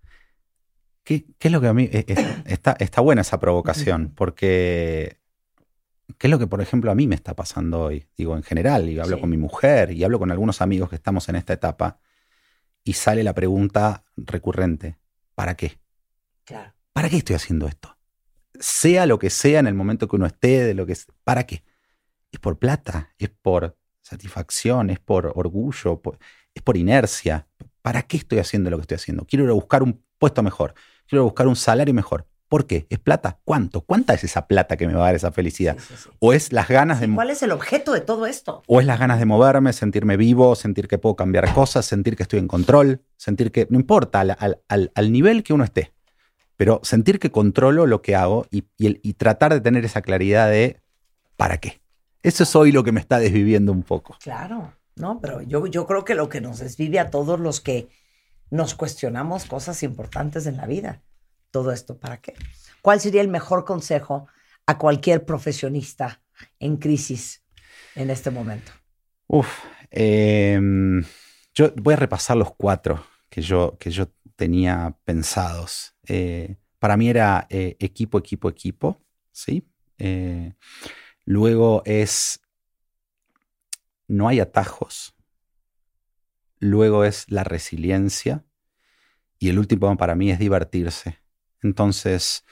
[1.04, 1.90] ¿Qué, qué es lo que a mí...
[2.46, 5.18] está, está buena esa provocación, porque...
[6.18, 8.06] ¿Qué es lo que, por ejemplo, a mí me está pasando hoy?
[8.16, 9.20] Digo, en general, y hablo Sí.
[9.20, 11.98] con mi mujer, y hablo con algunos amigos que estamos en esta etapa,
[12.84, 14.98] y sale la pregunta recurrente,
[15.34, 15.78] ¿para qué?
[16.44, 16.74] Claro.
[16.92, 17.96] ¿Para qué estoy haciendo esto?
[18.58, 21.44] Sea lo que sea en el momento que uno esté, de lo que es, ¿para
[21.46, 21.64] qué?
[22.30, 26.18] Es por plata, es por satisfacción, es por orgullo, por-
[26.54, 27.48] es por inercia.
[27.82, 29.24] ¿Para qué estoy haciendo lo que estoy haciendo?
[29.26, 30.74] Quiero ir a buscar un puesto mejor,
[31.06, 32.26] quiero ir a buscar un salario mejor.
[32.52, 32.86] ¿Por qué?
[32.90, 33.38] ¿Es plata?
[33.46, 33.80] ¿Cuánto?
[33.80, 35.74] ¿Cuánta es esa plata que me va a dar esa felicidad?
[36.18, 38.62] ¿O es las ganas de ¿Cuál es el objeto de todo esto?
[38.66, 42.24] o es las ganas de moverme, sentirme vivo, sentir que puedo cambiar cosas, sentir que
[42.24, 44.36] estoy en control, sentir que, no importa, al,
[44.68, 45.94] al- al- nivel que uno esté,
[46.58, 50.50] pero sentir que controlo lo que hago y, y y tratar de tener esa claridad
[50.50, 50.82] de
[51.38, 51.80] ¿para qué?
[52.22, 54.18] Eso es hoy lo que me está desviviendo un poco.
[54.22, 57.88] Claro, no, pero yo, yo creo que lo que nos desvive a todos los que
[58.50, 61.00] nos cuestionamos cosas importantes en la vida.
[61.52, 62.34] Todo esto, ¿para qué?
[62.80, 64.26] ¿Cuál sería el mejor consejo
[64.66, 66.20] a cualquier profesionista
[66.58, 67.44] en crisis
[67.94, 68.72] en este momento?
[69.28, 69.48] Uf,
[69.90, 71.04] em,
[71.54, 75.94] yo voy a repasar los cuatro que yo, que yo tenía pensados.
[76.08, 79.00] Eh, para mí era eh, equipo, equipo, equipo,
[79.30, 79.68] ¿sí?
[79.98, 80.54] Eh,
[81.24, 82.40] luego es
[84.08, 85.14] no hay atajos.
[86.58, 88.44] Luego es la resiliencia.
[89.38, 91.21] Y el último para mí es divertirse.
[91.62, 92.44] Entonces,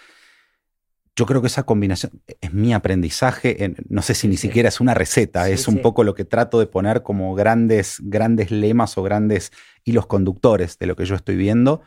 [1.17, 3.65] yo creo que esa combinación es mi aprendizaje.
[3.65, 6.25] en- no sé si ni siquiera es una receta, Sí, es un poco lo que
[6.25, 9.53] trato de poner como grandes, grandes lemas o grandes
[9.85, 11.83] hilos conductores de lo que yo estoy viendo.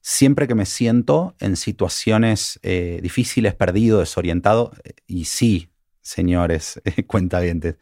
[0.00, 5.72] Siempre que me siento en situaciones eh, difíciles, perdido, desorientado, eh, y sí,
[6.02, 7.76] señores, cuentavientes,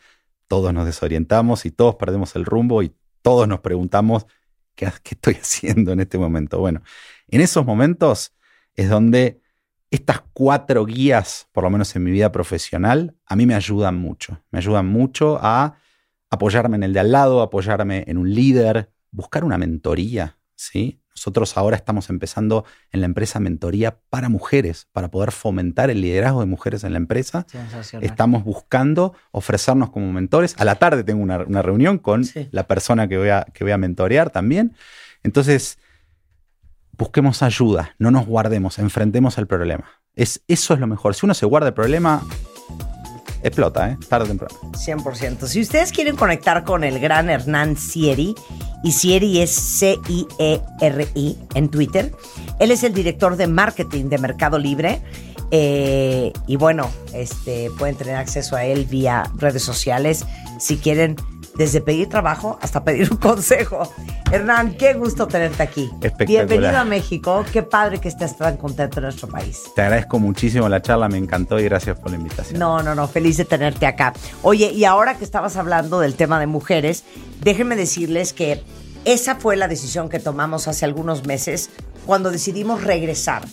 [0.49, 4.27] todos nos desorientamos y todos perdemos el rumbo y todos nos preguntamos
[4.75, 6.59] ¿qué, qué estoy haciendo en este momento?
[6.59, 6.81] Bueno,
[7.29, 8.33] en esos momentos
[8.77, 9.41] es donde
[9.91, 14.43] estas cuatro guías, por lo menos en mi vida profesional, a mí me ayudan mucho.
[14.51, 15.77] Me ayudan mucho a
[16.31, 21.01] apoyarme en el de al lado, apoyarme en un líder, buscar una mentoría, ¿sí?
[21.11, 26.41] Nosotros ahora estamos empezando en la empresa mentoría para mujeres, para poder fomentar el liderazgo
[26.41, 27.47] de mujeres en la empresa.
[28.03, 30.55] Estamos buscando ofrecernos como mentores.
[30.59, 33.73] A la tarde tengo una, una reunión con la persona que voy, a, que voy
[33.73, 34.77] a mentorear también.
[35.23, 35.79] Entonces,
[36.99, 39.85] busquemos ayuda, no nos guardemos, enfrentemos el problema.
[40.15, 41.15] Es, eso es lo mejor.
[41.15, 42.23] Si uno se guarda el problema,
[43.43, 43.99] explota, ¿eh?
[44.09, 44.55] Tarde o temprano.
[44.73, 45.47] 100%.
[45.47, 48.35] Si ustedes quieren conectar con el gran Hernán Sieri,
[48.83, 52.13] y Sieri es C-I-E-R-I en Twitter,
[52.59, 55.03] él es el director de marketing de Mercado Libre.
[55.53, 60.27] eh, y bueno, este, pueden tener acceso a él vía redes sociales
[60.59, 61.17] si quieren,
[61.57, 63.91] desde pedir trabajo hasta pedir un consejo.
[64.31, 65.91] Hernán, qué gusto tenerte aquí.
[66.01, 66.47] Espectacular.
[66.47, 67.45] Bienvenido a México.
[67.53, 69.63] Qué padre que estés tan contento en nuestro país.
[69.75, 72.59] Te agradezco muchísimo la charla, me encantó y gracias por la invitación.
[72.59, 74.13] No, no, no, feliz de tenerte acá.
[74.43, 77.05] Oye, y ahora que estabas hablando del tema de mujeres,
[77.43, 78.63] déjenme decirles que
[79.05, 81.71] esa fue la decisión que tomamos hace algunos meses
[82.05, 83.45] cuando decidimos regresar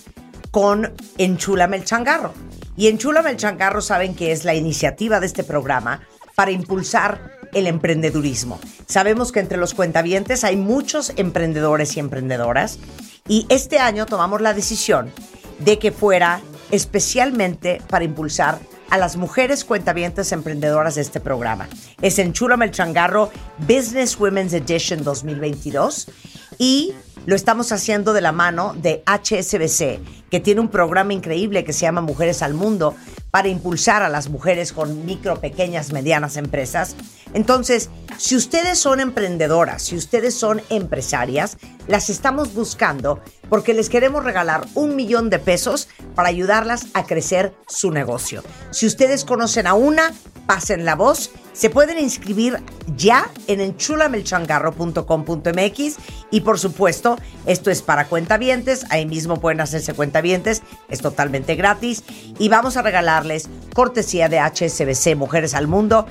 [0.51, 2.33] con Enchúlame el Changarro.
[2.75, 6.01] Y Enchúlame el Changarro saben que es la iniciativa de este programa
[6.35, 8.59] para impulsar el emprendedurismo.
[8.87, 12.79] Sabemos que entre los cuentavientes hay muchos emprendedores y emprendedoras
[13.27, 15.11] y este año tomamos la decisión
[15.59, 18.59] de que fuera especialmente para impulsar
[18.89, 21.67] a las mujeres cuentavientes emprendedoras de este programa.
[22.01, 26.09] Es en Chúrame el Changarro Business Women's Edition 2022
[26.59, 26.93] y
[27.25, 31.81] lo estamos haciendo de la mano de HSBC, que tiene un programa increíble que se
[31.81, 32.95] llama Mujeres al Mundo
[33.33, 36.95] para impulsar a las mujeres con micro, pequeñas, medianas empresas.
[37.33, 37.89] Entonces,
[38.19, 41.57] si ustedes son emprendedoras, si ustedes son empresarias,
[41.87, 43.23] las estamos buscando
[43.53, 48.43] porque les queremos regalar un millón de pesos para ayudarlas a crecer su negocio.
[48.71, 50.11] Si ustedes conocen a una,
[50.47, 51.29] pasen la voz.
[51.53, 52.63] Se pueden inscribir
[52.97, 55.97] ya en enchulamelchangarro.com.mx
[56.31, 62.03] y por supuesto, esto es para cuentavientes, ahí mismo pueden hacerse cuentavientes, es totalmente gratis
[62.39, 66.07] y vamos a regalarles cortesía de HSBC Mujeres al Mundo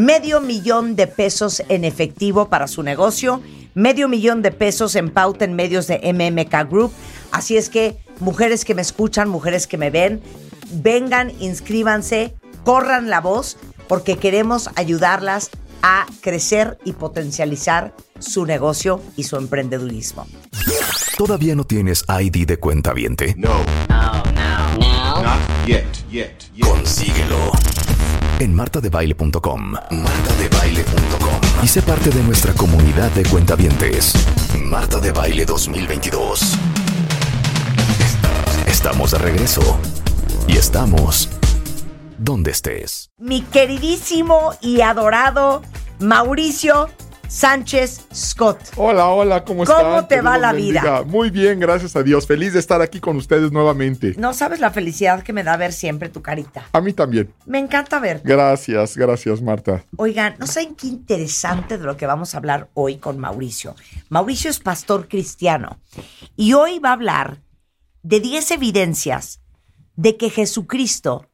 [0.00, 3.42] medio millón de pesos en efectivo para su negocio,
[3.74, 6.90] medio millón de pesos en pauta en medios de MMK Group.
[7.32, 10.22] Así es que, mujeres que me escuchan, mujeres que me ven,
[10.72, 13.58] vengan, inscríbanse, corran la voz,
[13.88, 15.50] porque queremos ayudarlas
[15.82, 20.26] a crecer y potencializar su negocio y su emprendedurismo.
[21.18, 23.34] ¿Todavía no tienes ID de cuenta viente?
[23.36, 23.64] No.
[23.88, 26.64] Not yet, yet, yet.
[26.64, 27.52] Consíguelo
[28.40, 29.72] en martadebaile.com.
[29.72, 31.40] Martadebaile.com.
[31.62, 34.14] Y sé parte de nuestra comunidad de cuentavientes.
[34.64, 36.56] Marta de Baile 2022.
[38.66, 39.78] Estamos de regreso.
[40.48, 41.28] Y estamos
[42.18, 43.10] donde estés.
[43.18, 45.62] Mi queridísimo y adorado
[45.98, 46.88] Mauricio
[47.30, 48.58] Sánchez Scott.
[48.74, 50.08] Hola, hola, ¿cómo ¿Cómo están?
[50.08, 51.04] te va la vida?
[51.06, 52.26] Muy bien, gracias a Dios.
[52.26, 54.16] Feliz de estar aquí con ustedes nuevamente.
[54.18, 56.64] No sabes la felicidad que me da ver siempre tu carita.
[56.72, 57.32] A mí también.
[57.46, 58.28] Me encanta verte.
[58.28, 59.84] Gracias, gracias, Marta.
[59.96, 63.76] Oigan, ¿no saben qué interesante de lo que vamos a hablar hoy con Mauricio?
[64.08, 65.78] Mauricio es pastor cristiano
[66.34, 67.42] y hoy va a hablar
[68.02, 69.40] de 10 evidencias
[69.94, 71.28] de que Jesucristo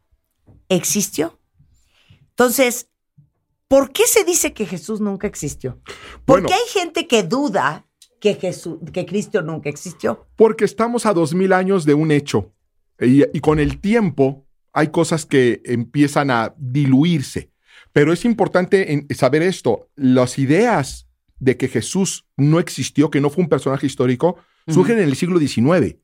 [0.68, 1.38] existió.
[2.28, 2.88] Entonces,
[3.68, 5.80] ¿por qué se dice que Jesús nunca existió?
[6.24, 6.48] ¿Por Bueno.
[6.48, 7.86] qué hay gente que duda
[8.20, 10.26] que, Jesús, que Cristo nunca existió?
[10.36, 12.52] Porque estamos a dos mil años de un hecho
[13.00, 17.50] y, y con el tiempo hay cosas que empiezan a diluirse.
[17.92, 19.88] Pero es importante en- saber esto.
[19.96, 24.36] Las ideas de que Jesús no existió, que no fue un personaje histórico,
[24.68, 25.96] surgen en el siglo XIX.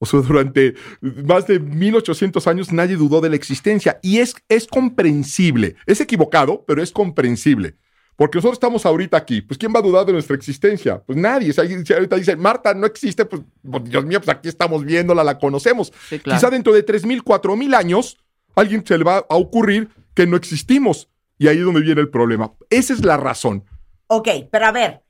[0.00, 4.66] O sea, durante más de 1800 años nadie dudó de la existencia y es, es
[4.66, 5.76] comprensible.
[5.86, 7.74] Es equivocado, pero es comprensible.
[8.16, 11.00] Porque nosotros estamos ahorita aquí, pues ¿quién va a dudar de nuestra existencia?
[11.04, 11.52] Pues nadie.
[11.52, 14.84] Si alguien- si ahorita dice, Marta no existe, pues, pues, Dios mío, pues aquí estamos
[14.84, 15.92] viéndola, la conocemos.
[16.08, 16.38] Sí, claro.
[16.38, 18.18] Quizá dentro de 3.000, 4.000 años,
[18.56, 21.08] a alguien se le va a ocurrir que no existimos.
[21.38, 22.52] Y ahí es donde viene el problema.
[22.70, 23.64] Esa es la razón.
[24.08, 25.02] Ok, pero a ver,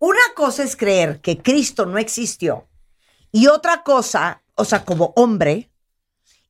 [0.00, 2.67] una cosa es creer que Cristo no existió
[3.32, 5.70] y otra cosa, o sea, como hombre,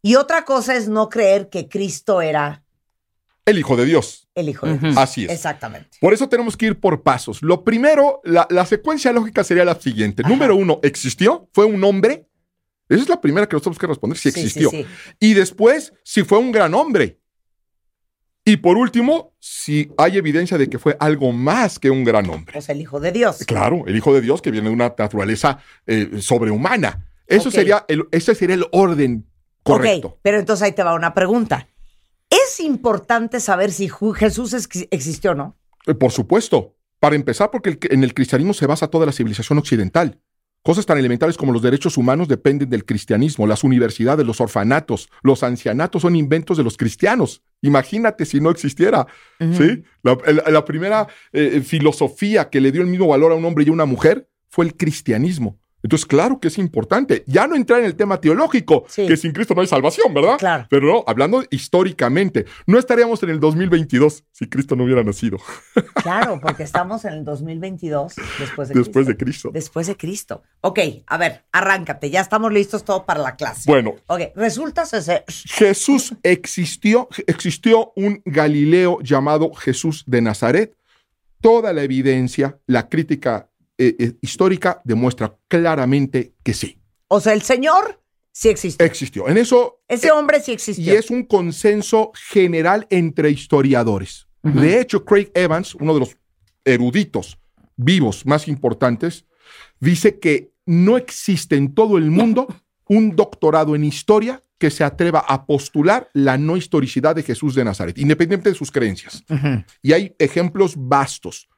[0.02, 2.62] y otra cosa es no creer que Cristo era
[3.44, 4.28] El Hijo de Dios.
[4.34, 4.78] el Hijo de.
[4.78, 4.96] Dios.
[4.96, 5.30] Así es.
[5.32, 5.98] Exactamente.
[6.00, 7.42] Por eso tenemos que ir por pasos.
[7.42, 10.22] Lo primero, la, la secuencia lógica sería la siguiente.
[10.22, 10.30] Ajá.
[10.30, 11.48] Número uno, ¿existió?
[11.52, 12.28] ¿Fue un hombre?
[12.88, 14.70] Esa es la primera que nos tenemos que responder, si Sí, sí, existió.
[14.70, 14.86] sí.
[15.20, 17.20] Y después, si fue un gran hombre.
[18.48, 22.58] Y por último, si hay evidencia de que fue algo más que un gran hombre.
[22.58, 23.44] O sea, el Hijo de Dios.
[23.46, 27.04] Claro, el Hijo de Dios que viene de una naturaleza eh, sobrehumana.
[27.26, 29.26] Eso sería el, ese sería el orden
[29.62, 30.08] correcto.
[30.08, 31.68] Ok, pero entonces ahí te va una pregunta.
[32.30, 35.56] ¿Es importante saber si Jesús ex- existió o no?
[35.86, 36.74] Eh, Por supuesto.
[37.00, 40.18] Para empezar, porque el- en el cristianismo se basa toda la civilización occidental.
[40.62, 45.42] Cosas tan elementales como los derechos humanos dependen del cristianismo, las universidades, los orfanatos, los
[45.42, 47.42] ancianatos son inventos de los cristianos.
[47.62, 49.06] Imagínate si no existiera.
[49.38, 49.82] ¿sí?
[50.02, 53.72] La, primera eh, filosofía que le dio el mismo valor a un hombre y a
[53.72, 55.58] una mujer fue el cristianismo.
[55.88, 57.24] Entonces, claro que es importante.
[57.26, 59.06] Ya no entrar en el tema teológico, Sí.
[59.06, 60.36] que sin Cristo no hay salvación, ¿verdad?
[60.38, 60.66] Claro.
[60.68, 65.38] Pero no, hablando históricamente, no estaríamos en el 2022 si Cristo no hubiera nacido
[66.02, 69.08] Claro, porque estamos en el 2022 después de después Cristo.
[69.12, 69.50] de Cristo.
[69.54, 70.42] Después de Cristo.
[70.60, 72.10] Ok, a ver, arráncate.
[72.10, 73.62] Ya estamos listos todo para la clase.
[73.66, 75.24] Bueno, Ok, resulta ser...
[75.28, 80.74] Jesús existió, existió un Galileo llamado Jesús de Nazaret.
[81.40, 83.48] Toda la evidencia, la crítica
[83.78, 88.02] eh, eh, histórica demuestra claramente que sí, O sea, el Señor
[88.32, 88.84] sí existió.
[88.84, 89.28] existió.
[89.28, 90.92] En eso, Ese hombre sí existió.
[90.92, 94.26] y es un consenso general entre historiadores.
[94.42, 96.16] De hecho, Craig Evans, uno de los
[96.64, 97.38] eruditos
[97.76, 99.26] vivos más importantes,
[99.80, 102.46] dice que no existe en todo el mundo
[102.88, 107.64] un doctorado en historia que se atreva a postular la no historicidad de Jesús de
[107.64, 109.24] Nazaret, independiente de sus creencias.
[109.82, 111.48] Y hay ejemplos vastos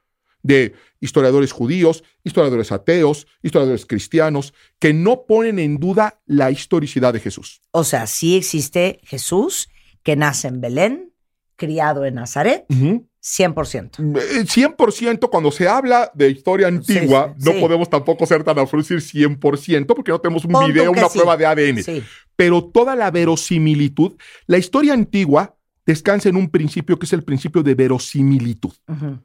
[0.43, 7.21] de historiadores judíos, historiadores ateos, historiadores cristianos, que no ponen en duda la historicidad de
[7.21, 7.61] Jesús.
[7.71, 9.69] O sea, sí existe Jesús,
[10.03, 11.13] que nace en Belén,
[11.57, 13.07] criado en Nazaret, Ujú.
[13.23, 13.99] 100%.
[14.19, 17.61] Eh, 100% cuando se habla de historia antigua, sí, no sí.
[17.61, 22.03] podemos tampoco ser tan afrucir 100% porque no tenemos un video, una prueba de ADN.
[22.35, 25.55] Pero toda la verosimilitud, la historia antigua
[25.91, 28.73] descansa en un principio que es el principio de verosimilitud.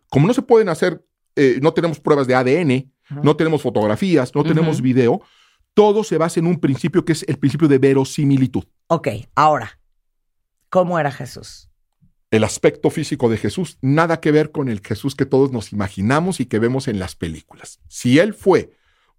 [0.10, 1.04] Como no se pueden hacer,
[1.36, 2.92] eh, no tenemos pruebas de ADN,
[3.24, 5.22] no tenemos fotografías, no tenemos video,
[5.74, 8.64] todo se basa en un principio que es el principio de verosimilitud.
[8.88, 9.80] Ok, ahora,
[10.70, 11.70] ¿cómo era Jesús?
[12.32, 16.40] el aspecto físico de Jesús, nada que ver con el Jesús que todos nos imaginamos
[16.40, 17.80] y que vemos en las películas.
[17.88, 18.72] Si él fue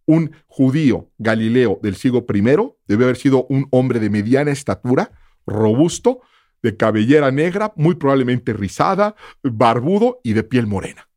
[0.04, 2.40] un judío galileo del siglo I,
[2.86, 5.12] debe haber sido un hombre de mediana estatura,
[5.46, 6.20] robusto,
[6.66, 11.08] de cabellera negra, muy probablemente rizada, barbudo y de piel morena.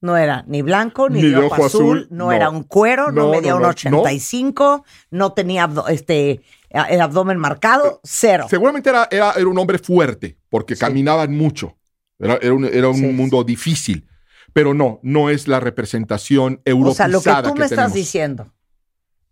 [0.00, 2.32] No era ni blanco, ni, Ni de ojo azul, no, no.
[2.32, 7.00] era un cuero, no, No, medía no, un no, 85, no, tenía abdo- este, el
[7.00, 8.46] abdomen marcado, cero.
[8.50, 11.78] Seguramente era, era, era un hombre fuerte, porque caminaban mucho.
[12.18, 14.06] Era, era un, era un mundo difícil.
[14.52, 18.52] Pero no, no es la representación O europizada sea, lo que tú me estás diciendo,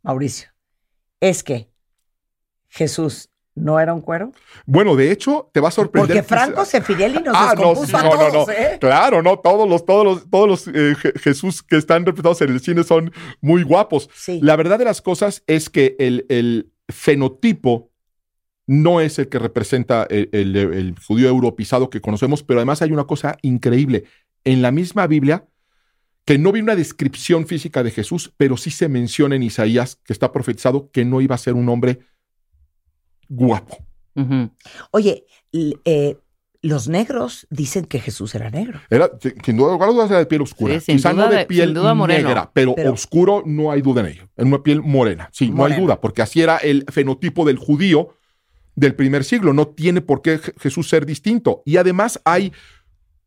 [0.02, 0.48] Mauricio,
[1.20, 1.70] es que
[2.68, 4.32] Jesús no era un cuero.
[4.66, 6.16] Bueno, de hecho, te va a sorprender.
[6.16, 8.52] Porque Franco Sefirelli nos Ah, no, descompuso sí, a no, no, todos, no.
[8.52, 8.78] ¿eh?
[8.80, 12.50] Claro, no, todos los, todos los, todos los eh, Je- Jesús que están representados en
[12.50, 14.08] el cine son muy guapos.
[14.40, 17.90] La verdad de las cosas es que el, el fenotipo
[18.66, 22.92] no es el que representa el, el- el judío europizado que conocemos, pero además hay
[22.92, 24.04] una cosa increíble.
[24.44, 25.46] En la misma Biblia,
[26.24, 30.12] que no vi una descripción física de Jesús, pero sí se menciona en Isaías que
[30.12, 31.98] está profetizado que no iba a ser un hombre
[33.34, 33.78] guapo.
[34.90, 36.16] Oye, eh,
[36.60, 38.80] los negros dicen que Jesús era negro.
[38.90, 39.10] Era,
[39.44, 40.74] sin duda, lugar dudas, era de piel oscura.
[40.74, 43.80] Sí, sin Quizá duda no de de- piel duda negra, pero, Pero- oscuro no hay
[43.82, 44.28] duda en ello.
[44.36, 45.28] En una piel morena.
[45.32, 48.14] Sí, no hay duda, porque así era el fenotipo del judío
[48.76, 49.52] del primer siglo.
[49.52, 51.62] No tiene por qué Je- Jesús ser distinto.
[51.66, 52.52] Y además hay,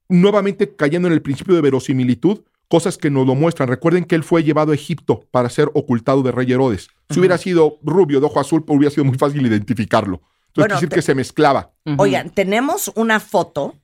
[0.08, 3.68] nuevamente cayendo en el principio de verosimilitud, cosas que nos lo muestran.
[3.70, 6.90] Recuerden que él fue llevado a Egipto para ser ocultado de rey Herodes.
[7.10, 10.16] Si hubiera sido rubio, de ojo azul, pues hubiera sido muy fácil identificarlo.
[10.16, 11.72] Entonces, Bueno, quiere decir te- que se mezclaba.
[11.98, 13.76] Oigan, tenemos una foto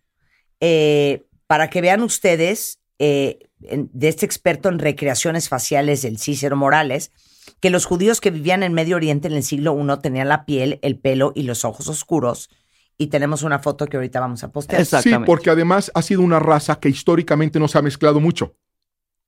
[0.60, 6.56] eh, para que vean ustedes eh, en- de este experto en recreaciones faciales, el Cícero
[6.56, 7.12] Morales,
[7.60, 10.80] que los judíos que vivían en Medio Oriente en el siglo I tenían la piel,
[10.82, 12.50] el pelo y los ojos oscuros.
[12.98, 14.86] Y tenemos una foto que ahorita vamos a postear.
[14.86, 18.56] Sí, porque además ha sido una raza que históricamente no se ha mezclado mucho.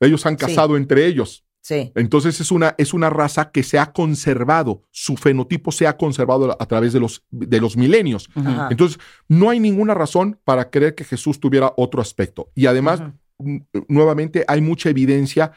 [0.06, 0.46] Ellos han Sí.
[0.46, 1.46] casado entre ellos.
[1.62, 1.92] Sí.
[1.96, 6.58] Entonces es una, es una raza que se ha conservado, su fenotipo se ha conservado
[6.60, 8.30] a través de los, de los milenios.
[8.36, 8.68] Ajá.
[8.70, 9.00] Entonces
[9.30, 12.50] no hay ninguna razón para creer que Jesús tuviera otro aspecto.
[12.54, 13.02] Y además,
[13.40, 15.54] n- nuevamente, hay mucha evidencia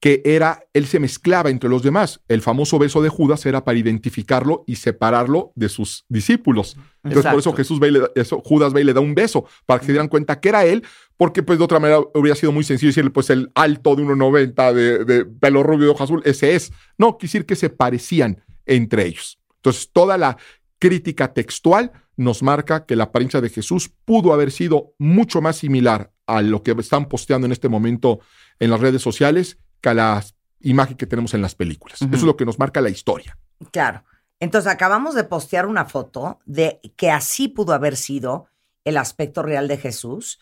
[0.00, 2.20] que era, él se mezclaba entre los demás.
[2.26, 6.78] El famoso beso de Judas era para identificarlo y separarlo de sus discípulos.
[7.04, 7.52] Entonces, por eso.
[7.52, 10.40] Jesús ve eso, Judas ve y le da un beso, para que se dieran cuenta
[10.40, 10.84] que era él,
[11.18, 14.72] porque pues de otra manera hubiera sido muy sencillo decirle, pues el alto de 1,90
[14.72, 16.72] de, de pelo rubio de ojo azul, ese es.
[16.96, 19.38] No, quise decir que se parecían entre ellos.
[19.56, 20.38] Entonces, toda la
[20.78, 26.10] crítica textual nos marca que la apariencia de Jesús pudo haber sido mucho más similar
[26.26, 28.20] a lo que están posteando en este momento
[28.60, 30.24] en las redes sociales que a la
[30.60, 32.02] imagen que tenemos en las películas.
[32.02, 33.38] Eso es lo que nos marca la historia.
[33.72, 34.04] Claro.
[34.38, 38.46] Entonces acabamos de postear una foto de que así pudo haber sido
[38.84, 40.38] el aspecto real de Jesús,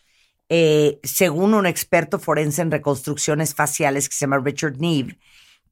[0.49, 5.19] eh, según un experto forense en reconstrucciones faciales que se llama Richard Neve,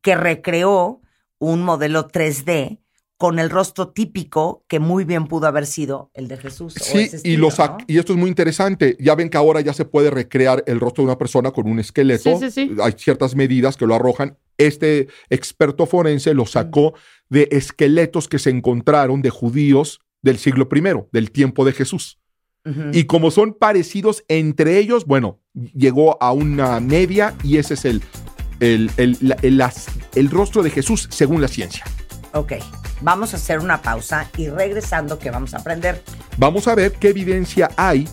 [0.03, 1.01] que recreó
[1.39, 2.81] un modelo 3D
[3.19, 6.75] con el rostro típico que muy bien pudo haber sido el de Jesús.
[6.77, 8.97] o Sí, y, esto es muy interesante.
[9.01, 11.79] Ya ven que ahora ya se puede recrear el rostro de una persona con un
[11.79, 12.39] esqueleto.
[12.39, 12.77] Sí, sí, sí.
[12.83, 14.37] Hay ciertas medidas que lo arrojan.
[14.59, 16.95] Este experto forense lo sacó
[17.31, 20.83] de esqueletos que se encontraron de judíos del siglo I,
[21.13, 22.19] del tiempo de Jesús.
[22.93, 28.03] Y como son parecidos entre ellos, bueno, llegó a una media y ese es el,
[28.59, 29.87] el, el- la- el- las-
[30.17, 31.85] el rostro de Jesús según la ciencia.
[32.32, 32.53] Ok,
[33.01, 36.03] vamos a hacer una pausa y regresando, que vamos a aprender?
[36.36, 38.09] Vamos a ver qué evidencia hay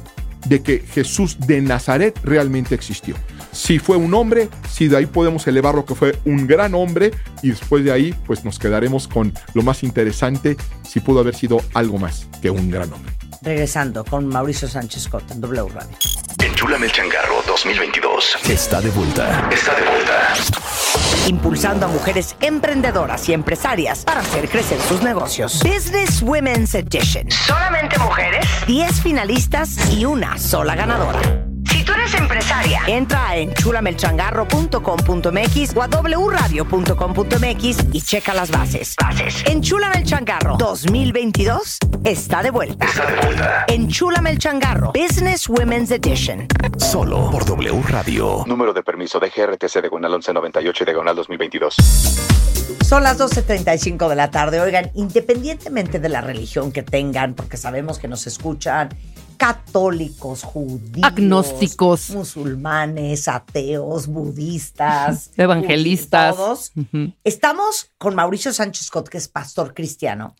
[0.45, 3.15] de que Jesús de Nazaret realmente existió.
[3.52, 7.11] Si fue un hombre, si de ahí podemos elevar lo que fue un gran hombre
[7.41, 10.57] y después de ahí pues nos quedaremos con lo más interesante,
[10.88, 13.14] si pudo haber sido algo más que un gran hombre.
[13.41, 15.98] Regresando con Mauricio Sánchez Cota en W Radio.
[16.41, 18.38] Enchúlame el changarro 2022.
[18.49, 19.49] Está de vuelta.
[19.51, 20.34] Está de vuelta.
[21.27, 25.61] impulsando a mujeres emprendedoras y empresarias para hacer crecer sus negocios.
[25.64, 27.30] Business Women's Edition.
[27.31, 28.45] Solamente mujeres.
[28.68, 31.53] 10 finalistas y una sola ganadora.
[31.84, 38.95] Si tú eres empresaria, entra a enchulamelchangarro.com.mx o a wradio.com.mx y checa las bases.
[38.95, 39.43] Bases.
[39.45, 42.85] Enchúlame el changarro 2022 está de vuelta.
[42.85, 43.65] Está de vuelta.
[43.68, 46.47] Enchúlame el changarro Business Women's Edition.
[46.77, 48.45] Solo por W Radio.
[48.47, 51.76] Número de permiso de GRTC de Gonal 1198 y de Gonal 2022.
[52.81, 54.61] Son las 12.35 de la tarde.
[54.61, 58.88] Oigan, independientemente de la religión que tengan, porque sabemos que nos escuchan
[59.38, 62.10] católicos, judíos, Agnósticos.
[62.11, 66.35] musulmanes, ateos, budistas, Evangelistas.
[66.35, 66.72] todos.
[67.23, 70.35] Estamos con Mauricio Sánchez Scott, que es pastor cristiano,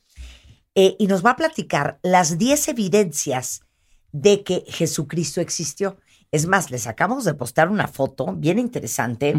[0.75, 3.61] eh, y nos va a platicar las 10 evidencias
[4.11, 5.97] de que Jesucristo existió.
[6.31, 9.35] Es más, les acabamos de postar una foto bien interesante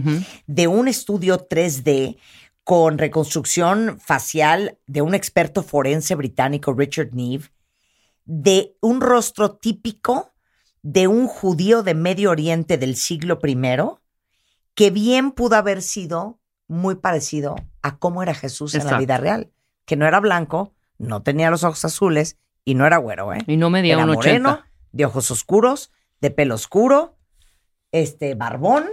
[0.46, 2.16] de un estudio 3D
[2.62, 7.50] con reconstrucción facial de un experto forense británico, Richard Neve,
[8.24, 10.32] de un rostro típico
[10.82, 13.56] de un judío de Medio Oriente del siglo I,
[14.74, 19.50] que bien pudo haber sido muy parecido a cómo era Jesús en la vida real,
[19.86, 23.42] que no era blanco, no tenía los ojos azules y no era güero, ¿eh?
[23.46, 24.48] Y no medía era un 80.
[24.48, 25.90] moreno, de ojos oscuros,
[26.20, 27.16] de pelo oscuro,
[27.92, 28.86] este barbón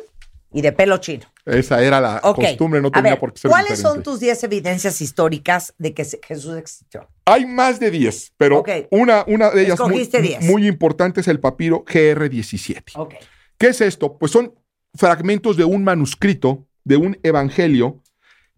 [0.53, 1.25] y de pelo chino.
[1.45, 3.95] Esa era la costumbre, no A tenía ver, por qué ser ¿Cuáles diferente.
[3.95, 7.07] son tus 10 evidencias históricas de que Jesús existió?
[7.25, 10.43] Hay más de 10, pero una, una de ellas muy, Escogiste 10.
[10.43, 12.83] muy importante es el papiro GR17.
[12.95, 13.15] Ok.
[13.57, 14.17] ¿Qué es esto?
[14.17, 14.53] Pues son
[14.93, 18.01] fragmentos de un manuscrito, de un evangelio,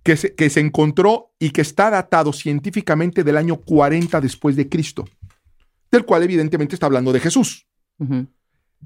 [0.01, 4.67] que se, que se encontró y que está datado científicamente del año 40 después de
[4.67, 5.05] Cristo,
[5.91, 7.67] del cual evidentemente está hablando de Jesús.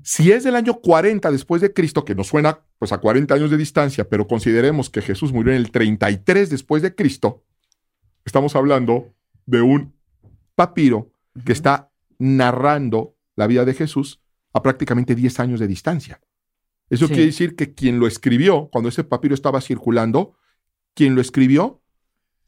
[0.03, 3.51] Si es del año 40 después de Cristo, que nos suena pues a 40 años
[3.51, 7.43] de distancia, pero consideremos que Jesús murió en el 33 después de Cristo,
[8.25, 9.13] estamos hablando
[9.45, 9.93] de un
[10.55, 11.11] papiro
[11.45, 14.21] que está narrando la vida de Jesús
[14.53, 16.19] a prácticamente 10 años de distancia.
[16.89, 17.13] Eso Sí.
[17.13, 20.35] quiere decir que quien lo escribió, cuando ese papiro estaba circulando,
[20.93, 21.81] quien lo escribió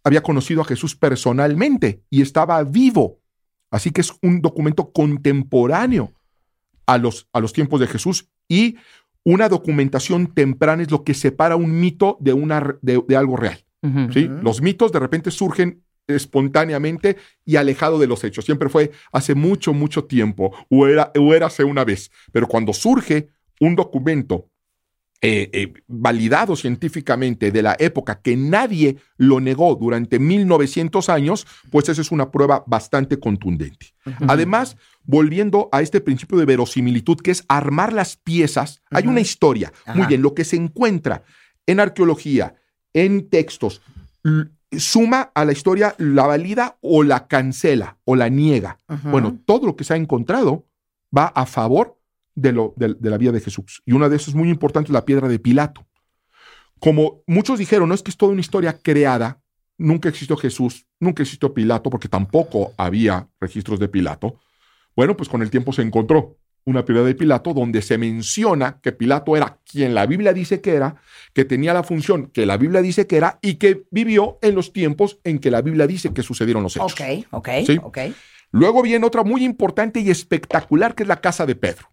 [0.03, 3.19] había conocido a Jesús personalmente y estaba vivo.
[3.69, 6.13] Así que es un documento contemporáneo
[6.89, 8.77] a los, a los tiempos de Jesús y
[9.23, 13.63] una documentación temprana es lo que separa un mito de, una, de, de algo real.
[14.11, 14.27] ¿sí?
[14.41, 18.45] Los mitos de repente surgen espontáneamente y alejado de los hechos.
[18.45, 22.09] Siempre fue hace mucho, mucho tiempo o era, o era hace una vez.
[22.31, 23.29] Pero cuando surge
[23.59, 24.48] un documento
[25.21, 31.89] eh, eh, validado científicamente de la época que nadie lo negó durante 1900 años, pues
[31.89, 33.87] esa es una prueba bastante contundente.
[34.29, 39.73] Además, volviendo a este principio de verosimilitud, que es armar las piezas, hay una historia.
[39.93, 41.23] Muy bien, lo que se encuentra
[41.67, 42.55] en arqueología,
[42.93, 43.81] en textos,
[44.71, 48.77] suma a la historia, la valida o la cancela o la niega.
[49.03, 50.65] Bueno, todo lo que se ha encontrado
[51.15, 51.98] va a favor
[52.41, 53.81] de, lo, de, de la vida de Jesús.
[53.85, 55.85] Y una de esas muy importante es la piedra de Pilato.
[56.79, 59.41] Como muchos dijeron, no es que es toda una historia creada,
[59.77, 64.39] nunca existió Jesús, nunca existió Pilato, porque tampoco había registros de Pilato.
[64.95, 68.91] Bueno, pues con el tiempo se encontró una piedra de Pilato donde se menciona que
[68.91, 71.01] Pilato era quien la Biblia dice que era,
[71.33, 74.71] que tenía la función que la Biblia dice que era y que vivió en los
[74.73, 76.93] tiempos en que la Biblia dice que sucedieron los hechos.
[76.93, 77.79] Ok, ok, ¿Sí?
[77.81, 77.97] ok.
[78.51, 81.87] Luego viene otra muy importante y espectacular que es la casa de Pedro.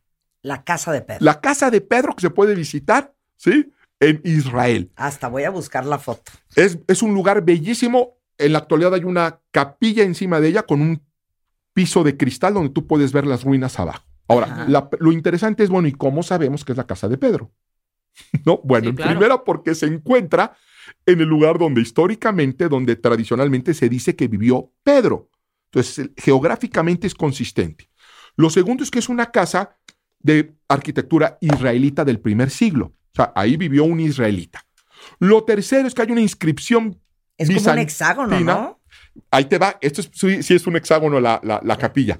[0.47, 1.25] La casa de Pedro.
[1.25, 3.73] La casa de Pedro que se puede visitar, ¿sí?
[3.99, 4.93] En Israel.
[4.95, 6.31] Hasta voy a buscar la foto.
[6.55, 8.19] Es, es un lugar bellísimo.
[8.39, 11.03] En la actualidad hay una capilla encima de ella con un
[11.73, 14.05] piso de cristal donde tú puedes ver las ruinas abajo.
[14.29, 17.51] Ahora, la- lo interesante es, bueno, ¿y cómo sabemos que es la casa de Pedro?
[18.47, 19.11] No, bueno, Sí, en claro.
[19.11, 20.57] primera porque se encuentra
[21.05, 25.29] en el lugar donde históricamente, donde tradicionalmente se dice que vivió Pedro.
[25.73, 27.91] Entonces, geográficamente es consistente.
[28.37, 29.77] Lo segundo es que es una casa
[30.27, 32.87] de arquitectura israelita del primer siglo.
[32.87, 34.67] O sea, ahí vivió un israelita.
[35.21, 37.01] Lo tercero es que hay una inscripción
[37.39, 37.83] Es como un bizantina.
[37.83, 38.81] hexágono, ¿no?
[39.31, 39.79] Ahí te va.
[39.81, 42.19] Esto es, sí, sí es un hexágono la, la- la capilla.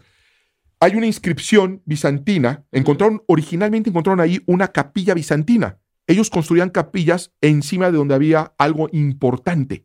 [0.81, 2.65] Hay una inscripción bizantina.
[2.71, 5.79] Encontraron, originalmente encontraron ahí una capilla bizantina.
[6.07, 9.85] Ellos construían capillas encima de donde había algo importante.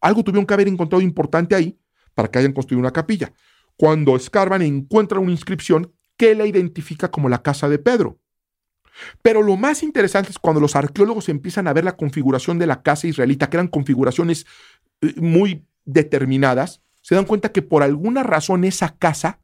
[0.00, 1.78] Algo tuvieron que haber encontrado importante ahí
[2.14, 3.32] para que hayan construido una capilla.
[3.76, 8.18] Cuando escarban, encuentran una inscripción que la identifica como la casa de Pedro.
[9.22, 12.82] Pero lo más interesante es cuando los arqueólogos empiezan a ver la configuración de la
[12.82, 14.44] casa israelita, que eran configuraciones
[15.00, 19.40] eh, muy determinadas, se dan cuenta que por alguna razón esa casa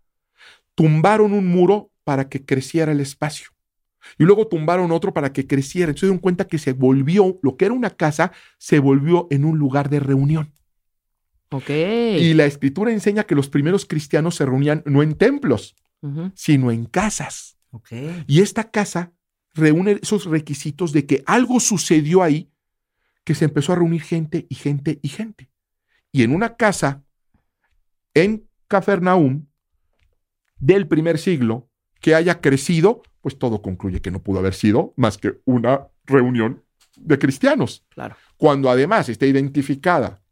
[0.75, 3.53] tumbaron un muro para que creciera el espacio.
[4.19, 5.89] Y luego tumbaron otro para que creciera.
[5.89, 9.47] Entonces se dieron cuenta que se volvió, lo que era una casa, se volvió en
[9.47, 10.53] un lugar de reunión.
[11.51, 11.71] Ok.
[11.71, 15.75] Y la escritura enseña que los primeros cristianos se reunían no en templos,
[16.35, 17.59] Sino en casas.
[17.71, 17.93] Ok.
[18.27, 19.13] Y esta casa
[19.55, 22.51] reúne esos requisitos de que algo sucedió ahí,
[23.25, 25.51] que se empezó a reunir gente y gente y gente.
[26.13, 27.03] Y en una casa
[28.15, 29.47] en Cafarnaúm
[30.59, 31.69] del primer siglo
[32.01, 36.63] que haya crecido, pues todo concluye que no pudo haber sido más que una reunión
[36.97, 37.85] de cristianos.
[37.91, 38.17] Claro.
[38.37, 40.23] Cuando además está identificada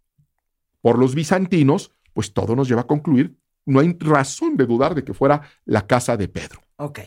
[0.81, 3.37] por los bizantinos, pues todo nos lleva a concluir,
[3.67, 6.61] no hay razón de dudar de que fuera la casa de Pedro.
[6.77, 7.01] Ok.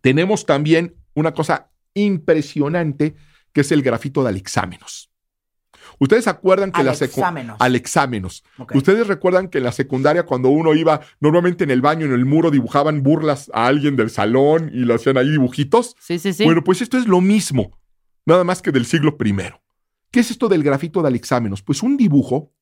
[0.00, 3.14] Tenemos también una cosa impresionante
[3.52, 5.10] que es el grafito de Alexámenos.
[5.98, 6.94] Ustedes acuerdan que la
[7.58, 8.44] Alexámenos.
[8.58, 8.74] Ok.
[8.74, 12.24] Ustedes recuerdan que en la secundaria cuando uno iba, normalmente en el baño, en el
[12.24, 15.96] muro dibujaban burlas a alguien del salón y le hacían ahí dibujitos.
[15.98, 16.44] Sí, sí, sí.
[16.44, 17.78] Bueno, pues esto es lo mismo,
[18.24, 19.60] nada más que del siglo primero.
[20.10, 21.62] ¿Qué es esto del grafito de Alexámenos?
[21.62, 22.52] Pues un dibujo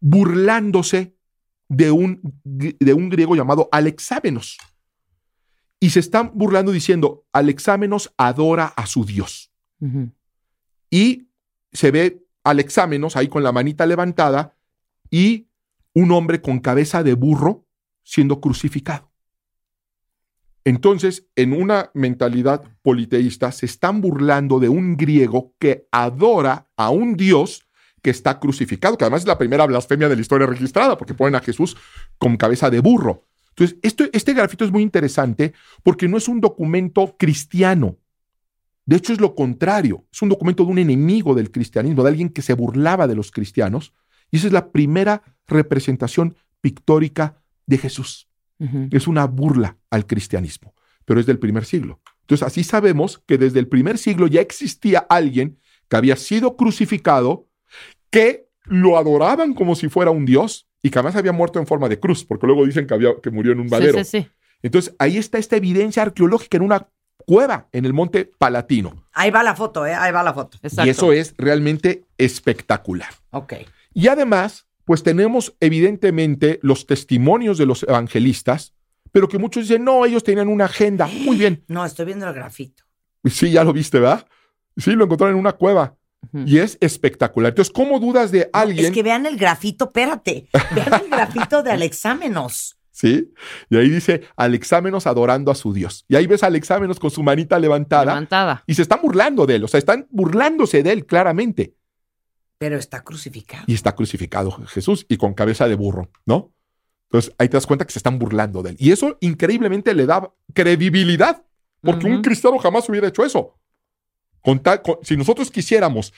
[0.00, 1.17] burlándose
[1.68, 4.58] de un, de un griego llamado Alexámenos.
[5.80, 9.52] Y se están burlando diciendo, Alexámenos adora a su Dios.
[10.90, 11.28] Y
[11.72, 14.56] se ve Alexámenos ahí con la manita levantada
[15.10, 15.48] y
[15.94, 17.66] un hombre con cabeza de burro
[18.02, 19.12] siendo crucificado.
[20.64, 27.16] Entonces, en una mentalidad politeísta, se están burlando de un griego que adora a un
[27.16, 27.67] Dios
[28.02, 31.34] que está crucificado, que además es la primera blasfemia de la historia registrada, porque ponen
[31.34, 31.76] a Jesús
[32.18, 33.24] con cabeza de burro.
[33.50, 35.52] Entonces, esto, este grafito es muy interesante
[35.82, 37.96] porque no es un documento cristiano.
[38.86, 40.06] De hecho, es lo contrario.
[40.12, 43.32] Es un documento de un enemigo del cristianismo, de alguien que se burlaba de los
[43.32, 43.92] cristianos.
[44.30, 48.28] Y esa es la primera representación pictórica de Jesús.
[48.90, 52.00] Es una burla al cristianismo, pero es del primer siglo.
[52.22, 55.58] Entonces, así sabemos que desde el primer siglo ya existía alguien
[55.88, 57.47] que había sido crucificado,
[58.10, 61.88] que lo adoraban como si fuera un dios y que además había muerto en forma
[61.88, 63.98] de cruz, porque luego dicen que, había, que murió en un madero.
[63.98, 64.30] Sí, sí, sí.
[64.62, 66.88] Entonces, ahí está esta evidencia arqueológica en una
[67.26, 69.04] cueva en el monte Palatino.
[69.12, 69.94] Ahí va la foto, ¿eh?
[69.94, 70.58] Ahí va la foto.
[70.84, 73.10] Y eso es realmente espectacular.
[73.30, 73.54] Ok.
[73.92, 78.74] Y además, pues tenemos evidentemente los testimonios de los evangelistas,
[79.12, 81.06] pero que muchos dicen, no, ellos tenían una agenda.
[81.06, 81.64] Muy bien.
[81.68, 82.84] No, estoy viendo el grafito.
[83.24, 84.26] Sí, ya lo viste, ¿verdad?
[84.76, 85.97] Sí, lo encontraron en una cueva.
[86.32, 87.50] Y es espectacular.
[87.50, 88.86] Entonces, ¿cómo dudas de alguien?
[88.86, 90.48] Es que vean el grafito, espérate.
[90.74, 92.74] Vean el grafito de Alexámenos.
[92.98, 93.32] Sí.
[93.70, 96.04] Y ahí dice Alexámenos adorando a su Dios.
[96.08, 98.06] Y ahí ves a Alexámenos con su manita levantada.
[98.06, 98.64] Levantada.
[98.66, 99.62] Y se están burlando de él.
[99.62, 101.76] O sea, están burlándose de él claramente.
[102.58, 103.62] Pero está crucificado.
[103.68, 106.52] Y está crucificado Jesús y con cabeza de burro, ¿no?
[107.04, 108.76] Entonces ahí te das cuenta que se están burlando de él.
[108.80, 111.44] Y eso increíblemente le da credibilidad,
[111.80, 113.54] porque un cristiano jamás hubiera hecho eso.
[114.48, 116.14] Con tal- con- si nosotros quisiéramos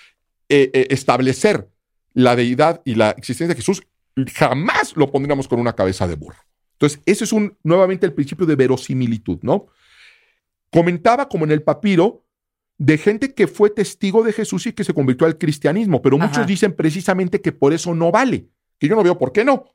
[0.48, 1.68] eh, eh, establecer
[2.14, 3.82] la deidad y la existencia de Jesús,
[4.34, 6.36] jamás lo pondríamos con una cabeza de burro.
[6.74, 9.66] Entonces, ese es un, nuevamente el principio de verosimilitud, ¿no?
[10.70, 12.24] Comentaba como en el papiro
[12.78, 16.38] de gente que fue testigo de Jesús y que se convirtió al cristianismo, pero muchos
[16.38, 16.46] Ajá.
[16.46, 18.46] dicen precisamente que por eso no vale,
[18.78, 19.74] que yo no veo por qué no.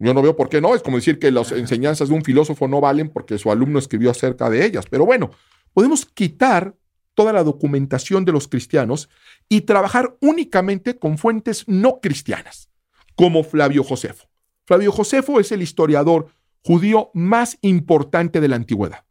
[0.00, 2.66] Yo no veo por qué no, es como decir que las enseñanzas de un filósofo
[2.66, 5.30] no valen porque su alumno escribió acerca de ellas, pero bueno,
[5.72, 6.74] podemos quitar
[7.14, 9.08] toda la documentación de los cristianos
[9.48, 12.70] y trabajar únicamente con fuentes no cristianas,
[13.14, 14.28] como Flavio Josefo.
[14.66, 16.28] Flavio Josefo es el historiador
[16.62, 19.04] judío más importante de la antigüedad.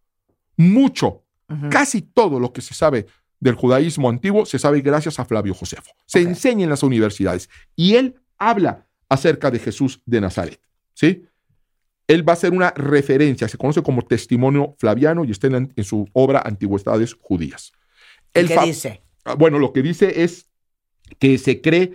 [0.57, 1.23] Mucho,
[1.69, 3.05] casi todo lo que se sabe
[3.39, 5.91] del judaísmo antiguo se sabe gracias a Flavio Josefo.
[6.05, 10.59] Se enseña en las universidades y él habla acerca de Jesús de Nazaret.
[10.93, 11.25] ¿sí?
[12.07, 16.07] Él va a ser una referencia, se conoce como testimonio flaviano y está en, su
[16.13, 17.71] obra Antigüedades Judías.
[18.33, 19.03] ¿Y El qué dice?
[19.25, 20.49] Ah, Bueno, lo que dice es
[21.19, 21.93] que se cree,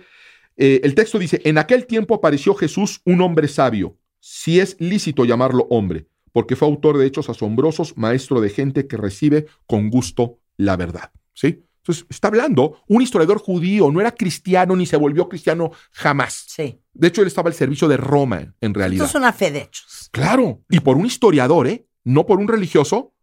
[0.57, 5.25] eh, el texto dice, en aquel tiempo apareció Jesús un hombre sabio, si es lícito
[5.25, 10.39] llamarlo hombre, porque fue autor de hechos asombrosos, maestro de gente que recibe con gusto
[10.57, 11.11] la verdad.
[11.33, 11.63] ¿Sí?
[11.77, 16.45] Entonces, está hablando un historiador judío, no era cristiano ni se volvió cristiano jamás.
[16.47, 16.79] Sí.
[16.93, 19.05] De hecho, él estaba al servicio de Roma, en realidad.
[19.05, 20.09] Esto es una fe de hechos.
[20.11, 21.87] Claro, y por un historiador, ¿eh?
[22.03, 23.13] No por un religioso,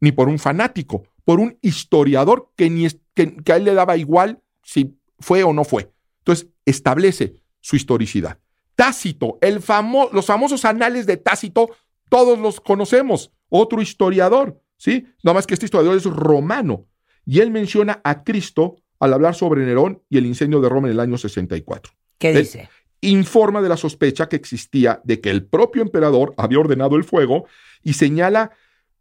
[0.00, 3.96] ni por un fanático, por un historiador que, ni que, que a él le daba
[3.96, 5.90] igual si fue o no fue.
[6.18, 8.38] Entonces, establece su historicidad.
[8.74, 11.68] Tácito, el famo- los famosos anales de Tácito,
[12.08, 13.30] todos los conocemos.
[13.48, 15.06] Otro historiador, ¿sí?
[15.22, 16.86] Nada más que este historiador es romano.
[17.26, 20.92] Y él menciona a Cristo al hablar sobre Nerón y el incendio de Roma en
[20.92, 21.92] el año 64.
[22.18, 22.68] ¿Qué Él dice?
[23.02, 27.46] Informa de la sospecha que existía de que el propio emperador había ordenado el fuego
[27.82, 28.50] y señala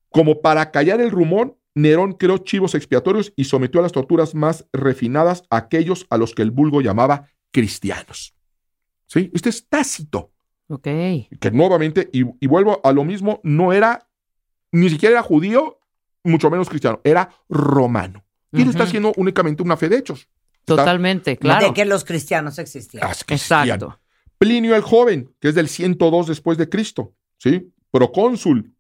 [0.10, 4.66] como para callar el rumor, Nerón creó chivos expiatorios y sometió a las torturas más
[4.74, 8.34] refinadas a aquellos a los que el vulgo llamaba cristianos.
[9.08, 9.32] ¿Sí?
[9.34, 10.32] Este es Tácito,
[10.68, 10.84] Ok.
[10.84, 14.08] que nuevamente, y, y vuelvo a lo mismo, no era,
[14.72, 15.80] ni siquiera era judío
[16.24, 18.24] mucho menos cristiano, era romano.
[18.52, 20.28] Y él está haciendo únicamente una fe de hechos.
[20.60, 21.68] Está- Totalmente, claro.
[21.68, 23.08] De que los cristianos existían.
[23.26, 24.00] Cristiano.
[24.38, 27.72] Plinio el Joven, que es del 102 después de Cristo, ¿sí?
[27.92, 28.74] Procónsul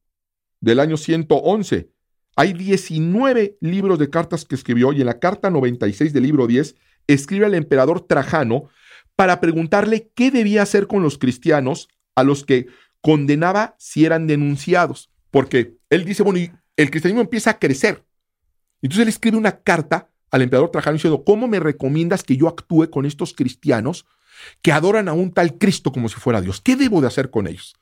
[0.60, 1.90] del año 111.
[2.35, 6.76] Hay 19 libros de cartas que escribió y en la carta 96 del libro 10
[7.07, 8.69] escribe al emperador Trajano
[9.15, 12.68] para preguntarle qué debía hacer con los cristianos a los que
[13.01, 15.10] condenaba si eran denunciados.
[15.31, 18.06] Porque él dice, bueno, y el cristianismo empieza a crecer.
[18.81, 22.89] Entonces él escribe una carta al emperador Trajano diciendo, ¿cómo me recomiendas que yo actúe
[22.89, 24.06] con estos cristianos
[24.61, 26.61] que adoran a un tal Cristo como si fuera Dios?
[26.61, 27.76] ¿Qué debo de hacer con ellos?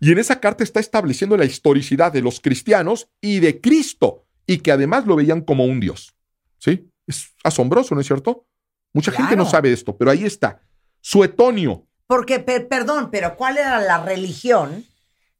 [0.00, 4.58] Y en esa carta está estableciendo la historicidad de los cristianos y de Cristo, y
[4.58, 6.14] que además lo veían como un Dios.
[6.58, 6.90] ¿Sí?
[7.06, 8.46] Es asombroso, ¿no es cierto?
[8.92, 10.62] Mucha gente no sabe esto, pero ahí está.
[11.00, 14.84] Suetonio, Porque, per- perdón, pero ¿cuál era la religión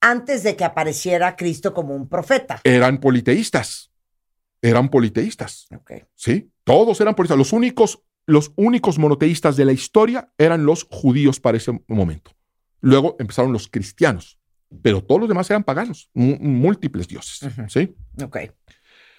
[0.01, 2.61] antes de que apareciera Cristo como un profeta?
[2.65, 3.91] eran politeístas.
[4.61, 5.67] Eran politeístas.
[6.15, 6.51] ¿Sí?
[6.65, 7.39] Todos eran politeístas.
[7.39, 12.33] Los únicos, los únicos monoteístas de la historia eran los judíos para ese momento.
[12.81, 14.39] Luego empezaron los cristianos,
[14.83, 17.49] pero todos los demás eran paganos, múltiples dioses.
[17.69, 17.95] ¿Sí?
[18.23, 18.39] Ok.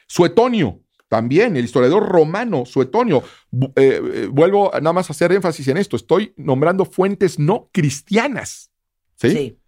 [0.07, 3.23] Suetonio, también, el historiador romano, Suetonio.
[3.75, 5.95] Eh, eh, vuelvo nada más a hacer énfasis en esto.
[5.95, 8.71] Estoy nombrando fuentes no cristianas.
[9.15, 9.59] ¿sí?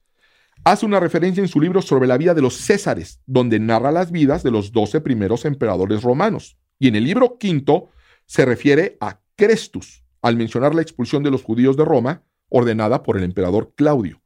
[0.64, 4.12] Hace una referencia en su libro sobre la vida de los Césares, donde narra las
[4.12, 6.58] vidas de los doce primeros emperadores romanos.
[6.80, 7.90] Y en el libro quinto
[8.26, 13.18] se refiere a Crestus, al mencionar la expulsión de los judíos de Roma, ordenada por
[13.18, 14.22] el emperador Claudio.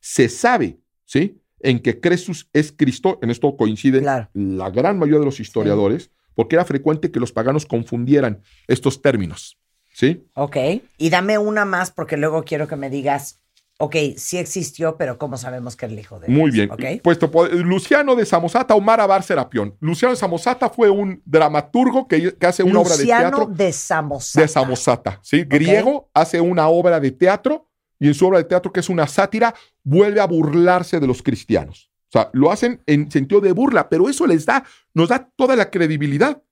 [0.00, 0.80] Se sabe,
[1.14, 1.40] ¿sí?
[1.60, 4.04] En que Crestus es Cristo, en esto coinciden
[4.34, 9.56] la gran mayoría de los historiadores, porque era frecuente que los paganos confundieran estos términos,
[9.92, 10.26] ¿sí?
[10.34, 10.56] Ok.
[10.98, 13.40] Y dame una más porque luego quiero que me digas,
[13.78, 16.76] ok, sí existió, pero ¿cómo sabemos que era el hijo de Muy Dios?
[16.76, 16.96] bien.
[16.96, 17.00] Ok.
[17.04, 19.76] Pues te puedo- Luciano de Samosata o Marabar Serapión.
[19.78, 23.72] Luciano de Samosata fue un dramaturgo que, que hace una obra de Luciano teatro de
[23.72, 24.40] Samosata.
[24.42, 25.44] de Samosata, ¿sí?
[25.44, 27.68] Griego, hace una obra de teatro
[27.98, 31.22] y en su obra de teatro, que es una sátira, vuelve a burlarse de los
[31.22, 31.90] cristianos.
[32.08, 35.56] O sea, lo hacen en sentido de burla, pero eso les da, nos da toda
[35.56, 36.42] la credibilidad.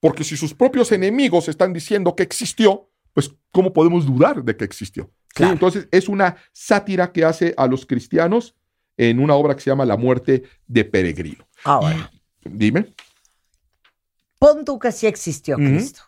[0.00, 4.64] Porque si sus propios enemigos están diciendo que existió, pues ¿cómo podemos dudar de que
[4.64, 5.10] existió?
[5.34, 5.44] ¿Sí?
[5.44, 8.54] Entonces es una sátira que hace a los cristianos
[8.96, 11.46] en una obra que se llama La muerte de Peregrino.
[11.64, 12.10] Ahora,
[12.42, 12.94] Dime.
[14.38, 15.56] pon tú que sí existió.
[15.56, 16.02] Cristo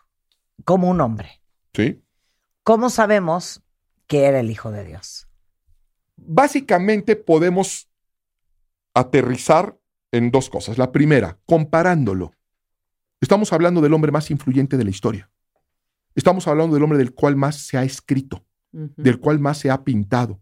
[0.65, 1.41] como un hombre.
[1.73, 2.01] Sí.
[2.63, 3.61] ¿Cómo sabemos
[4.09, 5.27] que era el hijo de Dios?
[6.17, 7.87] Básicamente podemos
[8.93, 9.79] aterrizar
[10.11, 10.77] en dos cosas.
[10.77, 12.33] La primera, comparándolo.
[13.21, 15.29] Estamos hablando del hombre más influyente de la historia.
[16.15, 19.83] Estamos hablando del hombre del cual más se ha escrito, del cual más se ha
[19.83, 20.41] pintado,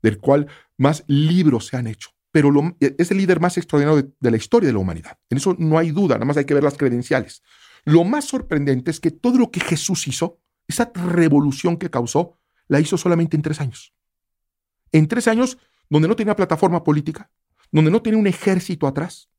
[0.00, 0.46] del cual
[0.76, 2.10] más libros se han hecho.
[2.30, 5.18] Pero lo- es el líder más extraordinario de, de la historia de la humanidad.
[5.28, 7.42] En eso no hay duda, nada más hay que ver las credenciales.
[7.84, 10.38] Lo más sorprendente es que todo lo que Jesús hizo,
[10.68, 12.38] esa revolución que causó,
[12.68, 13.92] la hizo solamente en tres años.
[14.92, 15.58] En tres años,
[15.90, 17.30] donde no tenía plataforma política,
[17.72, 19.30] donde no tenía un ejército atrás,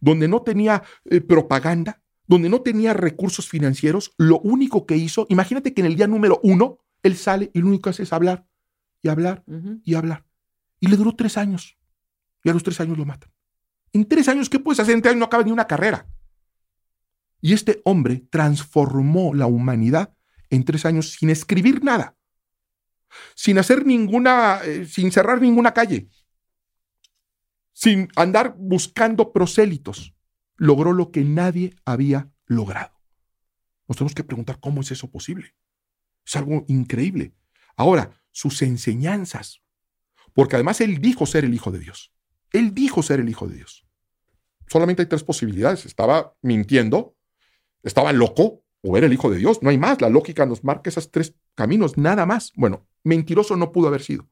[0.00, 5.74] donde no tenía eh, propaganda, donde no tenía recursos financieros, lo único que hizo, imagínate
[5.74, 8.46] que en el día número uno, él sale y lo único que hace es hablar
[9.02, 9.42] y hablar
[9.84, 10.26] y hablar.
[10.78, 11.78] Y le duró tres años.
[12.44, 13.30] Y a los tres años lo matan.
[13.92, 14.94] En tres años, ¿qué puedes hacer?
[14.94, 16.06] En tres años no acaba ni una carrera.
[17.40, 20.14] Y este hombre transformó la humanidad
[20.50, 22.16] en tres años sin escribir nada,
[23.34, 26.08] sin hacer ninguna, eh, sin cerrar ninguna calle,
[27.72, 30.14] sin andar buscando prosélitos.
[30.56, 32.92] Logró lo que nadie había logrado.
[33.88, 35.54] Nos tenemos que preguntar cómo es eso posible.
[36.24, 37.34] Es algo increíble.
[37.76, 39.62] Ahora, sus enseñanzas,
[40.32, 42.12] porque además él dijo ser el Hijo de Dios.
[42.52, 43.86] Él dijo ser el Hijo de Dios.
[44.68, 45.86] Solamente hay tres posibilidades.
[45.86, 47.16] Estaba mintiendo,
[47.82, 49.62] estaba loco o era el Hijo de Dios.
[49.62, 50.00] No hay más.
[50.00, 52.52] La lógica nos marca esos tres caminos, nada más.
[52.56, 54.26] Bueno, mentiroso no pudo haber sido,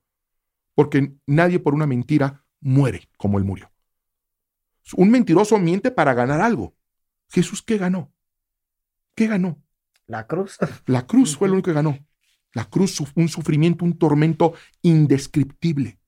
[0.75, 3.71] porque nadie por una mentira muere como él murió.
[4.97, 6.75] Un mentiroso miente para ganar algo.
[7.29, 8.11] Jesús, ¿qué ganó?
[9.15, 9.63] ¿Qué ganó?
[10.07, 10.57] La cruz.
[10.87, 11.99] La cruz fue lo único que ganó.
[12.55, 16.01] La cruz, un sufrimiento, un tormento indescriptible.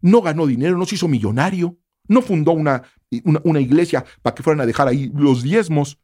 [0.00, 1.76] No ganó dinero, no se hizo millonario,
[2.06, 2.84] no fundó una,
[3.24, 5.98] una, una iglesia para que fueran a dejar ahí los diezmos.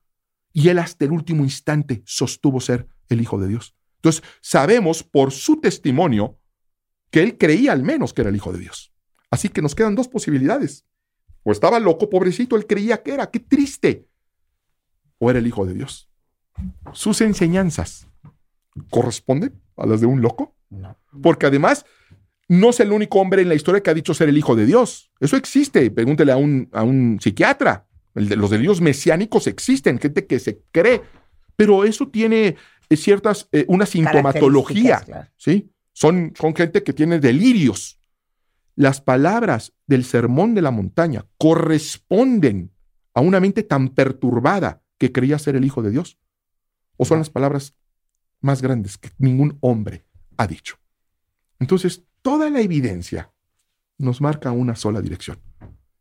[0.53, 3.78] Y él hasta el último instante sostuvo ser el Hijo de Dios.
[3.99, 6.39] Entonces, sabemos por su testimonio
[7.11, 8.93] que él creía al menos que era el Hijo de Dios.
[9.31, 10.85] Así que nos quedan dos posibilidades.
[11.43, 14.07] O estaba loco, pobrecito, él creía que era, qué triste.
[15.19, 16.11] O era el Hijo de Dios.
[16.93, 18.07] Sus enseñanzas
[18.91, 20.55] corresponden a las de un loco.
[21.23, 21.85] Porque además
[22.49, 24.67] no es el único hombre en la historia que ha dicho ser el Hijo de
[24.67, 25.11] Dios.
[25.21, 25.91] Eso existe.
[25.91, 27.87] Pregúntele a un, a un psiquiatra.
[28.15, 31.03] El de- los delirios mesiánicos existen, gente que se cree,
[31.57, 32.57] pero eso tiene
[32.97, 35.29] ciertas, eh, una sintomatología, claro.
[35.37, 35.73] ¿sí?
[35.93, 38.01] Son, son gente que tiene delirios.
[38.75, 42.73] Las palabras del sermón de la montaña corresponden
[43.15, 46.19] a una mente tan perturbada que creía ser el Hijo de Dios.
[46.97, 47.75] ¿O son las palabras
[48.41, 50.05] más grandes que ningún hombre
[50.37, 50.77] ha dicho?
[51.59, 53.33] Entonces, toda la evidencia
[53.99, 55.39] nos marca una sola dirección.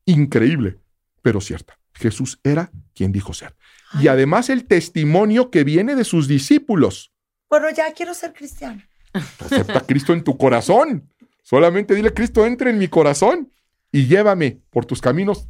[0.05, 0.79] Increíble,
[1.21, 1.79] pero cierta.
[1.97, 3.55] Jesús era quien dijo ser.
[4.01, 7.11] Y además el testimonio que viene de sus discípulos.
[7.49, 8.81] Bueno, ya quiero ser cristiano.
[9.13, 11.09] Acepta a Cristo en tu corazón.
[11.41, 13.51] Solamente dile, Cristo, entre en mi corazón
[13.91, 15.47] y llévame por tus caminos.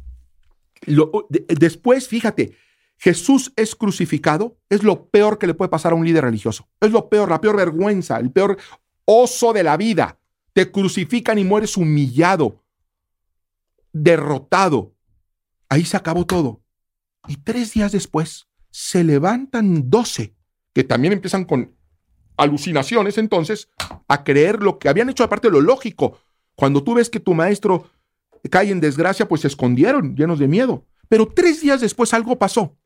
[0.86, 2.56] Lo- de- después, fíjate,
[2.96, 6.68] Jesús es crucificado, es lo peor que le puede pasar a un líder religioso.
[6.80, 8.56] Es lo peor, la peor vergüenza, el peor
[9.04, 10.18] oso de la vida.
[10.52, 12.62] Te crucifican y mueres humillado,
[13.92, 14.94] derrotado.
[15.68, 16.62] Ahí se acabó todo.
[17.26, 20.34] Y tres días después se levantan doce,
[20.72, 21.76] que también empiezan con
[22.36, 23.68] alucinaciones entonces
[24.06, 26.18] a creer lo que habían hecho aparte de lo lógico.
[26.54, 27.90] Cuando tú ves que tu maestro
[28.50, 30.86] cae en desgracia, pues se escondieron, llenos de miedo.
[31.08, 32.76] Pero tres días después algo pasó.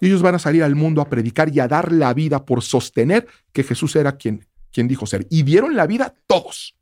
[0.00, 3.26] Ellos van a salir al mundo a predicar y a dar la vida por sostener
[3.52, 5.26] que Jesús era quien, quien dijo ser.
[5.30, 6.76] Y dieron la vida todos.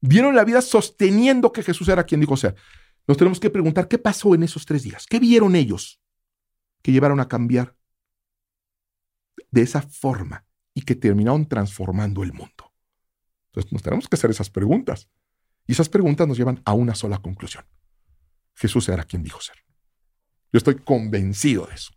[0.00, 2.56] Dieron la vida sosteniendo que Jesús era quien dijo ser.
[3.06, 5.06] Nos tenemos que preguntar qué pasó en esos tres días.
[5.06, 6.00] ¿Qué vieron ellos
[6.82, 7.76] que llevaron a cambiar
[9.50, 12.72] de esa forma y que terminaron transformando el mundo?
[13.46, 15.08] Entonces nos tenemos que hacer esas preguntas.
[15.66, 17.64] Y esas preguntas nos llevan a una sola conclusión.
[18.54, 19.56] Jesús era quien dijo ser.
[20.52, 21.92] Yo estoy convencido de eso.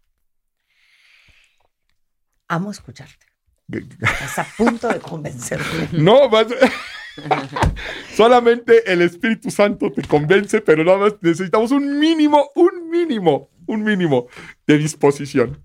[2.48, 3.26] Amo escucharte.
[3.68, 5.90] Estás a punto de convencerme.
[5.94, 6.48] No, vas-
[8.16, 13.84] solamente el Espíritu Santo te convence, pero nada más necesitamos un mínimo, un mínimo, un
[13.84, 14.28] mínimo
[14.68, 15.64] de disposición.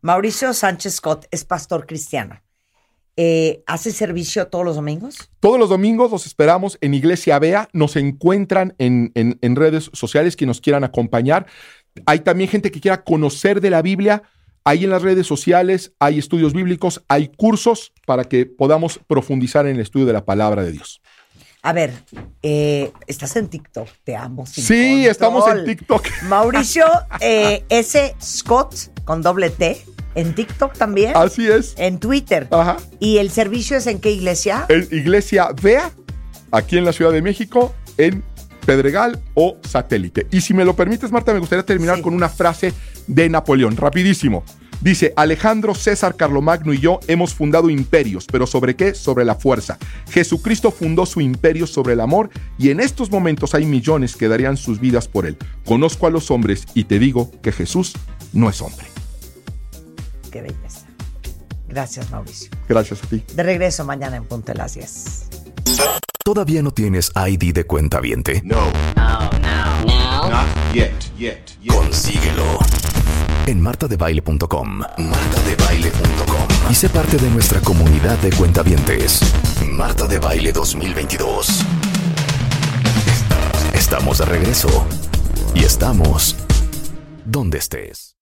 [0.00, 2.40] Mauricio Sánchez Scott es pastor cristiano.
[3.16, 5.28] Eh, ¿Hace servicio todos los domingos?
[5.40, 7.68] Todos los domingos los esperamos en Iglesia Bea.
[7.72, 11.46] Nos encuentran en, en- en redes sociales que nos quieran acompañar.
[12.06, 14.22] Hay también gente que quiera conocer de la Biblia.
[14.68, 19.76] Ahí en las redes sociales hay estudios bíblicos, hay cursos para que podamos profundizar en
[19.76, 21.00] el estudio de la palabra de Dios.
[21.62, 21.94] A ver,
[22.42, 24.44] eh, estás en TikTok, te amo.
[24.44, 25.06] sin Sí, control.
[25.10, 26.06] estamos en TikTok.
[26.24, 26.84] Mauricio
[27.20, 28.14] eh, S.
[28.22, 28.74] Scott
[29.06, 29.82] con doble T
[30.14, 31.12] en TikTok también.
[31.16, 31.72] Así es.
[31.78, 32.46] En Twitter.
[32.50, 32.76] Ajá.
[33.00, 34.66] ¿Y el servicio es en qué iglesia?
[34.68, 35.92] En Iglesia Bea,
[36.50, 38.22] aquí en la Ciudad de México, en
[38.66, 40.26] Pedregal o Satélite.
[40.30, 42.74] Y si me lo permites, Marta, me gustaría terminar con una frase
[43.06, 44.44] de Napoleón, rapidísimo.
[44.80, 48.94] Dice, Alejandro César Carlomagno y yo hemos fundado imperios, pero ¿sobre qué?
[48.94, 49.76] Sobre la fuerza.
[50.10, 54.56] Jesucristo fundó su imperio sobre el amor y en estos momentos hay millones que darían
[54.56, 55.36] sus vidas por él.
[55.64, 57.94] Conozco a los hombres y te digo que Jesús
[58.32, 58.86] no es hombre.
[60.30, 60.86] Qué belleza.
[61.68, 62.50] Gracias, Mauricio.
[62.68, 63.22] Gracias a ti.
[63.34, 65.28] De regreso mañana en Punto de las 10.
[66.24, 68.42] ¿Todavía no tienes ID de cuenta viente?
[68.44, 68.70] No.
[68.96, 71.72] Not yet, yet, yet.
[71.74, 72.58] Consíguelo
[73.48, 74.78] en martadebaile.com.
[74.98, 76.70] Martadebaile.com.
[76.70, 79.20] Y sé parte de nuestra comunidad de cuentavientes.
[79.70, 81.64] Marta de Baile 2022.
[83.72, 84.86] Estamos de regreso.
[85.54, 86.36] Y estamos
[87.24, 88.16] donde estés.